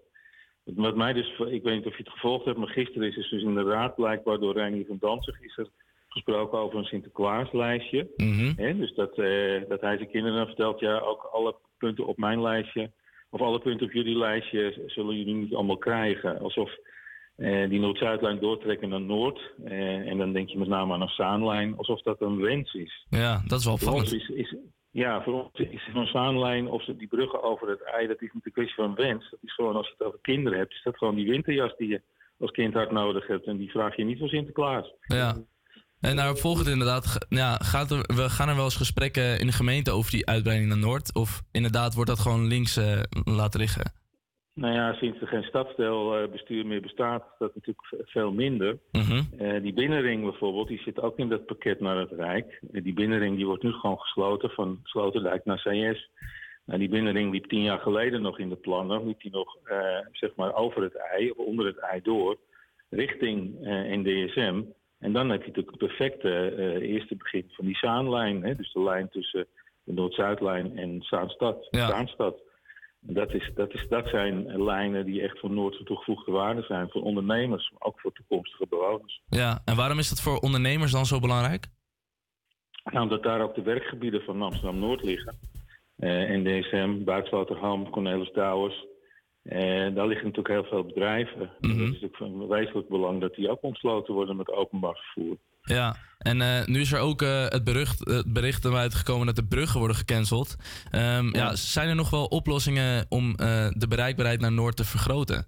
Wat 0.63 0.95
mij 0.95 1.13
dus, 1.13 1.39
ik 1.39 1.63
weet 1.63 1.75
niet 1.75 1.85
of 1.85 1.97
je 1.97 2.03
het 2.03 2.13
gevolgd 2.13 2.45
hebt, 2.45 2.57
maar 2.57 2.67
gisteren 2.67 3.07
is 3.07 3.15
er 3.15 3.29
dus 3.29 3.43
in 3.43 3.55
de 3.55 3.63
raad 3.63 3.95
blijkbaar 3.95 4.39
door 4.39 4.53
Reinier 4.53 4.85
van 4.85 4.97
Danzig 4.99 5.41
is 5.41 5.57
er 5.57 5.67
gesproken 6.07 6.59
over 6.59 6.79
een 6.79 6.85
Sinterklaaslijstje. 6.85 8.07
Hè, 8.55 8.77
dus 8.77 8.93
dat, 8.93 9.15
dat 9.69 9.81
hij 9.81 9.97
zijn 9.97 10.09
kinderen 10.09 10.37
dan 10.37 10.45
vertelt, 10.45 10.79
ja, 10.79 10.99
ook 10.99 11.29
alle 11.31 11.55
punten 11.77 12.05
op 12.05 12.17
mijn 12.17 12.41
lijstje, 12.41 12.91
of 13.33 13.41
alle 13.41 13.59
punten 13.59 13.85
op 13.85 13.93
jullie 13.93 14.17
lijstje 14.17 14.83
zullen 14.87 15.17
jullie 15.17 15.33
niet 15.33 15.53
allemaal 15.53 15.77
krijgen. 15.77 16.39
Alsof 16.39 16.71
eh, 17.35 17.69
die 17.69 17.79
Noord-Zuidlijn 17.79 18.39
doortrekken 18.39 18.89
naar 18.89 19.01
Noord. 19.01 19.53
eh, 19.63 20.09
en 20.09 20.17
dan 20.17 20.33
denk 20.33 20.49
je 20.49 20.57
met 20.57 20.67
name 20.67 20.93
aan 20.93 21.01
een 21.01 21.07
Zaanlijn, 21.07 21.77
alsof 21.77 22.01
dat 22.01 22.21
een 22.21 22.41
wens 22.41 22.73
is. 22.73 23.05
Ja, 23.09 23.41
dat 23.47 23.59
is 23.59 23.65
wel 23.65 23.73
opvallend. 23.73 24.13
is, 24.13 24.29
is, 24.29 24.55
ja, 24.91 25.23
voor 25.23 25.33
ons 25.33 25.69
is 25.69 25.89
zo'n 25.93 26.05
Zaanlijn 26.05 26.67
of 26.67 26.83
die 26.83 27.07
bruggen 27.07 27.43
over 27.43 27.69
het 27.69 27.81
ei, 27.81 28.07
dat 28.07 28.21
is 28.21 28.31
niet 28.33 28.45
een 28.45 28.51
kwestie 28.51 28.75
van 28.75 28.95
wens. 28.95 29.29
Dat 29.29 29.39
is 29.41 29.53
gewoon, 29.53 29.75
als 29.75 29.87
je 29.87 29.93
het 29.97 30.07
over 30.07 30.19
kinderen 30.21 30.59
hebt, 30.59 30.73
is 30.73 30.83
dat 30.83 30.97
gewoon 30.97 31.15
die 31.15 31.29
winterjas 31.29 31.75
die 31.77 31.87
je 31.87 32.01
als 32.39 32.51
kind 32.51 32.73
hard 32.73 32.91
nodig 32.91 33.27
hebt. 33.27 33.45
En 33.45 33.57
die 33.57 33.71
vraag 33.71 33.95
je 33.95 34.03
niet 34.03 34.19
voor 34.19 34.29
Sinterklaas. 34.29 34.93
Ja. 35.01 35.35
En 36.09 36.15
daarop 36.15 36.37
volgend 36.37 36.67
inderdaad, 36.67 37.25
ja, 37.29 37.55
gaat 37.55 37.91
er, 37.91 37.97
we 38.15 38.29
gaan 38.29 38.49
er 38.49 38.55
wel 38.55 38.63
eens 38.63 38.75
gesprekken 38.75 39.39
in 39.39 39.45
de 39.45 39.51
gemeente 39.53 39.91
over 39.91 40.11
die 40.11 40.25
uitbreiding 40.27 40.69
naar 40.69 40.79
Noord? 40.79 41.15
Of 41.15 41.41
inderdaad 41.51 41.93
wordt 41.93 42.09
dat 42.09 42.19
gewoon 42.19 42.47
links 42.47 42.77
eh, 42.77 42.99
laten 43.23 43.59
liggen? 43.59 43.91
Nou 44.53 44.73
ja, 44.73 44.93
sinds 44.93 45.21
er 45.21 45.27
geen 45.27 45.43
stadsdeelbestuur 45.43 46.65
meer 46.65 46.81
bestaat, 46.81 47.21
is 47.21 47.35
dat 47.39 47.55
natuurlijk 47.55 47.85
ve- 47.87 48.01
veel 48.05 48.31
minder. 48.31 48.77
Eh, 49.37 49.61
die 49.61 49.73
binnenring 49.73 50.23
bijvoorbeeld, 50.23 50.67
die 50.67 50.81
zit 50.81 50.99
ook 51.01 51.17
in 51.17 51.29
dat 51.29 51.45
pakket 51.45 51.79
naar 51.79 51.97
het 51.97 52.11
Rijk. 52.11 52.59
Eh, 52.71 52.83
die 52.83 52.93
binnenring 52.93 53.35
die 53.35 53.45
wordt 53.45 53.63
nu 53.63 53.71
gewoon 53.71 53.97
gesloten, 53.99 54.49
van 54.49 54.79
Sloterdijk 54.83 55.45
naar 55.45 55.57
CS. 55.63 56.09
Nou, 56.65 56.79
die 56.79 56.89
binnenring 56.89 57.31
liep 57.31 57.45
tien 57.45 57.61
jaar 57.63 57.79
geleden 57.79 58.21
nog 58.21 58.39
in 58.39 58.49
de 58.49 58.55
plannen. 58.55 59.05
Liep 59.07 59.21
die 59.21 59.31
nog 59.31 59.57
eh, 59.63 59.77
zeg 60.11 60.35
maar 60.35 60.53
over 60.55 60.81
het 60.83 60.95
ei, 60.95 61.29
of 61.29 61.45
onder 61.45 61.65
het 61.65 61.77
ei 61.77 62.01
door, 62.01 62.37
richting 62.89 63.65
eh 63.65 63.97
NDSM. 63.97 64.61
En 65.03 65.13
dan 65.13 65.29
heb 65.29 65.41
je 65.41 65.47
natuurlijk 65.47 65.79
het 65.79 65.87
perfecte 65.87 66.29
eh, 66.29 66.91
eerste 66.91 67.15
begin 67.15 67.45
van 67.51 67.65
die 67.65 67.77
Zaanlijn. 67.77 68.43
Hè? 68.43 68.55
Dus 68.55 68.73
de 68.73 68.83
lijn 68.83 69.09
tussen 69.09 69.47
de 69.83 69.93
Noord-Zuidlijn 69.93 70.77
en 70.77 71.01
Zaanstad. 71.01 71.67
Zaanstad. 71.71 72.41
Dat, 72.99 73.33
is, 73.33 73.51
dat, 73.55 73.73
is, 73.73 73.87
dat 73.89 74.07
zijn 74.07 74.63
lijnen 74.63 75.05
die 75.05 75.21
echt 75.21 75.39
voor 75.39 75.51
Noord 75.51 75.85
toegevoegde 75.85 76.31
waarde 76.31 76.61
zijn. 76.61 76.89
Voor 76.89 77.01
ondernemers, 77.01 77.71
maar 77.71 77.81
ook 77.81 77.99
voor 77.99 78.11
toekomstige 78.11 78.65
bewoners. 78.69 79.21
Ja, 79.29 79.61
en 79.65 79.75
waarom 79.75 79.99
is 79.99 80.09
dat 80.09 80.21
voor 80.21 80.39
ondernemers 80.39 80.91
dan 80.91 81.05
zo 81.05 81.19
belangrijk? 81.19 81.67
Nou, 82.83 83.03
omdat 83.03 83.23
daar 83.23 83.41
ook 83.41 83.55
de 83.55 83.61
werkgebieden 83.61 84.21
van 84.21 84.41
Amsterdam-Noord 84.41 85.03
liggen. 85.03 85.35
Eh 85.97 86.09
NDSM, 86.09 87.03
Buitsloterham, 87.03 87.89
Cornelis 87.89 88.31
Douwers. 88.33 88.85
Eh, 89.43 89.95
daar 89.95 90.07
liggen 90.07 90.27
natuurlijk 90.27 90.47
heel 90.47 90.63
veel 90.63 90.83
bedrijven. 90.83 91.41
En 91.61 91.69
Dat 91.69 91.77
is 91.77 91.77
natuurlijk 91.77 92.15
van 92.15 92.47
wezenlijk 92.47 92.89
belang 92.89 93.21
dat 93.21 93.35
die 93.35 93.49
ook 93.49 93.63
ontsloten 93.63 94.13
worden 94.13 94.35
met 94.35 94.51
openbaar 94.51 94.95
vervoer. 94.95 95.37
Ja, 95.61 95.95
en 96.17 96.41
eh, 96.41 96.65
nu 96.65 96.79
is 96.79 96.91
er 96.91 96.99
ook 96.99 97.21
eh, 97.21 97.47
het, 97.47 97.63
bericht, 97.63 97.99
het 97.99 98.33
bericht 98.33 98.71
buiten 98.71 98.97
gekomen 98.97 99.25
dat 99.25 99.35
de 99.35 99.45
bruggen 99.45 99.79
worden 99.79 99.97
gecanceld. 99.97 100.55
Ehm, 100.91 101.35
ja. 101.35 101.55
zijn 101.55 101.89
er 101.89 101.95
nog 101.95 102.09
wel 102.09 102.25
oplossingen 102.25 103.05
om 103.09 103.35
eh, 103.35 103.69
de 103.69 103.87
bereikbaarheid 103.87 104.39
naar 104.39 104.51
Noord 104.51 104.75
te 104.75 104.85
vergroten? 104.85 105.45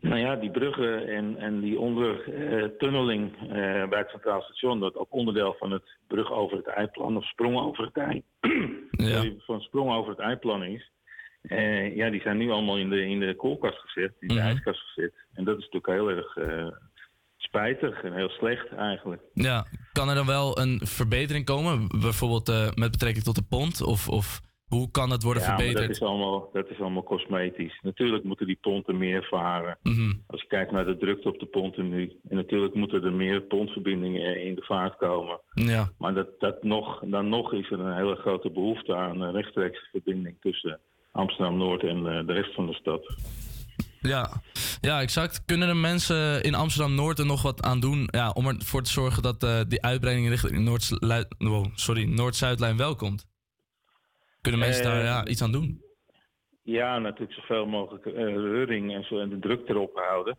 Nou 0.00 0.18
ja, 0.18 0.36
die 0.36 0.50
bruggen 0.50 1.08
en, 1.08 1.36
en 1.36 1.60
die 1.60 1.78
ondertunneling 1.78 3.48
bij 3.88 3.98
het 3.98 4.08
Centraal 4.08 4.42
Station, 4.42 4.80
dat 4.80 4.96
ook 4.96 5.12
onderdeel 5.12 5.56
van 5.58 5.70
het 5.70 5.96
brug 6.06 6.32
over 6.32 6.56
het 6.56 6.66
eiplan 6.66 7.16
of 7.16 7.24
sprong 7.24 7.58
over 7.58 7.90
het 7.92 8.22
sorry, 8.90 9.34
van 9.38 9.60
sprong 9.60 9.90
over 9.90 10.10
het 10.10 10.18
eiplan 10.18 10.64
is. 10.64 10.90
Eh, 11.46 11.96
ja, 11.96 12.10
die 12.10 12.20
zijn 12.20 12.36
nu 12.36 12.50
allemaal 12.50 12.78
in 12.78 12.90
de, 12.90 13.06
in 13.06 13.20
de 13.20 13.34
koelkast 13.34 13.78
gezet, 13.78 14.12
in 14.20 14.28
de 14.28 14.40
ijskast 14.40 14.80
gezet. 14.80 15.12
En 15.34 15.44
dat 15.44 15.58
is 15.58 15.64
natuurlijk 15.64 15.92
heel 15.92 16.10
erg 16.10 16.36
eh, 16.36 16.66
spijtig 17.36 18.02
en 18.02 18.12
heel 18.12 18.28
slecht 18.28 18.68
eigenlijk. 18.68 19.22
Ja, 19.32 19.66
kan 19.92 20.08
er 20.08 20.14
dan 20.14 20.26
wel 20.26 20.58
een 20.58 20.80
verbetering 20.84 21.44
komen? 21.44 21.88
Bijvoorbeeld 22.00 22.48
eh, 22.48 22.68
met 22.74 22.90
betrekking 22.90 23.24
tot 23.24 23.34
de 23.34 23.44
pont? 23.48 23.82
Of, 23.82 24.08
of 24.08 24.40
hoe 24.66 24.90
kan 24.90 25.10
het 25.10 25.22
worden 25.22 25.42
ja, 25.42 25.48
verbeterd? 25.48 25.86
dat 25.86 25.96
is, 25.96 26.02
allemaal, 26.02 26.50
dat 26.52 26.70
is 26.70 26.80
allemaal 26.80 27.02
cosmetisch. 27.02 27.78
Natuurlijk 27.82 28.24
moeten 28.24 28.46
die 28.46 28.58
ponten 28.60 28.98
meer 28.98 29.24
varen. 29.24 29.78
Mhm. 29.82 30.12
Als 30.26 30.40
je 30.40 30.46
kijkt 30.46 30.72
naar 30.72 30.84
de 30.84 30.96
drukte 30.96 31.28
op 31.28 31.38
de 31.38 31.46
ponten 31.46 31.88
nu. 31.88 32.12
En 32.28 32.36
natuurlijk 32.36 32.74
moeten 32.74 33.04
er 33.04 33.12
meer 33.12 33.40
pontverbindingen 33.40 34.44
in 34.44 34.54
de 34.54 34.62
vaart 34.62 34.96
komen. 34.96 35.40
Ja. 35.54 35.90
Maar 35.98 36.14
dat, 36.14 36.40
dat 36.40 36.62
nog, 36.62 37.02
dan 37.04 37.28
nog 37.28 37.52
is 37.52 37.70
er 37.70 37.80
een 37.80 37.96
hele 37.96 38.16
grote 38.16 38.50
behoefte 38.50 38.94
aan 38.94 39.20
een 39.20 39.32
rechtstreekse 39.32 39.88
verbinding 39.90 40.36
tussen 40.40 40.80
Amsterdam-Noord 41.16 41.82
en 41.82 42.06
eh, 42.06 42.26
de 42.26 42.32
rest 42.32 42.54
van 42.54 42.66
de 42.66 42.74
stad. 42.74 43.14
Ja. 44.00 44.28
ja, 44.80 45.00
exact. 45.00 45.44
Kunnen 45.44 45.68
de 45.68 45.74
mensen 45.74 46.42
in 46.42 46.54
Amsterdam-Noord 46.54 47.18
er 47.18 47.26
nog 47.26 47.42
wat 47.42 47.62
aan 47.62 47.80
doen 47.80 48.08
ja, 48.10 48.30
om 48.30 48.46
ervoor 48.46 48.82
te 48.82 48.90
zorgen 48.90 49.22
dat 49.22 49.42
eh, 49.42 49.60
die 49.68 49.82
uitbreiding 49.82 50.28
richting 50.28 50.58
Noord- 50.64 50.96
wow, 51.38 51.66
sorry, 51.74 52.04
Noord-Zuidlijn 52.04 52.76
wel 52.76 52.94
komt? 52.94 53.26
Kunnen 54.40 54.60
mensen 54.60 54.84
Eh, 54.84 54.90
daar 54.90 55.02
ja, 55.04 55.26
iets 55.26 55.42
aan 55.42 55.52
doen? 55.52 55.84
Ja, 56.62 56.98
natuurlijk 56.98 57.32
zoveel 57.32 57.66
mogelijk 57.66 58.06
eh, 58.06 58.12
reuring 58.24 58.94
en, 58.94 59.04
zo, 59.04 59.18
en 59.18 59.28
de 59.28 59.38
druk 59.38 59.68
erop 59.68 59.96
houden. 59.96 60.38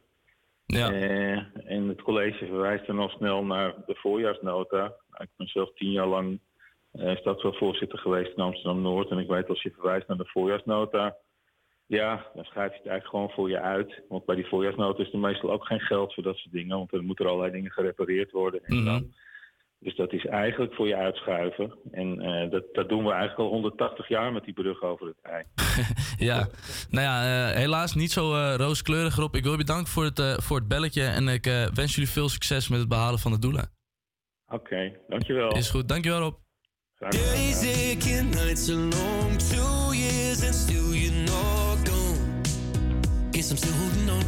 Ja. 0.65 0.91
Eh, 0.91 1.37
en 1.71 1.87
het 1.87 2.01
college 2.01 2.45
verwijst 2.45 2.87
dan 2.87 2.99
al 2.99 3.09
snel 3.09 3.43
naar 3.43 3.73
de 3.85 3.95
voorjaarsnota. 3.95 4.93
Ik 5.17 5.29
ben 5.37 5.47
zelf 5.47 5.73
tien 5.75 5.91
jaar 5.91 6.07
lang 6.07 6.39
eh 6.99 7.15
stadsvoorzitter 7.15 7.99
geweest 7.99 8.31
in 8.35 8.43
Amsterdam-Noord. 8.43 9.09
En 9.09 9.17
ik 9.17 9.27
weet 9.27 9.49
als 9.49 9.61
je 9.61 9.71
verwijst 9.71 10.07
naar 10.07 10.17
de 10.17 10.25
voorjaarsnota... 10.25 11.15
ja, 11.85 12.25
dan 12.35 12.43
schrijf 12.43 12.71
je 12.71 12.77
het 12.77 12.87
eigenlijk 12.87 13.07
gewoon 13.07 13.29
voor 13.29 13.49
je 13.49 13.59
uit. 13.59 14.01
Want 14.09 14.25
bij 14.25 14.35
die 14.35 14.47
voorjaarsnota 14.47 15.03
is 15.03 15.13
er 15.13 15.19
meestal 15.19 15.51
ook 15.51 15.65
geen 15.65 15.79
geld 15.79 16.13
voor 16.13 16.23
dat 16.23 16.37
soort 16.37 16.53
dingen. 16.53 16.77
Want 16.77 16.93
er 16.93 17.03
moeten 17.03 17.25
er 17.25 17.31
allerlei 17.31 17.53
dingen 17.53 17.71
gerepareerd 17.71 18.31
worden. 18.31 18.63
En 18.63 18.85
dan. 18.85 19.13
Dus 19.79 19.95
dat 19.95 20.13
is 20.13 20.25
eigenlijk 20.25 20.73
voor 20.73 20.87
je 20.87 20.95
uitschuiven. 20.95 21.73
En 21.91 22.19
eh, 22.19 22.51
dat, 22.51 22.63
dat 22.73 22.89
doen 22.89 23.03
we 23.03 23.11
eigenlijk 23.11 23.39
al 23.39 23.55
180 23.55 24.07
jaar 24.07 24.31
met 24.31 24.43
die 24.43 24.53
brug 24.53 24.81
over 24.81 25.07
het 25.07 25.17
ei. 25.21 25.43
Ja, 26.27 26.47
nou 26.89 27.05
ja, 27.05 27.49
eh, 27.49 27.55
helaas 27.55 27.95
niet 27.95 28.11
zo 28.11 28.35
eh, 28.35 28.55
rooskleurig 28.55 29.15
Rob. 29.15 29.35
Ik 29.35 29.43
wil 29.43 29.51
je 29.51 29.57
bedanken 29.57 29.87
voor 29.87 30.03
het, 30.03 30.43
voor 30.43 30.57
het 30.57 30.67
belletje 30.67 31.03
en 31.03 31.27
ik 31.27 31.45
wens 31.73 31.95
jullie 31.95 32.09
veel 32.09 32.29
succes 32.29 32.69
met 32.69 32.79
het 32.79 32.89
behalen 32.89 33.19
van 33.19 33.31
de 33.31 33.39
doelen. 33.39 33.69
Oké, 34.47 34.97
dankjewel. 35.07 35.55
Is 35.55 35.69
goed, 35.69 35.87
dankjewel 35.87 36.19
Rob. 36.19 36.46
Days 36.99 37.63
aching, 37.63 38.31
nights 38.31 38.71
are 38.71 38.75
long, 38.75 39.37
two 39.37 39.93
years 39.93 40.41
and 40.41 40.55
still 40.55 40.95
you're 40.95 41.13
not 41.27 41.75
gone. 41.85 42.41
Guess 43.31 43.51
I'm 43.51 43.57
still 43.57 43.73
holding 43.73 44.09
on. 44.09 44.25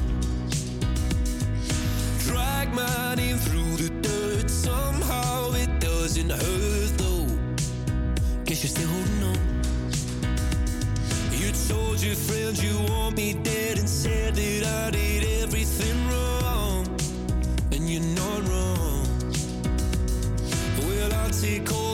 Drag 2.19 2.71
my 2.71 3.15
name 3.15 3.37
through 3.37 3.75
the 3.77 3.89
dirt, 4.01 4.51
somehow 4.51 5.51
it 5.53 5.79
doesn't 5.79 6.29
hurt 6.29 6.97
though. 6.99 7.25
Guess 8.45 8.61
you're 8.61 8.69
still 8.69 8.87
holding 8.87 9.23
on. 9.23 9.39
You 11.39 11.51
told 11.67 11.99
your 12.03 12.13
friends 12.13 12.63
you 12.63 12.77
want 12.93 13.17
me 13.17 13.33
dead 13.33 13.79
and 13.79 13.89
said 13.89 14.35
that 14.35 14.63
I 14.63 14.91
did 14.91 15.41
everything 15.41 16.07
wrong. 16.07 16.85
And 17.71 17.89
you're 17.89 18.03
not 18.13 18.47
wrong. 18.47 19.07
Well, 20.85 21.13
I'll 21.15 21.31
take 21.31 21.71
all 21.73 21.88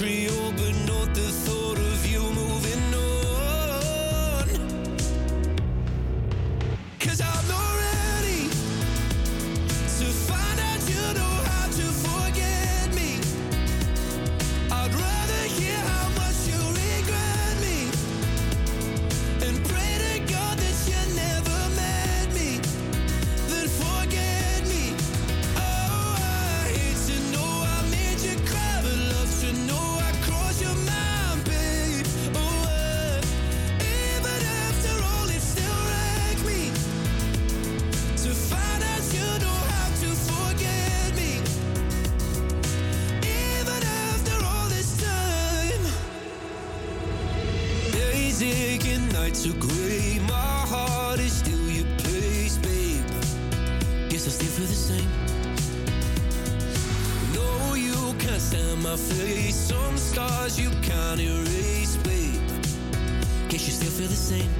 the 0.00 0.06
vitriol, 0.06 0.52
but 0.52 0.79
Guess 54.20 54.26
I 54.26 54.44
still 54.44 54.50
feel 54.50 54.66
the 54.66 54.74
same. 54.74 55.10
No, 57.32 57.72
you 57.72 58.14
can't 58.18 58.38
stand 58.38 58.82
my 58.82 58.94
face. 58.94 59.56
Some 59.56 59.96
scars 59.96 60.60
you 60.60 60.68
can't 60.82 61.18
erase, 61.18 61.96
babe. 62.04 62.42
Guess 63.48 63.66
you 63.66 63.72
still 63.72 63.88
feel 63.88 64.08
the 64.08 64.14
same. 64.14 64.50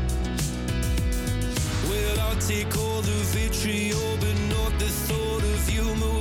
Well, 1.90 2.20
I'll 2.20 2.40
take 2.40 2.74
all 2.78 3.02
the 3.02 3.18
vitriol, 3.36 4.16
but 4.18 4.34
not 4.48 4.78
the 4.78 4.88
thought 5.06 5.42
of 5.42 5.68
you 5.68 5.84
moving 5.96 6.19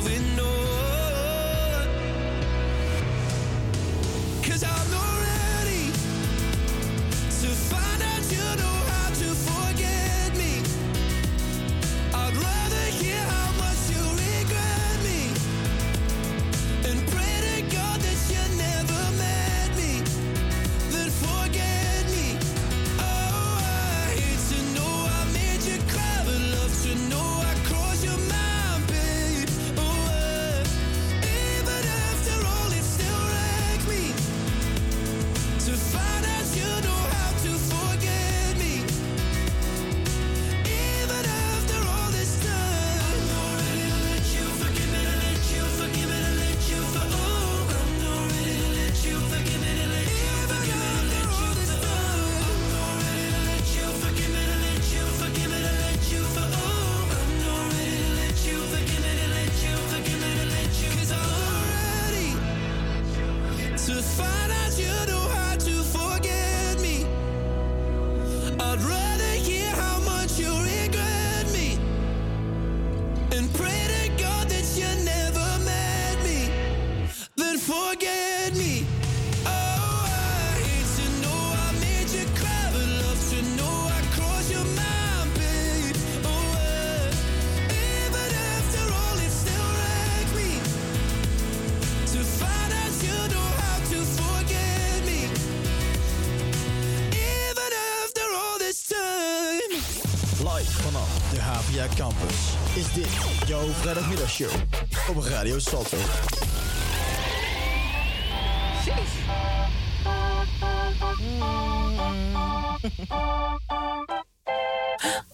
Salto. 105.79 105.97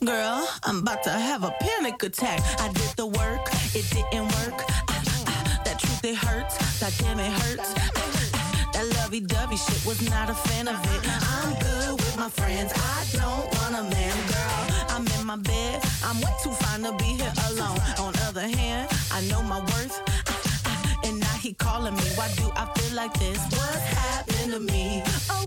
Girl, 0.06 0.48
I'm 0.64 0.80
about 0.80 1.02
to 1.04 1.10
have 1.10 1.44
a 1.44 1.52
panic 1.60 2.04
attack. 2.04 2.42
I 2.60 2.68
did 2.72 2.96
the 2.96 3.08
work, 3.08 3.50
it 3.74 3.90
didn't 3.90 4.26
work. 4.26 4.64
Ah, 4.90 5.04
ah, 5.28 5.62
that 5.66 5.80
truth, 5.80 6.04
it 6.06 6.16
hurts. 6.16 6.58
That 6.80 6.96
damn, 7.00 7.20
it 7.20 7.32
hurts. 7.32 7.74
That 8.74 8.86
lovey 8.98 9.22
dovey 9.22 9.58
shit 9.58 9.84
was 9.86 10.08
not 10.10 10.30
a 10.30 10.36
fan 10.36 10.68
of 10.68 10.76
it. 10.94 11.02
I'm 11.08 11.54
good 11.60 11.94
with 11.94 12.18
my 12.18 12.30
friends. 12.30 12.72
I 12.76 13.06
don't 13.14 13.48
want 13.58 13.76
a 13.76 13.84
man, 13.96 14.16
girl. 14.28 14.86
I'm 14.90 15.08
in 15.08 15.26
my 15.26 15.38
bed. 15.38 15.82
I'm 16.04 16.22
way 16.22 16.34
too 16.44 16.52
fine 16.52 16.84
to 16.84 16.94
be 16.94 17.18
here 17.18 17.34
alone. 17.50 17.80
On 18.00 18.14
other 18.28 18.48
hand, 18.48 18.92
I 19.12 19.22
know 19.22 19.42
my 19.42 19.60
worth. 19.60 20.15
And 21.06 21.20
now 21.20 21.28
he 21.38 21.54
calling 21.54 21.94
me. 21.94 22.02
Why 22.16 22.28
do 22.36 22.50
I 22.56 22.66
feel 22.74 22.96
like 22.96 23.14
this? 23.20 23.38
What's 23.38 23.86
happened 23.94 24.54
to 24.54 24.60
me? 24.60 25.04
Oh, 25.30 25.46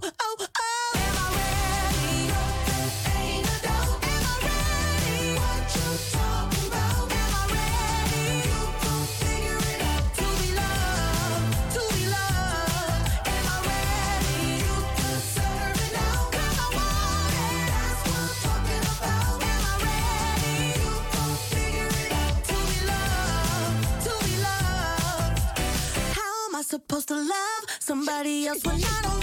supposed 27.01 27.09
to 27.09 27.15
love 27.15 27.77
somebody 27.79 28.47
else 28.49 28.65
when 28.65 28.77
I 28.77 29.01
don't 29.03 29.18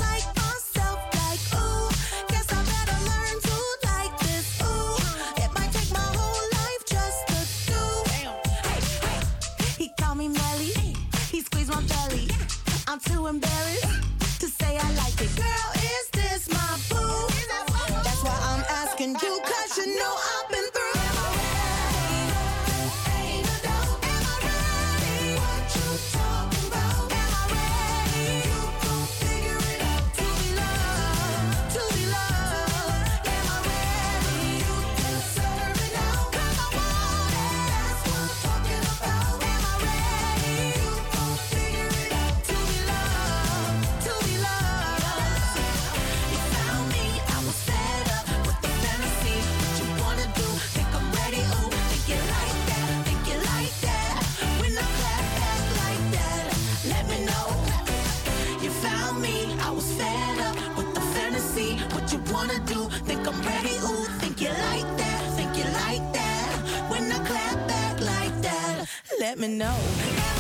let 69.38 69.50
me 69.50 69.58
know. 69.58 70.35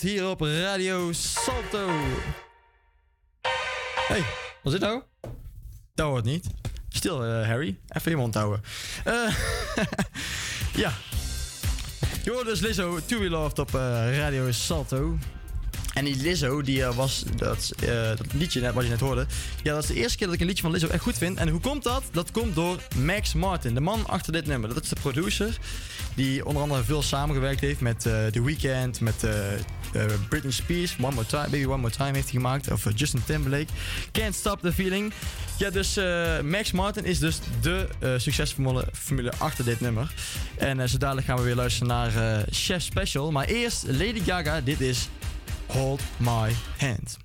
hier 0.00 0.28
op 0.28 0.40
Radio 0.40 1.12
Salto. 1.12 1.88
Hey, 4.08 4.24
wat 4.62 4.72
is 4.72 4.80
dit 4.80 4.80
nou? 4.80 5.02
Dat 5.94 6.06
hoort 6.06 6.24
niet. 6.24 6.46
Stil, 6.88 7.24
eh, 7.24 7.46
Harry. 7.46 7.78
Even 7.88 8.10
je 8.10 8.16
mond 8.16 8.34
houden. 8.34 8.62
Eh, 9.04 9.14
ja. 10.82 10.92
Je 12.24 12.30
hoort 12.30 12.46
dus 12.46 12.60
Lizzo, 12.60 13.00
To 13.06 13.18
Be 13.18 13.28
Loved 13.28 13.58
op 13.58 13.74
eh, 13.74 14.18
Radio 14.18 14.52
Salto. 14.52 15.18
En 15.94 16.04
die 16.04 16.16
Lizzo, 16.16 16.62
die 16.62 16.84
was 16.84 17.24
dat, 17.36 17.72
dat 18.16 18.32
liedje 18.32 18.60
net, 18.60 18.74
wat 18.74 18.84
je 18.84 18.90
net 18.90 19.00
hoorde. 19.00 19.26
Ja, 19.62 19.74
dat 19.74 19.82
is 19.82 19.88
de 19.88 19.94
eerste 19.94 20.16
keer 20.16 20.26
dat 20.26 20.34
ik 20.34 20.40
een 20.40 20.46
liedje 20.46 20.62
van 20.62 20.72
Lizzo 20.72 20.88
echt 20.88 21.02
goed 21.02 21.18
vind. 21.18 21.38
En 21.38 21.48
hoe 21.48 21.60
komt 21.60 21.82
dat? 21.82 22.02
Dat 22.12 22.30
komt 22.30 22.54
door 22.54 22.80
Max 22.96 23.34
Martin, 23.34 23.74
de 23.74 23.80
man 23.80 24.06
achter 24.06 24.32
dit 24.32 24.46
nummer. 24.46 24.74
Dat 24.74 24.82
is 24.82 24.88
de 24.88 25.00
producer 25.00 25.58
die 26.14 26.46
onder 26.46 26.62
andere 26.62 26.84
veel 26.84 27.02
samengewerkt 27.02 27.60
heeft 27.60 27.80
met 27.80 28.00
The 28.00 28.42
Weeknd, 28.42 29.00
met 29.00 29.24
Britney 30.28 30.52
Spears. 30.52 30.96
One 31.00 31.14
More 31.14 31.26
Time, 31.26 31.42
Baby 31.42 31.64
One 31.64 31.76
More 31.76 31.90
Time 31.94 32.12
heeft 32.12 32.30
hij 32.30 32.40
gemaakt. 32.40 32.70
Of 32.72 32.86
eh, 32.86 32.92
Justin 32.96 33.24
Timberlake. 33.24 33.66
Can't 34.12 34.34
Stop 34.34 34.60
the 34.60 34.72
Feeling. 34.72 35.12
Ja, 35.58 35.70
dus 35.70 35.96
eh, 35.96 36.40
Max 36.40 36.72
Martin 36.72 37.04
is 37.04 37.18
dus 37.18 37.38
de 37.60 37.88
eh, 37.98 38.10
succesformule 38.16 38.88
formule 38.92 39.32
achter 39.38 39.64
dit 39.64 39.80
nummer. 39.80 40.12
En 40.58 40.80
eh, 40.80 40.88
zo 40.88 40.98
dadelijk 40.98 41.26
gaan 41.26 41.36
we 41.36 41.42
weer 41.42 41.54
luisteren 41.54 41.88
naar 41.88 42.16
eh, 42.16 42.42
Chef 42.50 42.82
Special. 42.82 43.32
Maar 43.32 43.44
eerst 43.46 43.84
Lady 43.86 44.20
Gaga. 44.24 44.60
Dit 44.60 44.80
is 44.80 45.08
Hold 45.66 46.00
My 46.16 46.54
Hand. 46.78 47.16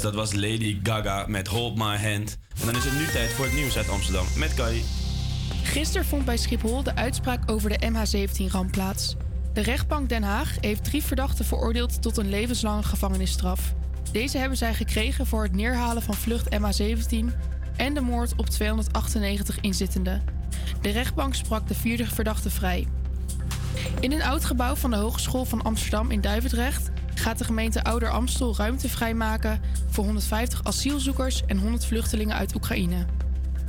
Dat 0.00 0.14
was 0.14 0.32
Lady 0.32 0.78
Gaga 0.82 1.24
met 1.28 1.48
Hold 1.48 1.76
My 1.76 1.96
Hand. 1.96 2.38
En 2.60 2.66
dan 2.66 2.76
is 2.76 2.84
het 2.84 2.98
nu 2.98 3.06
tijd 3.06 3.30
voor 3.30 3.44
het 3.44 3.54
nieuws 3.54 3.76
uit 3.76 3.88
Amsterdam 3.88 4.26
met 4.36 4.54
Kai. 4.54 4.84
Gisteren 5.62 6.06
vond 6.06 6.24
bij 6.24 6.36
Schiphol 6.36 6.82
de 6.82 6.94
uitspraak 6.94 7.50
over 7.50 7.70
de 7.70 7.90
MH17-ramp 7.90 8.70
plaats. 8.70 9.16
De 9.52 9.60
rechtbank 9.60 10.08
Den 10.08 10.22
Haag 10.22 10.56
heeft 10.60 10.84
drie 10.84 11.02
verdachten 11.02 11.44
veroordeeld 11.44 12.02
tot 12.02 12.16
een 12.16 12.28
levenslange 12.28 12.82
gevangenisstraf. 12.82 13.74
Deze 14.12 14.38
hebben 14.38 14.58
zij 14.58 14.74
gekregen 14.74 15.26
voor 15.26 15.42
het 15.42 15.54
neerhalen 15.54 16.02
van 16.02 16.14
vlucht 16.14 16.54
MH17 16.54 17.24
en 17.76 17.94
de 17.94 18.00
moord 18.00 18.32
op 18.36 18.46
298 18.48 19.60
inzittenden. 19.60 20.22
De 20.80 20.90
rechtbank 20.90 21.34
sprak 21.34 21.68
de 21.68 21.74
vierde 21.74 22.06
verdachte 22.06 22.50
vrij. 22.50 22.86
In 24.00 24.12
een 24.12 24.22
oud 24.22 24.44
gebouw 24.44 24.74
van 24.74 24.90
de 24.90 24.96
Hogeschool 24.96 25.44
van 25.44 25.62
Amsterdam 25.62 26.10
in 26.10 26.20
Duivendrecht 26.20 26.90
gaat 27.26 27.38
de 27.38 27.44
gemeente 27.44 27.84
Ouder 27.84 28.10
Amstel 28.10 28.56
ruimte 28.56 28.88
vrijmaken 28.88 29.60
voor 29.88 30.04
150 30.04 30.64
asielzoekers 30.64 31.42
en 31.46 31.58
100 31.58 31.84
vluchtelingen 31.84 32.36
uit 32.36 32.54
Oekraïne. 32.54 33.06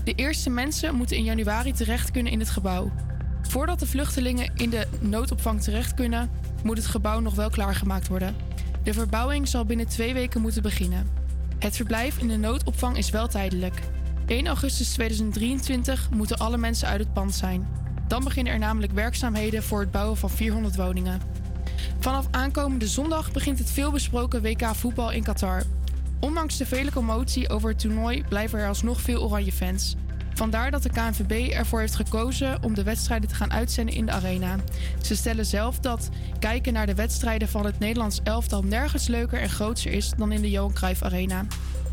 De 0.04 0.14
eerste 0.14 0.50
mensen 0.50 0.96
moeten 0.96 1.18
in 1.18 1.24
januari 1.24 1.74
terecht 1.74 2.12
kunnen 2.12 2.32
in 2.32 2.40
het 2.40 2.50
gebouw. 2.50 2.92
Voordat 3.42 3.80
de 3.80 3.86
vluchtelingen 3.86 4.52
in 4.56 4.70
de 4.70 4.88
noodopvang 5.00 5.62
terecht 5.62 5.94
kunnen, 5.94 6.30
moet 6.64 6.78
het 6.78 6.86
gebouw 6.86 7.20
nog 7.20 7.36
wel 7.36 7.50
klaargemaakt 7.50 8.08
worden. 8.08 8.36
De 8.84 8.94
verbouwing 8.94 9.48
zal 9.48 9.66
binnen 9.66 9.88
twee 9.88 10.14
weken 10.14 10.42
moeten 10.42 10.62
beginnen. 10.62 11.08
Het 11.60 11.76
verblijf 11.76 12.18
in 12.18 12.28
de 12.28 12.38
noodopvang 12.38 12.98
is 12.98 13.10
wel 13.10 13.28
tijdelijk. 13.28 13.80
1 14.26 14.48
augustus 14.48 14.94
2023 14.94 16.10
moeten 16.10 16.38
alle 16.38 16.58
mensen 16.58 16.88
uit 16.88 17.00
het 17.00 17.14
pand 17.14 17.36
zijn. 17.36 17.68
Dan 18.08 18.24
beginnen 18.24 18.54
er 18.54 18.60
namelijk 18.60 18.94
werkzaamheden 18.94 19.64
voor 19.64 19.80
het 19.80 19.92
bouwen 19.92 20.18
van 20.18 20.30
400 20.30 20.76
woningen. 20.76 21.22
Vanaf 22.00 22.28
aankomende 22.32 22.88
zondag 22.88 23.32
begint 23.32 23.60
het 23.60 23.72
veelbesproken 23.72 24.42
WK 24.42 24.76
voetbal 24.76 25.12
in 25.12 25.24
Qatar. 25.24 25.64
Ondanks 26.20 26.58
de 26.58 26.66
vele 26.66 26.92
commotie 26.92 27.50
over 27.50 27.70
het 27.70 27.80
toernooi 27.80 28.24
blijven 28.30 28.60
er 28.60 28.68
alsnog 28.68 29.02
veel 29.02 29.24
oranje 29.24 29.52
fans. 29.52 29.96
Vandaar 30.34 30.72
dat 30.72 30.84
de 30.84 30.90
KNVB 30.90 31.52
ervoor 31.52 31.80
heeft 31.80 31.96
gekozen 31.96 32.64
om 32.64 32.74
de 32.74 32.84
wedstrijden 32.84 33.30
te 33.30 33.36
gaan 33.36 33.54
uitzenden 33.54 33.96
in 33.96 34.06
de 34.06 34.12
arena. 34.12 34.56
Ze 35.02 35.16
stellen 35.16 35.46
zelf 35.46 35.80
dat 35.80 36.10
kijken 36.40 36.74
naar 36.74 36.86
de 36.86 36.96
wedstrijden 36.96 37.48
van 37.48 37.66
het 37.66 37.80
Nederlands 37.80 38.20
elftal 38.24 38.64
nergens 38.64 39.08
leuker 39.08 39.40
en 39.40 39.50
grootser 39.50 39.92
is 39.92 40.14
dan 40.18 40.32
in 40.32 40.42
de 40.42 40.50
Johan 40.50 40.74
Cruijff 40.74 41.02
Arena. 41.02 41.46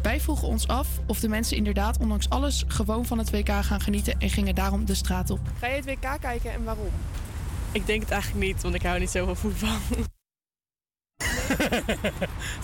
Wij 0.03 0.21
vroegen 0.21 0.49
ons 0.49 0.69
af 0.69 0.89
of 1.07 1.21
de 1.21 1.29
mensen 1.29 1.57
inderdaad 1.57 1.99
ondanks 1.99 2.29
alles 2.29 2.65
gewoon 2.69 3.07
van 3.07 3.19
het 3.19 3.31
WK 3.31 3.49
gaan 3.49 3.81
genieten 3.81 4.15
en 4.19 4.31
gingen 4.31 4.55
daarom 4.55 4.85
de 4.85 4.95
straat 4.95 5.31
op. 5.31 5.41
Ga 5.59 5.67
je 5.67 5.75
het 5.75 5.85
WK 5.85 6.21
kijken 6.21 6.53
en 6.53 6.65
waarom? 6.65 6.91
Ik 7.75 7.87
denk 7.87 8.01
het 8.01 8.11
eigenlijk 8.11 8.45
niet, 8.45 8.63
want 8.63 8.75
ik 8.75 8.83
hou 8.83 8.99
niet 8.99 9.11
zo 9.11 9.25
van 9.25 9.37
voetbal. 9.37 9.77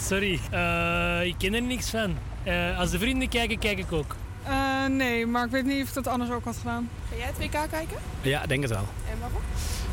Sorry, 0.09 0.41
eh, 0.51 1.25
ik 1.25 1.35
ken 1.39 1.55
er 1.55 1.63
niks 1.63 1.91
van. 1.91 2.17
Eh, 2.43 2.79
als 2.79 2.91
de 2.91 2.99
vrienden 2.99 3.29
kijken, 3.29 3.59
kijk 3.59 3.79
ik 3.79 3.93
ook. 3.93 4.17
Eh, 4.45 4.87
nee, 4.87 5.27
maar 5.27 5.45
ik 5.45 5.51
weet 5.51 5.65
niet 5.65 5.83
of 5.83 5.89
ik 5.89 5.95
dat 5.95 6.07
anders 6.07 6.31
ook 6.31 6.45
had 6.45 6.57
gedaan. 6.57 6.91
Ga 7.11 7.17
jij 7.17 7.27
het 7.27 7.39
WK 7.39 7.71
kijken? 7.71 7.97
Ja, 8.23 8.47
denk 8.47 8.63
het 8.63 8.71
wel. 8.71 8.85
En 9.11 9.19
waarom? 9.21 9.41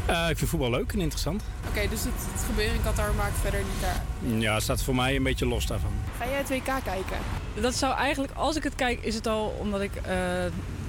Eh, 0.06 0.30
ik 0.30 0.38
vind 0.38 0.49
voetbal 0.49 0.69
leuk 0.69 0.94
en 0.94 0.99
interessant. 0.99 1.44
Oké, 1.69 1.88
dus 1.89 2.03
het, 2.03 2.14
het 2.31 2.44
gebeuren 2.45 2.76
in 2.76 2.84
Qatar 2.84 3.14
maakt 3.14 3.38
verder 3.41 3.60
niet 3.60 3.81
daar. 3.81 4.02
Ja, 4.39 4.60
staat 4.60 4.84
voor 4.84 4.95
mij 4.95 5.15
een 5.15 5.23
beetje 5.23 5.48
los 5.48 5.65
daarvan. 5.65 5.91
Ga 6.18 6.26
jij 6.26 6.38
het 6.38 6.49
WK 6.49 6.64
kijken? 6.84 7.18
Dat 7.61 7.76
zou 7.76 7.95
eigenlijk, 7.95 8.34
als 8.35 8.56
ik 8.56 8.64
het 8.64 8.76
kijk, 8.76 8.99
is 9.02 9.15
het 9.15 9.27
al 9.27 9.56
omdat 9.60 9.81
ik 9.81 9.95
eh, 9.95 10.15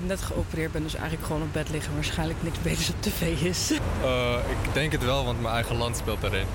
net 0.07 0.21
geopereerd 0.21 0.73
ben. 0.73 0.83
Dus 0.83 0.95
eigenlijk 0.95 1.27
gewoon 1.27 1.43
op 1.43 1.53
bed 1.53 1.71
liggen. 1.71 1.95
Waarschijnlijk 1.95 2.43
niks 2.43 2.59
beters 2.63 2.89
op 2.89 3.03
tv 3.03 3.41
is. 3.43 3.71
Eh, 4.03 4.35
ik 4.51 4.75
denk 4.75 4.93
het 4.93 5.05
wel, 5.05 5.25
want 5.25 5.41
mijn 5.41 5.55
eigen 5.55 5.77
land 5.77 5.97
speelt 5.97 6.21
daarin. 6.21 6.47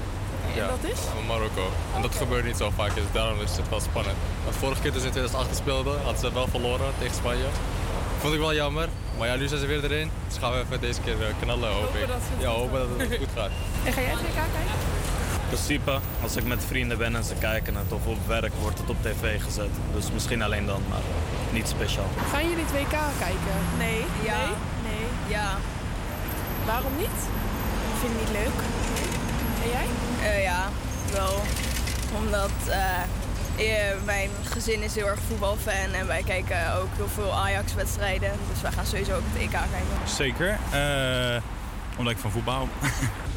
En 0.56 0.68
dat 0.68 0.92
is? 0.92 1.00
Marokko. 1.28 1.72
En 1.96 2.02
dat 2.02 2.16
gebeurt 2.16 2.46
niet 2.46 2.58
zo 2.58 2.72
vaak, 2.76 2.96
dus 2.96 3.04
daarom 3.12 3.42
is 3.42 3.58
het 3.58 3.70
wel 3.70 3.80
spannend. 3.80 4.18
Want 4.44 4.56
vorige 4.56 4.82
keer 4.82 4.92
toen 4.92 5.00
ze 5.00 5.06
in 5.06 5.12
2018 5.12 5.56
speelden, 5.64 6.02
hadden 6.02 6.20
ze 6.20 6.34
wel 6.34 6.48
verloren 6.48 6.92
tegen 7.00 7.16
Spanje. 7.16 7.46
Vond 8.20 8.34
ik 8.34 8.40
wel 8.40 8.54
jammer, 8.54 8.90
maar 9.18 9.28
ja, 9.28 9.36
nu 9.36 9.48
zijn 9.48 9.60
ze 9.60 9.66
weer 9.66 9.84
erin. 9.84 10.10
Dus 10.28 10.38
gaan 10.38 10.52
we 10.52 10.60
even 10.60 10.80
deze 10.82 11.02
keer 11.02 11.22
eh, 11.22 11.34
knallen, 11.42 11.72
hoop 11.72 11.96
ik. 11.96 12.08
ja, 12.40 12.50
hopen 12.50 12.80
dat 12.80 13.08
het 13.10 13.18
goed 13.18 13.28
gaat. 13.36 13.50
En 13.86 13.94
ga 13.94 14.02
jij 14.02 14.10
het 14.10 14.20
WK 14.20 14.34
kijken? 14.34 14.76
In 15.42 15.60
principe, 15.60 16.00
als 16.22 16.36
ik 16.36 16.44
met 16.46 16.66
vrienden 16.66 16.98
ben 16.98 17.16
en 17.16 17.24
ze 17.24 17.34
kijken 17.40 17.76
het 17.76 17.92
of 17.92 18.06
op 18.06 18.28
werk, 18.28 18.54
wordt 18.62 18.80
het 18.80 18.90
op 18.90 18.98
tv 19.02 19.44
gezet. 19.44 19.70
Dus 19.96 20.12
misschien 20.14 20.42
alleen 20.42 20.66
dan, 20.66 20.82
maar 20.90 21.02
niet 21.54 21.68
speciaal. 21.68 22.10
Gaan 22.32 22.50
jullie 22.50 22.64
het 22.68 22.72
WK 22.72 22.98
kijken? 23.20 23.56
Nee. 23.78 24.06
Ja. 24.24 24.38
Nee? 24.38 24.56
Nee. 24.92 25.06
Ja. 25.28 25.50
Waarom 26.66 26.92
niet? 26.98 27.20
Ik 27.94 28.00
vind 28.00 28.12
het 28.14 28.22
niet 28.22 28.32
leuk. 28.42 28.58
En 29.64 29.70
jij? 29.70 29.86
Eh, 30.30 30.44
ja, 30.44 30.70
wel. 31.12 31.42
Omdat, 32.16 32.52
eh, 32.68 33.02
eh, 33.56 33.96
mijn 34.06 34.30
gezin 34.44 34.82
is 34.82 34.96
heel 34.96 35.08
erg 35.08 35.20
voetbalfan 35.28 35.94
en 35.94 36.08
wij 36.08 36.24
kijken 36.24 36.76
ook 36.76 36.88
heel 36.96 37.08
veel 37.08 37.34
Ajax-wedstrijden. 37.34 38.32
Dus 38.52 38.62
wij 38.62 38.72
gaan 38.72 38.86
sowieso 38.86 39.16
ook 39.16 39.22
het 39.34 39.42
EK 39.42 39.50
kijken. 39.52 40.08
Zeker, 40.08 40.58
eh, 40.72 41.42
omdat 41.98 42.14
ik 42.14 42.20
van 42.20 42.32
voetbal. 42.32 42.68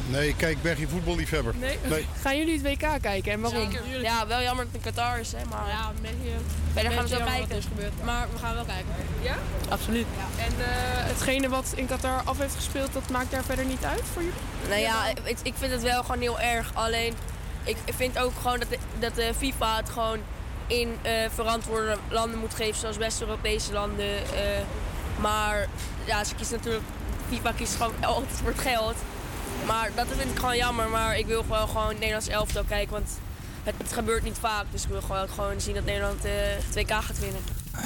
Nee, 0.09 0.35
kijk, 0.35 0.61
ben 0.61 0.75
geen 0.75 0.89
voetballiefhebber. 0.89 1.53
Nee. 1.55 1.77
Gaan 2.23 2.37
jullie 2.37 2.53
het 2.53 2.61
WK 2.61 3.01
kijken 3.01 3.31
en 3.31 3.39
waarom? 3.39 3.69
Ja, 4.01 4.27
wel 4.27 4.41
jammer 4.41 4.65
dat 4.65 4.73
het 4.73 4.85
in 4.85 4.93
Qatar 4.93 5.19
is, 5.19 5.31
hè, 5.31 5.45
maar 5.49 5.67
ja, 5.67 5.89
een 5.89 6.01
beetje, 6.01 6.35
verder 6.73 6.91
gaan 6.91 7.03
we 7.03 7.09
het 7.09 7.23
wel 7.23 7.27
kijken. 7.47 7.63
Maar 8.03 8.27
we 8.33 8.37
gaan 8.39 8.53
wel 8.55 8.63
kijken. 8.65 8.85
Ja? 9.21 9.35
Absoluut. 9.69 10.05
En 10.37 10.51
eh, 10.59 10.67
hetgene 11.07 11.49
wat 11.49 11.73
in 11.75 11.87
Qatar 11.87 12.21
af 12.25 12.37
heeft 12.37 12.55
gespeeld, 12.55 12.93
dat 12.93 13.09
maakt 13.09 13.31
daar 13.31 13.43
verder 13.43 13.65
niet 13.65 13.83
uit 13.83 14.03
voor 14.13 14.21
jullie? 14.21 14.37
Nou 14.69 14.81
ja, 14.81 15.07
ik, 15.23 15.37
ik 15.43 15.53
vind 15.57 15.71
het 15.71 15.81
wel 15.83 16.01
gewoon 16.01 16.21
heel 16.21 16.39
erg. 16.39 16.71
Alleen, 16.73 17.13
ik 17.63 17.77
vind 17.95 18.19
ook 18.19 18.33
gewoon 18.41 18.59
dat 18.59 18.69
de, 18.69 18.77
dat 18.99 19.15
de 19.15 19.31
FIFA 19.37 19.75
het 19.77 19.89
gewoon 19.89 20.19
in 20.67 20.95
eh, 21.01 21.11
verantwoorde 21.33 21.97
landen 22.09 22.39
moet 22.39 22.53
geven, 22.53 22.79
zoals 22.79 22.97
West-Europese 22.97 23.73
landen. 23.73 24.15
eh, 24.17 24.61
maar 25.19 25.67
ja, 26.05 26.23
ze 26.23 26.35
kiezen 26.35 26.55
natuurlijk, 26.55 26.83
FIFA 27.29 27.51
kiest 27.51 27.75
gewoon 27.75 27.93
altijd 28.13 28.31
voor 28.31 28.49
het 28.49 28.59
geld. 28.59 28.95
Maar 29.65 29.91
dat 29.95 30.07
vind 30.17 30.31
ik 30.31 30.39
gewoon 30.39 30.57
jammer. 30.57 30.89
Maar 30.89 31.17
ik 31.17 31.25
wil 31.25 31.41
gewoon, 31.41 31.67
gewoon 31.67 31.87
het 31.87 31.97
Nederlands 31.97 32.27
elftal 32.27 32.63
kijken, 32.63 32.93
want 32.93 33.09
het, 33.63 33.75
het 33.77 33.93
gebeurt 33.93 34.23
niet 34.23 34.37
vaak. 34.39 34.65
Dus 34.71 34.83
ik 34.83 34.89
wil 34.89 35.01
gewoon, 35.01 35.29
gewoon 35.29 35.61
zien 35.61 35.73
dat 35.73 35.85
Nederland 35.85 36.25
eh, 36.25 36.31
het 36.35 36.75
WK 36.75 36.91
gaat 36.91 37.19
winnen. 37.19 37.41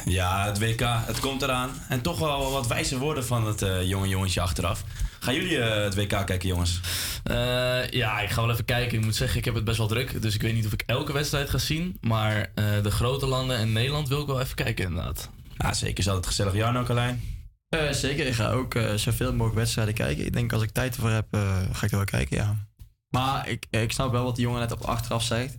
Ja, 0.06 0.46
het 0.46 0.60
WK, 0.60 0.82
het 0.82 1.20
komt 1.20 1.42
eraan. 1.42 1.70
En 1.90 2.02
toch 2.02 2.20
wel 2.20 2.52
wat 2.52 2.68
wijze 2.68 2.98
woorden 2.98 3.26
van 3.26 3.46
het 3.46 3.62
eh, 3.62 3.84
jonge 3.84 4.08
jongetje 4.08 4.42
achteraf. 4.42 4.84
Gaan 5.24 5.36
jullie 5.36 5.60
eh, 5.60 5.84
het 5.84 5.96
WK 5.96 6.26
kijken, 6.26 6.48
jongens? 6.48 6.80
Eh, 7.24 7.90
ja, 7.90 8.20
ik 8.20 8.30
ga 8.30 8.42
wel 8.42 8.52
even 8.52 8.66
kijken. 8.66 8.98
Ik 8.98 9.04
moet 9.04 9.16
zeggen, 9.16 9.38
ik 9.38 9.46
heb 9.46 9.56
het 9.56 9.64
best 9.64 9.78
wel 9.78 9.88
druk. 9.88 10.22
Dus 10.22 10.36
ik 10.36 10.42
weet 10.42 10.54
niet 10.54 10.66
of 10.66 10.74
ik 10.74 10.84
elke 10.86 11.14
wedstrijd 11.14 11.50
ga 11.50 11.58
zien. 11.58 11.98
Maar 12.02 12.52
eh, 12.56 12.66
de 12.84 12.92
grote 12.92 13.26
landen 13.26 13.58
en 13.58 13.72
Nederland 13.72 14.08
wil 14.08 14.22
ik 14.22 14.28
wel 14.28 14.42
even 14.42 14.56
kijken, 14.56 14.86
inderdaad. 14.86 15.30
Ja, 15.58 15.74
zeker. 15.74 16.00
Is 16.00 16.08
altijd 16.08 16.28
gezellig. 16.28 16.54
Jou 16.54 16.74
nou, 16.74 16.86
Carlijn? 16.86 17.41
Eh, 17.72 17.92
zeker, 17.92 18.26
ik 18.26 18.34
ga 18.34 18.52
ook 18.52 18.76
eh, 18.76 18.94
zoveel 18.94 19.32
mogelijk 19.32 19.56
wedstrijden 19.56 19.94
kijken. 19.94 20.26
Ik 20.26 20.34
denk 20.34 20.54
als 20.54 20.64
ik 20.64 20.72
tijd 20.72 20.96
ervoor 20.96 21.10
heb, 21.10 21.26
eh, 21.32 21.58
ga 21.72 21.86
ik 21.86 21.92
er 21.92 21.98
wel 21.98 22.06
kijken, 22.06 22.38
ja. 22.38 22.68
Maar 23.10 23.50
ik, 23.50 23.66
ik 23.70 23.92
snap 23.92 24.12
wel 24.12 24.24
wat 24.24 24.36
die 24.36 24.46
jongen 24.46 24.60
net 24.60 24.72
op 24.72 24.82
achteraf 24.82 25.24
zegt. 25.24 25.58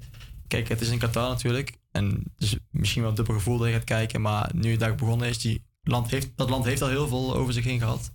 Kijk, 0.48 0.68
het 0.68 0.80
is 0.80 0.88
in 0.88 0.98
Qatar 0.98 1.28
natuurlijk. 1.28 1.78
En 1.90 2.22
dus 2.36 2.56
misschien 2.70 3.00
wel 3.02 3.10
een 3.10 3.16
dubbel 3.16 3.34
gevoel 3.34 3.58
dat 3.58 3.66
je 3.66 3.72
gaat 3.72 3.84
kijken. 3.84 4.20
Maar 4.20 4.50
nu 4.54 4.70
het 4.70 4.80
daar 4.80 4.94
begonnen 4.94 5.28
is, 5.28 5.38
die 5.38 5.64
land 5.82 6.10
heeft, 6.10 6.30
dat 6.36 6.50
land 6.50 6.64
heeft 6.64 6.82
al 6.82 6.88
heel 6.88 7.08
veel 7.08 7.36
over 7.36 7.52
zich 7.52 7.64
heen 7.64 7.78
gehad. 7.78 8.12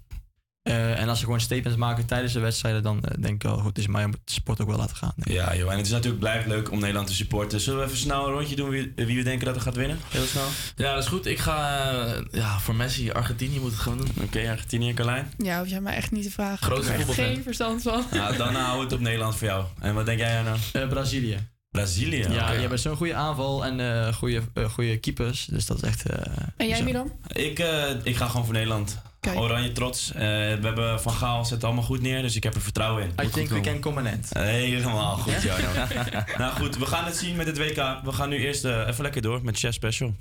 Eh, 0.67 0.99
en 1.01 1.09
als 1.09 1.19
ze 1.19 1.23
gewoon 1.25 1.39
statements 1.41 1.77
maken 1.77 2.05
tijdens 2.05 2.33
de 2.33 2.39
wedstrijden, 2.39 2.83
dan 2.83 3.03
eh, 3.03 3.11
denk 3.19 3.35
ik 3.35 3.43
wel, 3.43 3.57
goed, 3.57 3.65
het 3.67 3.77
is 3.77 3.87
mij 3.87 4.03
om 4.05 4.11
het 4.11 4.19
sport 4.25 4.61
ook 4.61 4.67
wel 4.67 4.77
laten 4.77 4.95
gaan. 4.95 5.13
Ja, 5.23 5.55
joh. 5.55 5.71
En 5.71 5.77
het 5.77 5.85
is 5.85 5.91
natuurlijk 5.91 6.19
blijft 6.19 6.47
leuk 6.47 6.71
om 6.71 6.79
Nederland 6.79 7.07
te 7.07 7.13
supporten. 7.13 7.59
Zullen 7.59 7.79
we 7.79 7.85
even 7.85 7.97
snel 7.97 8.25
een 8.27 8.33
rondje 8.33 8.55
doen 8.55 8.69
wie, 8.69 8.93
wie 8.95 9.17
we 9.17 9.23
denken 9.23 9.45
dat 9.45 9.55
er 9.55 9.61
gaat 9.61 9.75
winnen? 9.75 9.99
Heel 10.09 10.25
snel. 10.25 10.47
Ja, 10.75 10.93
dat 10.93 11.03
is 11.03 11.09
goed. 11.09 11.25
Ik 11.25 11.39
ga 11.39 11.89
eh, 12.05 12.21
ja, 12.31 12.59
voor 12.59 12.75
Messi, 12.75 13.11
Argentinië 13.11 13.59
moet 13.59 13.71
het 13.71 13.79
gewoon 13.79 13.97
doen. 13.97 14.09
Oké, 14.23 14.49
Argentinië 14.49 14.89
en 14.89 14.95
Carlijn. 14.95 15.31
Ja, 15.37 15.59
hoef 15.59 15.69
jij 15.69 15.81
mij 15.81 15.95
echt 15.95 16.11
niet 16.11 16.23
te 16.23 16.31
vragen. 16.31 16.65
Grote 16.65 16.91
ik 16.91 16.97
heb 16.97 17.09
geen 17.09 17.43
verstand 17.43 17.81
van. 17.81 18.03
Nou, 18.11 18.37
dan 18.37 18.55
hou 18.65 18.83
het 18.83 18.93
op 18.93 18.99
Nederland 18.99 19.35
voor 19.35 19.47
jou. 19.47 19.65
En 19.79 19.93
wat 19.93 20.05
denk 20.05 20.19
jij 20.19 20.41
nou? 20.43 20.87
Brazilië. 20.87 21.37
Brazilië? 21.71 22.25
Ja, 22.29 22.51
die 22.51 22.59
hebben 22.59 22.79
zo'n 22.79 22.95
goede 22.95 23.13
aanval 23.15 23.65
en 23.65 23.79
eh 23.79 24.13
goede, 24.13 24.41
goede 24.69 24.97
keepers. 24.97 25.45
Dus 25.45 25.65
dat 25.65 25.77
is 25.77 25.83
echt... 25.89 26.09
eh, 26.09 26.33
En 26.57 26.67
jij. 26.67 26.83
Milan? 26.83 27.11
Ik, 27.27 27.59
eh, 27.59 27.89
ik 28.03 28.15
ga 28.15 28.27
gewoon 28.27 28.45
voor 28.45 28.53
Nederland. 28.53 28.97
Kijk. 29.19 29.39
Oranje 29.39 29.71
trots. 29.71 30.11
Eh, 30.11 30.19
we 30.21 30.59
hebben 30.61 31.01
Van 31.01 31.13
Gaal 31.13 31.43
zet 31.43 31.53
het 31.53 31.63
allemaal 31.63 31.83
goed 31.83 32.01
neer, 32.01 32.21
dus 32.21 32.35
ik 32.35 32.43
heb 32.43 32.55
er 32.55 32.61
vertrouwen 32.61 33.03
in. 33.03 33.09
I 33.09 33.29
think 33.29 33.33
we 33.33 33.43
komen. 33.47 33.63
can 33.63 33.79
comment. 33.79 34.29
Helemaal 34.33 35.15
goed, 35.17 35.41
Jarno. 35.41 35.67
nou 36.37 36.55
goed, 36.55 36.77
we 36.77 36.85
gaan 36.85 37.05
het 37.05 37.15
zien 37.17 37.35
met 37.35 37.47
het 37.47 37.57
WK. 37.57 37.99
We 38.03 38.11
gaan 38.11 38.29
nu 38.29 38.37
eerst 38.37 38.65
eh, 38.65 38.87
even 38.87 39.03
lekker 39.03 39.21
door 39.21 39.39
met 39.43 39.57
Chef 39.57 39.73
Special. 39.73 40.15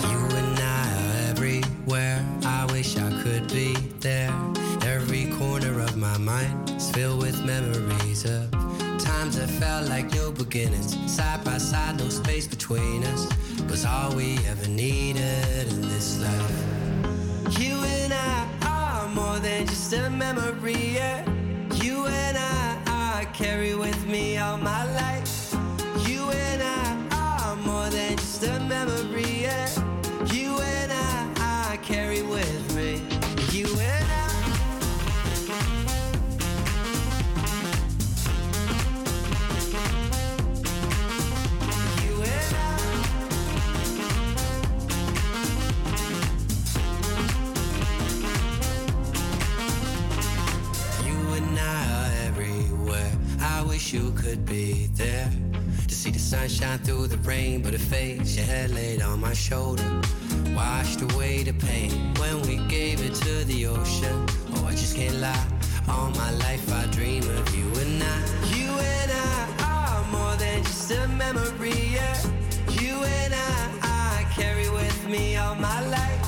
You 0.00 0.22
and 0.36 0.58
I 0.58 0.62
are 0.62 1.30
everywhere. 1.30 2.20
I 2.42 2.72
wish 2.72 2.96
I 2.96 3.22
could 3.22 3.46
be 3.52 3.72
there. 3.98 4.32
Every 4.96 5.28
corner 5.38 5.82
of 5.82 5.96
my 5.96 6.18
mind 6.18 6.74
is 6.76 6.90
filled 6.90 7.22
with 7.22 7.44
memories 7.44 8.24
of 8.24 8.59
times 9.20 9.36
that 9.36 9.50
felt 9.50 9.86
like 9.88 10.10
new 10.12 10.32
beginnings. 10.32 10.96
Side 11.06 11.44
by 11.44 11.58
side, 11.58 11.98
no 11.98 12.08
space 12.08 12.46
between 12.46 13.04
us 13.04 13.28
was 13.68 13.84
all 13.84 14.14
we 14.14 14.38
ever 14.48 14.66
needed 14.68 15.68
in 15.68 15.82
this 15.82 16.18
life. 16.20 16.58
You 17.60 17.74
and 17.98 18.14
I 18.14 18.48
are 18.66 19.08
more 19.08 19.38
than 19.38 19.66
just 19.66 19.92
a 19.92 20.08
memory. 20.08 20.94
Yeah. 20.94 21.28
You 21.82 22.06
and 22.06 22.38
I, 22.38 23.20
I 23.20 23.24
carry 23.34 23.74
with 23.74 24.06
me 24.06 24.38
all 24.38 24.56
my 24.56 24.84
life. 24.94 25.39
You 53.92 54.12
could 54.12 54.44
be 54.46 54.86
there 54.94 55.28
to 55.88 55.94
see 55.94 56.10
the 56.10 56.18
sunshine 56.18 56.78
through 56.78 57.08
the 57.08 57.16
rain, 57.18 57.60
but 57.60 57.74
it 57.74 57.80
fades. 57.80 58.36
Your 58.36 58.46
head 58.46 58.70
laid 58.70 59.02
on 59.02 59.20
my 59.20 59.32
shoulder, 59.32 60.00
washed 60.54 61.00
away 61.00 61.42
the 61.42 61.54
pain 61.54 61.90
when 62.14 62.40
we 62.42 62.56
gave 62.68 63.02
it 63.04 63.14
to 63.14 63.44
the 63.46 63.66
ocean. 63.66 64.26
Oh, 64.54 64.66
I 64.66 64.72
just 64.72 64.94
can't 64.94 65.16
lie. 65.16 65.46
All 65.88 66.10
my 66.10 66.30
life 66.46 66.72
I 66.72 66.86
dream 66.86 67.22
of 67.22 67.54
you 67.56 67.66
and 67.82 68.02
I. 68.02 68.18
You 68.54 68.70
and 68.70 69.10
I 69.10 69.40
are 69.64 70.04
more 70.12 70.36
than 70.36 70.62
just 70.62 70.90
a 70.92 71.08
memory. 71.08 71.94
Yeah. 71.94 72.16
You 72.80 72.94
and 73.02 73.34
I, 73.34 73.70
I 73.82 74.26
carry 74.34 74.70
with 74.70 75.08
me 75.08 75.36
all 75.36 75.56
my 75.56 75.80
life. 75.88 76.24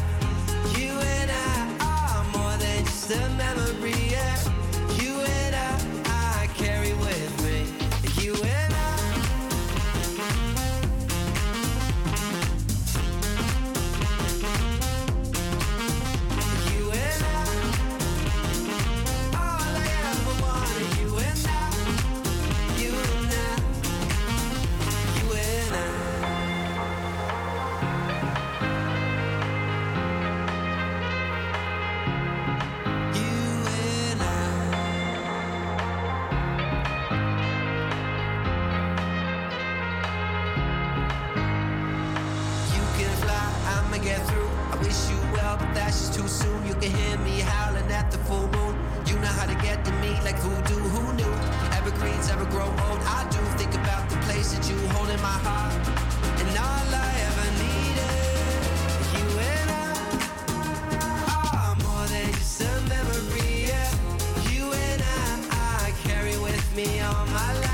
You 0.76 0.90
and 0.90 1.30
I 1.30 1.58
are 1.80 2.24
more 2.36 2.56
than 2.56 2.84
just 2.84 3.10
a 3.12 3.28
memory. 3.36 4.01
Can 46.82 46.90
hear 46.98 47.18
me 47.18 47.38
howling 47.38 47.90
at 47.92 48.10
the 48.10 48.18
full 48.18 48.48
moon. 48.48 48.74
You 49.06 49.14
know 49.20 49.32
how 49.38 49.46
to 49.46 49.54
get 49.62 49.84
to 49.84 49.92
me 50.02 50.10
like 50.24 50.36
voodoo. 50.38 50.80
Who 50.94 51.12
knew? 51.14 51.32
Evergreens 51.78 52.28
ever 52.28 52.44
grow 52.46 52.66
old. 52.66 53.00
I 53.18 53.22
do 53.30 53.38
think 53.56 53.72
about 53.74 54.10
the 54.10 54.16
place 54.26 54.52
that 54.52 54.68
you 54.68 54.76
hold 54.88 55.08
in 55.08 55.20
my 55.22 55.38
heart, 55.46 55.72
and 56.40 56.58
all 56.58 56.88
I 57.06 57.10
ever 57.28 57.48
needed. 57.62 58.58
You 59.14 59.26
and 59.54 59.68
I 59.70 59.94
are 61.54 61.76
more 61.86 62.06
than 62.08 62.32
just 62.32 62.62
a 62.62 62.72
memory. 62.90 63.66
Yeah. 63.70 63.92
You 64.50 64.72
and 64.72 65.02
I, 65.02 65.86
I 65.86 65.92
carry 66.02 66.36
with 66.38 66.66
me 66.74 67.00
all 67.00 67.26
my 67.26 67.52
life. 67.60 67.71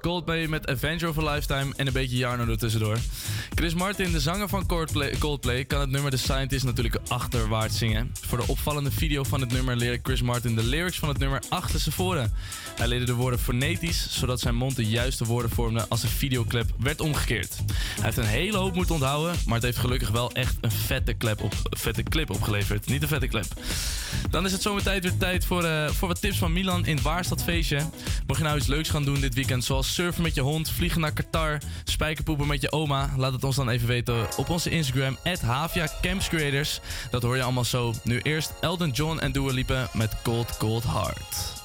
Coldplay 0.00 0.46
met 0.46 0.68
Avenger 0.68 1.08
of 1.08 1.18
a 1.18 1.32
Lifetime 1.32 1.72
en 1.76 1.86
een 1.86 1.92
beetje 1.92 2.16
Jarno 2.16 2.46
er 2.46 2.58
tussendoor. 2.58 2.98
Chris 3.54 3.74
Martin, 3.74 4.12
de 4.12 4.20
zanger 4.20 4.48
van 4.48 4.66
Coldplay, 5.18 5.64
kan 5.64 5.80
het 5.80 5.90
nummer 5.90 6.10
The 6.10 6.16
Scientist 6.16 6.64
natuurlijk 6.64 6.96
achterwaarts 7.08 7.78
zingen. 7.78 8.12
Voor 8.26 8.38
de 8.38 8.46
opvallende 8.46 8.90
video 8.90 9.24
van 9.24 9.40
het 9.40 9.52
nummer 9.52 9.76
leerde 9.76 10.00
Chris 10.02 10.22
Martin 10.22 10.54
de 10.54 10.62
lyrics 10.62 10.98
van 10.98 11.08
het 11.08 11.18
nummer 11.18 11.42
achterstevoren. 11.48 12.32
Hij 12.76 12.88
leerde 12.88 13.04
de 13.04 13.14
woorden 13.14 13.38
fonetisch, 13.38 14.06
zodat 14.10 14.40
zijn 14.40 14.54
mond 14.54 14.76
de 14.76 14.86
juiste 14.86 15.24
woorden 15.24 15.50
vormde 15.50 15.88
als 15.88 16.00
de 16.00 16.08
videoclip 16.08 16.70
werd 16.78 17.00
omgekeerd. 17.00 17.56
Hij 17.74 18.04
heeft 18.04 18.16
een 18.16 18.24
hele 18.24 18.56
hoop 18.56 18.74
moeten 18.74 18.94
onthouden, 18.94 19.36
maar 19.46 19.54
het 19.54 19.64
heeft 19.64 19.78
gelukkig 19.78 20.08
wel 20.08 20.32
echt 20.32 20.56
een 20.60 20.70
vette, 20.70 21.16
op, 21.40 21.54
vette 21.70 22.02
clip 22.02 22.30
opgeleverd. 22.30 22.86
Niet 22.86 23.02
een 23.02 23.08
vette 23.08 23.26
clip. 23.26 23.46
Dan 24.30 24.44
is 24.44 24.52
het 24.52 24.62
zometeen 24.62 25.00
weer 25.00 25.16
tijd 25.16 25.44
voor, 25.44 25.64
eh, 25.64 25.88
voor 25.88 26.08
wat 26.08 26.20
tips 26.20 26.38
van 26.38 26.52
Milan 26.52 26.86
in 26.86 26.94
het 26.94 27.04
Waarstadfeestje. 27.04 27.80
Mocht 28.32 28.44
je 28.44 28.50
nou 28.50 28.60
iets 28.60 28.70
leuks 28.70 28.90
gaan 28.90 29.04
doen 29.04 29.20
dit 29.20 29.34
weekend, 29.34 29.64
zoals 29.64 29.94
surfen 29.94 30.22
met 30.22 30.34
je 30.34 30.40
hond, 30.40 30.70
vliegen 30.70 31.00
naar 31.00 31.12
Qatar, 31.12 31.58
spijkerpoepen 31.84 32.46
met 32.46 32.60
je 32.60 32.72
oma, 32.72 33.10
laat 33.16 33.32
het 33.32 33.44
ons 33.44 33.56
dan 33.56 33.68
even 33.68 33.88
weten 33.88 34.26
op 34.36 34.48
onze 34.48 34.70
Instagram, 34.70 35.16
Havia. 35.40 35.88
Dat 37.10 37.22
hoor 37.22 37.36
je 37.36 37.42
allemaal 37.42 37.64
zo. 37.64 37.94
Nu 38.04 38.20
eerst 38.22 38.52
Elton 38.60 38.90
John 38.90 39.18
en 39.18 39.32
Dua 39.32 39.52
Lipa 39.52 39.88
met 39.92 40.22
Cold 40.22 40.56
Cold 40.56 40.84
Heart. 40.84 41.61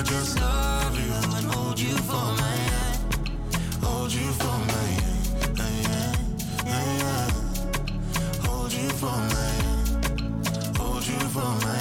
I 0.00 0.02
just 0.02 0.40
love 0.40 0.98
you 0.98 1.12
and 1.36 1.46
hold 1.52 1.78
you 1.78 1.94
for 2.08 2.14
my 2.14 2.56
hand. 2.56 2.98
Hold 3.82 4.10
you 4.10 4.32
for 4.32 4.58
my 4.72 4.88
hand. 4.96 5.60
Hold 8.46 8.72
you 8.72 8.88
for 8.88 9.18
my 9.34 9.50
hand. 9.60 10.76
Hold 10.78 11.06
you 11.06 11.18
for 11.28 11.66
my 11.66 11.74
hand. 11.74 11.79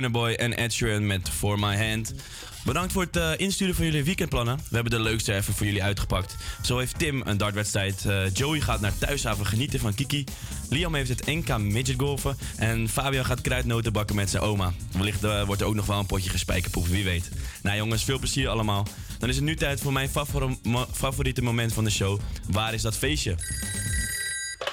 Yes, 0.00 0.10
Burner 0.10 0.20
Boy 0.28 0.32
en 0.32 0.56
Ed 0.56 0.72
Sheeran 0.72 1.06
met 1.06 1.28
For 1.28 1.58
My 1.58 1.76
Hand. 1.88 2.14
Bedankt 2.64 2.92
voor 2.92 3.02
het 3.02 3.16
eh, 3.16 3.30
insturen 3.36 3.74
van 3.74 3.84
jullie 3.84 4.04
weekendplannen. 4.04 4.56
We 4.56 4.74
hebben 4.74 4.92
de 4.92 5.00
leukste 5.00 5.34
even 5.34 5.54
voor 5.54 5.66
jullie 5.66 5.82
uitgepakt. 5.82 6.36
Zo 6.62 6.78
heeft 6.78 6.98
Tim 6.98 7.22
een 7.24 7.36
dartwedstrijd. 7.36 8.04
eh, 8.06 8.34
Joey 8.34 8.60
gaat 8.60 8.80
naar 8.80 8.98
thuishaven 8.98 9.46
genieten 9.46 9.80
van 9.80 9.94
Kiki. 9.94 10.24
Liam 10.70 10.94
heeft 10.94 11.08
het 11.08 11.26
NK 11.26 11.58
midget 11.58 11.94
golfen. 12.00 12.36
En 12.56 12.88
Fabian 12.88 13.24
gaat 13.24 13.40
kruidnoten 13.40 13.92
bakken 13.92 14.16
met 14.16 14.30
zijn 14.30 14.42
oma. 14.42 14.72
Wellicht 14.92 15.24
eh, 15.24 15.44
wordt 15.46 15.60
er 15.60 15.66
ook 15.66 15.74
nog 15.74 15.86
wel 15.86 15.98
een 15.98 16.06
potje 16.06 16.30
gespijkerpoep, 16.30 16.86
wie 16.86 17.04
weet. 17.04 17.28
Nou 17.62 17.76
jongens, 17.76 18.04
veel 18.04 18.18
plezier 18.18 18.48
allemaal. 18.48 18.86
Dan 19.18 19.28
is 19.28 19.36
het 19.36 19.44
nu 19.44 19.56
tijd 19.56 19.80
voor 19.80 19.92
mijn 19.92 20.10
mo- 20.62 20.86
favoriete 20.92 21.42
moment 21.42 21.72
van 21.72 21.84
de 21.84 21.90
show. 21.90 22.20
Waar 22.50 22.74
is 22.74 22.82
dat 22.82 22.96
feestje? 22.96 23.34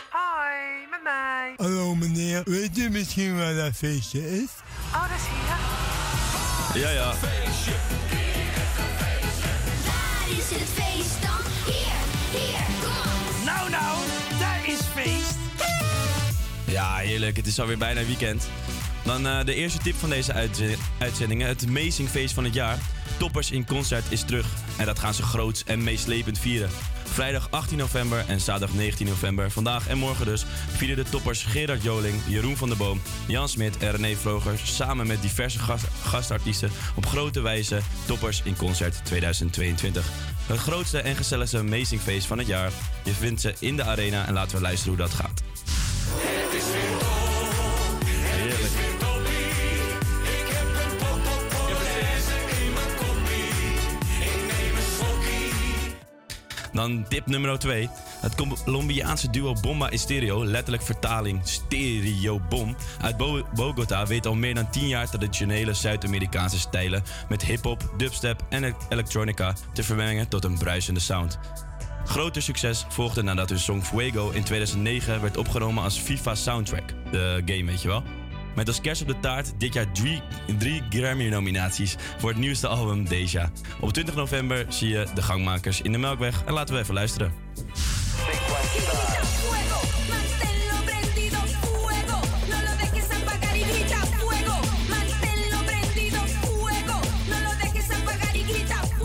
Hoi, 0.10 0.88
met 0.92 1.04
mij. 1.04 1.54
Hallo 1.58 1.96
meneer, 1.96 2.42
weet 2.46 2.78
u 2.78 2.90
misschien 2.90 3.38
waar 3.38 3.56
dat 3.56 3.74
feestje 3.76 4.42
is 4.42 4.50
hier. 6.78 6.86
Ja, 6.88 6.92
ja. 6.92 7.14
Waar 9.86 10.30
is 10.38 10.50
het 10.50 10.70
feest 10.74 11.22
dan? 11.22 11.42
Hier, 11.66 12.42
hier, 12.42 12.66
kom 12.82 13.46
Nou, 13.46 13.70
nou, 13.70 13.98
daar 14.40 14.62
is 14.68 14.80
feest. 14.94 15.36
Ja, 16.66 16.96
heerlijk. 16.96 17.38
Het 17.38 17.48
is 17.48 17.60
alweer 17.60 17.78
bijna 17.78 18.06
weekend. 18.06 18.48
Dan 19.04 19.28
eh, 19.28 19.46
de 19.46 19.54
eerste 19.54 19.78
tip 19.80 19.96
van 19.96 20.10
deze 20.10 20.34
uitze- 20.34 20.76
uitzendingen. 20.98 21.48
Het 21.48 21.66
Amazing 21.68 22.10
Feest 22.10 22.34
van 22.34 22.44
het 22.44 22.54
jaar. 22.54 22.78
Toppers 23.18 23.52
in 23.52 23.66
Concert 23.66 24.06
is 24.10 24.22
terug. 24.24 24.46
En 24.78 24.86
dat 24.86 25.00
gaan 25.00 25.14
ze 25.14 25.24
groots 25.24 25.64
en 25.64 25.84
meeslepend 25.84 26.40
vieren. 26.40 26.70
Vrijdag 27.18 27.48
18 27.52 27.78
november 27.78 28.26
en 28.28 28.40
zaterdag 28.40 28.76
19 28.76 29.08
november, 29.08 29.52
vandaag 29.52 29.88
en 29.88 29.98
morgen 29.98 30.26
dus, 30.26 30.46
vieren 30.76 31.04
de 31.04 31.12
toppers 31.12 31.44
Gerard 31.44 31.84
Joling, 31.84 32.16
Jeroen 32.28 32.58
van 32.58 32.68
der 32.68 32.78
Boom, 32.78 33.02
Jan 33.28 33.50
Smit 33.50 33.78
en 33.78 33.92
René 33.92 34.16
Vroger 34.16 34.60
samen 34.64 35.08
met 35.08 35.22
diverse 35.22 35.60
gast- 35.60 35.88
gastartiesten 36.04 36.72
op 36.96 37.06
grote 37.06 37.42
wijze 37.42 37.80
Toppers 38.06 38.42
in 38.44 38.56
Concert 38.56 39.06
2022. 39.06 40.10
Het 40.46 40.58
grootste 40.58 41.00
en 41.00 41.16
gezelligste 41.16 41.58
Amazing 41.58 42.02
Feest 42.02 42.28
van 42.28 42.38
het 42.38 42.48
jaar. 42.48 42.72
Je 43.04 43.12
vindt 43.12 43.42
ze 43.42 43.54
in 43.60 43.76
de 43.76 43.84
arena 43.84 44.28
en 44.28 44.34
laten 44.34 44.56
we 44.56 44.62
luisteren 44.62 44.98
hoe 44.98 45.08
dat 45.08 45.14
gaat. 45.14 45.42
Dan 56.78 57.06
tip 57.08 57.26
nummer 57.26 57.60
2. 57.60 57.90
Het 58.22 58.36
Colombiaanse 58.36 59.30
duo 59.30 59.54
Bomba 59.62 59.90
Estéreo, 59.90 60.46
letterlijk 60.46 60.84
vertaling 60.84 61.42
Stereo 61.44 62.40
Bom, 62.50 62.76
uit 63.02 63.18
Bo- 63.18 63.48
Bogota 63.54 64.06
weet 64.06 64.26
al 64.26 64.36
meer 64.36 64.56
dan 64.56 64.70
10 64.70 64.88
jaar 64.88 65.10
traditionele 65.10 65.74
Zuid-Amerikaanse 65.74 66.60
stijlen 66.60 67.04
met 67.30 67.44
hip-hop, 67.44 67.94
dubstep 67.98 68.46
en 68.50 68.64
e- 68.64 68.74
electronica 68.90 69.54
te 69.74 69.84
vermengen 69.84 70.28
tot 70.28 70.44
een 70.44 70.58
bruisende 70.58 71.00
sound. 71.00 71.40
Groter 72.06 72.42
succes 72.42 72.86
volgde 72.90 73.22
nadat 73.22 73.50
hun 73.50 73.60
song 73.60 73.82
Fuego 73.82 74.30
in 74.30 74.44
2009 74.44 75.22
werd 75.22 75.38
opgenomen 75.38 75.84
als 75.84 75.98
FIFA 76.00 76.36
Soundtrack, 76.36 76.94
de 77.12 77.42
game 77.46 77.66
weet 77.66 77.82
je 77.82 77.88
wel. 77.88 78.04
Met 78.58 78.68
als 78.68 78.82
kerst 78.82 79.02
op 79.02 79.08
de 79.08 79.20
taart 79.20 79.54
dit 79.58 79.74
jaar 79.74 79.92
drie, 80.58 80.84
Grammy-nominaties 80.90 81.96
voor 82.18 82.30
het 82.30 82.38
nieuwste 82.38 82.68
album 82.68 83.06
Deja. 83.06 83.52
Op 83.80 83.94
20 83.94 84.16
november 84.16 84.66
zie 84.70 84.90
je 84.90 85.06
de 85.14 85.22
gangmakers 85.22 85.82
in 85.82 85.92
de 85.92 85.98
Melkweg 85.98 86.44
en 86.46 86.54
laten 86.54 86.76
we 86.76 86.82
even 86.82 86.94
luisteren. 86.94 87.34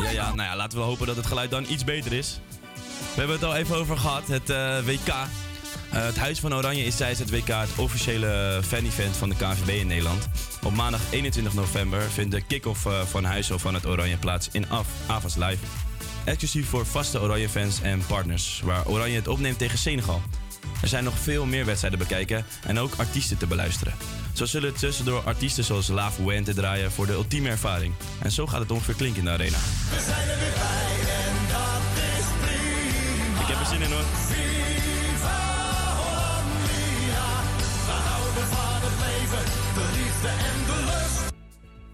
Ja, 0.02 0.10
ja, 0.10 0.34
nou 0.34 0.48
ja, 0.48 0.56
laten 0.56 0.78
we 0.78 0.84
hopen 0.84 1.06
dat 1.06 1.16
het 1.16 1.26
geluid 1.26 1.50
dan 1.50 1.64
iets 1.68 1.84
beter 1.84 2.12
is. 2.12 2.40
We 2.96 3.18
hebben 3.18 3.36
het 3.36 3.44
al 3.44 3.54
even 3.54 3.76
over 3.76 3.96
gehad, 3.96 4.26
het 4.26 4.50
eh, 4.50 4.78
WK. 4.84 5.12
Eh, 5.92 6.04
het 6.04 6.16
Huis 6.16 6.40
van 6.40 6.54
Oranje 6.54 6.84
is 6.84 6.96
tijdens 6.96 7.18
het 7.18 7.30
WK 7.30 7.48
het 7.48 7.78
officiële 7.78 8.60
fan-event 8.66 9.16
van 9.16 9.28
de 9.28 9.34
KNVB 9.34 9.68
in 9.68 9.86
Nederland. 9.86 10.28
Op 10.62 10.74
maandag 10.74 11.00
21 11.10 11.54
november 11.54 12.00
vindt 12.00 12.30
de 12.30 12.40
kick-off 12.40 12.86
eh, 12.86 13.00
van 13.02 13.24
Huis 13.24 13.50
van 13.54 13.74
het 13.74 13.86
Oranje 13.86 14.16
plaats 14.16 14.48
in 14.52 14.70
Af, 14.70 14.86
Avas 15.06 15.34
Live. 15.34 15.64
Exclusief 16.24 16.68
voor 16.68 16.86
vaste 16.86 17.20
Oranje-fans 17.20 17.80
en 17.82 18.06
partners, 18.06 18.60
waar 18.64 18.86
Oranje 18.86 19.16
het 19.16 19.28
opneemt 19.28 19.58
tegen 19.58 19.78
Senegal. 19.78 20.22
Er 20.82 20.88
zijn 20.88 21.04
nog 21.04 21.18
veel 21.18 21.46
meer 21.46 21.64
wedstrijden 21.64 21.98
bekijken 21.98 22.44
en 22.66 22.78
ook 22.78 22.94
artiesten 22.96 23.38
te 23.38 23.46
beluisteren. 23.46 23.94
Zo 24.32 24.44
zullen 24.44 24.74
tussendoor 24.74 25.22
artiesten 25.22 25.64
zoals 25.64 25.88
La 25.88 26.10
Fuente 26.10 26.54
draaien 26.54 26.92
voor 26.92 27.06
de 27.06 27.12
ultieme 27.12 27.48
ervaring. 27.48 27.94
En 28.22 28.32
zo 28.32 28.46
gaat 28.46 28.60
het 28.60 28.70
ongeveer 28.70 28.94
klinken 28.94 29.18
in 29.18 29.24
de 29.24 29.30
arena. 29.30 29.58
We 29.90 30.04
zijn 30.06 30.28
er 30.28 30.38
weer 30.38 30.52
bij 30.52 31.14
en 31.14 31.34
dat 31.48 32.02
is 32.18 32.26
prima. 32.40 33.40
Ik 33.40 33.46
heb 33.46 33.60
er 33.60 33.66
zin 33.66 33.82
in 33.82 33.92
hoor. 33.92 34.31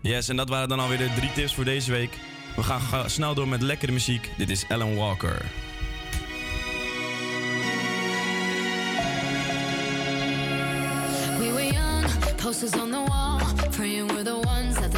Yes, 0.00 0.28
en 0.28 0.36
dat 0.36 0.48
waren 0.48 0.68
dan 0.68 0.80
alweer 0.80 0.98
de 0.98 1.12
drie 1.16 1.32
tips 1.32 1.54
voor 1.54 1.64
deze 1.64 1.90
week. 1.90 2.18
We 2.56 2.62
gaan 2.62 2.80
ga- 2.80 3.08
snel 3.08 3.34
door 3.34 3.48
met 3.48 3.62
lekkere 3.62 3.92
muziek. 3.92 4.30
Dit 4.36 4.50
is 4.50 4.64
Alan 4.68 4.96
Walker. 4.96 5.44
We 11.38 11.52
posters 12.42 12.72
wall, 13.06 13.40
praying 13.70 14.10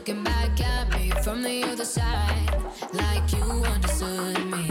looking 0.00 0.24
back 0.24 0.58
at 0.62 0.90
me 0.94 1.10
from 1.22 1.42
the 1.42 1.62
other 1.64 1.84
side, 1.84 2.56
like 2.94 3.30
you 3.34 3.42
understood 3.42 4.46
me. 4.46 4.69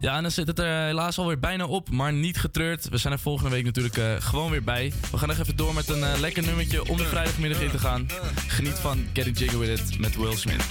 Ja, 0.00 0.16
en 0.16 0.22
dan 0.22 0.30
zit 0.30 0.46
het 0.46 0.58
er 0.58 0.84
helaas 0.84 1.18
alweer 1.18 1.38
bijna 1.38 1.66
op, 1.66 1.90
maar 1.90 2.12
niet 2.12 2.38
getreurd. 2.38 2.88
We 2.88 2.98
zijn 2.98 3.12
er 3.12 3.18
volgende 3.18 3.50
week 3.50 3.64
natuurlijk 3.64 3.96
eh, 3.96 4.14
gewoon 4.18 4.50
weer 4.50 4.62
bij. 4.62 4.92
We 5.10 5.18
gaan 5.18 5.28
nog 5.28 5.38
even 5.38 5.56
door 5.56 5.74
met 5.74 5.88
een 5.88 6.04
eh, 6.04 6.18
lekker 6.18 6.42
nummertje 6.42 6.88
om 6.88 6.96
de 6.96 7.04
vrijdagmiddag 7.04 7.60
in 7.60 7.70
te 7.70 7.78
gaan. 7.78 8.06
Geniet 8.46 8.78
van 8.78 9.06
Getting 9.12 9.38
Jiggy 9.38 9.56
With 9.56 9.80
It 9.80 9.98
met 9.98 10.16
Will 10.16 10.36
Smith. 10.36 10.64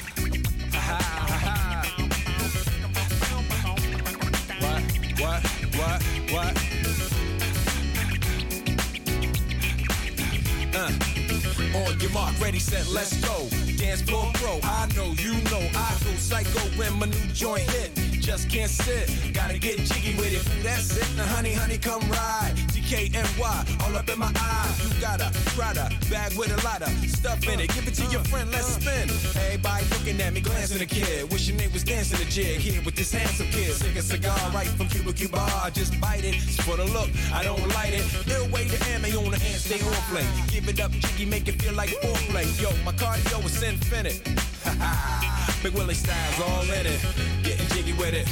Uh, 0.74 1.00
mark, 12.14 12.40
ready, 12.40 12.60
set, 12.60 12.88
let's 12.90 13.14
go. 13.26 13.48
Dance 13.78 14.04
I 14.64 14.88
know, 14.96 15.14
you 15.18 15.34
know, 15.50 15.62
I 15.76 15.96
go 16.04 16.12
psycho 16.18 16.60
when 16.78 17.00
my 17.00 17.06
new 17.08 17.34
joint. 17.34 18.03
Just 18.24 18.50
can't 18.50 18.72
sit, 18.72 19.12
gotta 19.34 19.60
get 19.60 19.80
jiggy 19.80 20.16
with 20.16 20.32
it. 20.32 20.64
That's 20.64 20.96
it, 20.96 21.06
now 21.18 21.26
honey, 21.26 21.52
honey, 21.52 21.78
come 21.78 22.00
ride. 22.10 22.54
DKNY, 22.72 23.84
all 23.84 23.98
up 23.98 24.10
in 24.10 24.18
my 24.18 24.32
eye. 24.34 24.74
You 24.82 25.02
got 25.02 25.20
a 25.20 25.30
Prada 25.58 25.90
bag 26.10 26.32
with 26.38 26.48
a 26.48 26.66
lot 26.66 26.82
of 26.82 26.90
stuff 27.10 27.46
in 27.50 27.60
it. 27.60 27.68
Give 27.76 27.86
it 27.86 27.96
to 27.96 28.06
your 28.06 28.24
friend, 28.24 28.50
let's 28.50 28.76
spin. 28.76 29.10
Everybody 29.44 29.84
looking 29.90 30.22
at 30.22 30.32
me, 30.32 30.40
glancing 30.40 30.82
a 30.82 30.86
kid. 30.86 31.30
Wishing 31.34 31.58
they 31.58 31.68
was 31.68 31.84
dancing 31.84 32.18
a 32.26 32.32
jig 32.32 32.62
here 32.62 32.82
with 32.86 32.96
this 32.96 33.12
handsome 33.12 33.48
kid. 33.48 33.74
Sick 33.74 33.98
a 33.98 34.02
cigar 34.02 34.40
right 34.56 34.68
from 34.68 34.88
Cuba 34.88 35.12
Cuba. 35.12 35.40
I 35.62 35.70
just 35.72 36.00
bite 36.00 36.24
it. 36.24 36.36
It's 36.36 36.56
for 36.64 36.78
the 36.78 36.86
look, 36.86 37.10
I 37.34 37.44
don't 37.44 37.68
light 37.76 37.92
it. 37.92 38.06
Ill 38.32 38.48
way 38.52 38.70
to 38.70 38.78
ammo 38.92 39.10
on 39.20 39.32
the 39.32 39.40
hand, 39.40 39.60
stay 39.60 39.84
on 39.84 39.92
play. 40.08 40.26
Give 40.48 40.70
it 40.70 40.80
up, 40.80 40.92
jiggy, 40.92 41.26
make 41.26 41.50
it 41.50 41.62
feel 41.62 41.74
like 41.74 41.90
foreplay. 41.90 42.48
Yo, 42.62 42.72
my 42.86 42.94
cardio 42.94 43.44
is 43.44 43.62
infinite. 43.62 44.26
Ha 44.64 44.72
ha. 44.80 45.60
Big 45.62 45.74
Willie 45.74 45.94
style's 45.94 46.40
all 46.40 46.64
in 46.64 46.86
it. 46.88 47.43
With 48.04 48.16
it. 48.16 48.28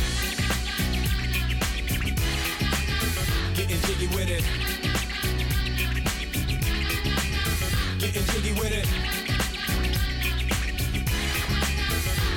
Getting 3.56 3.80
jiggy 3.84 4.08
with 4.08 4.30
it. 4.30 4.44
Getting 7.98 8.26
jiggy 8.26 8.52
with 8.60 8.74
it. 8.74 8.88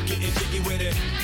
Getting 0.06 0.32
jiggy 0.32 0.61
with 0.61 0.81
it. 0.81 1.23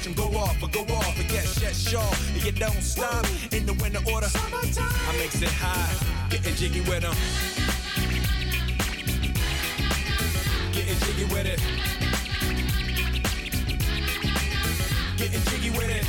them 0.03 0.13
go 0.13 0.37
off, 0.37 0.61
or 0.61 0.69
go 0.69 0.81
off. 0.95 1.19
And 1.19 1.29
get 1.29 1.45
shit 1.47 1.75
sure. 1.75 2.01
You 2.43 2.51
don't 2.51 2.81
stop 2.81 3.25
in 3.51 3.65
the 3.65 3.73
winter 3.73 3.99
order. 4.11 4.27
I 4.33 5.17
makes 5.17 5.41
it 5.41 5.49
high, 5.49 6.29
getting 6.29 6.55
jiggy 6.55 6.81
with 6.81 7.01
them. 7.01 7.15
Getting 10.73 10.99
jiggy 11.05 11.25
with 11.25 11.45
it. 11.45 11.59
Getting 15.17 15.41
jiggy 15.41 15.69
with 15.71 15.89
it. 15.89 16.05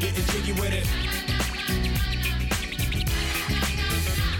Getting 0.00 0.24
jiggy 0.26 0.52
with 0.52 0.72
it. 0.72 1.17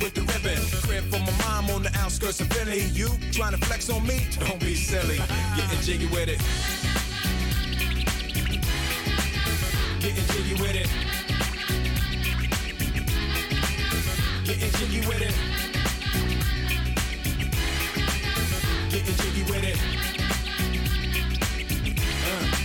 with 0.00 0.14
the 0.14 0.22
ribbon. 0.22 0.60
Crib 0.82 1.04
for 1.04 1.18
my 1.18 1.32
mom 1.44 1.70
on 1.70 1.82
the 1.82 1.90
outskirts 1.98 2.40
of 2.40 2.48
Philly. 2.48 2.82
You 2.92 3.08
trying 3.32 3.52
to 3.52 3.58
flex 3.66 3.90
on 3.90 4.06
me? 4.06 4.26
Don't 4.38 4.60
be 4.60 4.74
silly. 4.74 5.18
Getting 5.56 5.80
jiggy 5.80 6.06
with 6.06 6.28
it. 6.28 6.40
Getting 10.00 10.26
jiggy 10.32 10.54
with 10.60 10.76
it. 10.76 10.88
Getting 14.44 14.72
jiggy 14.78 15.00
with 15.06 15.22
it. 15.22 15.34
Getting 18.90 19.16
jiggy 19.16 19.42
with 19.50 19.64
it. 19.64 19.76
Uh. 22.26 22.59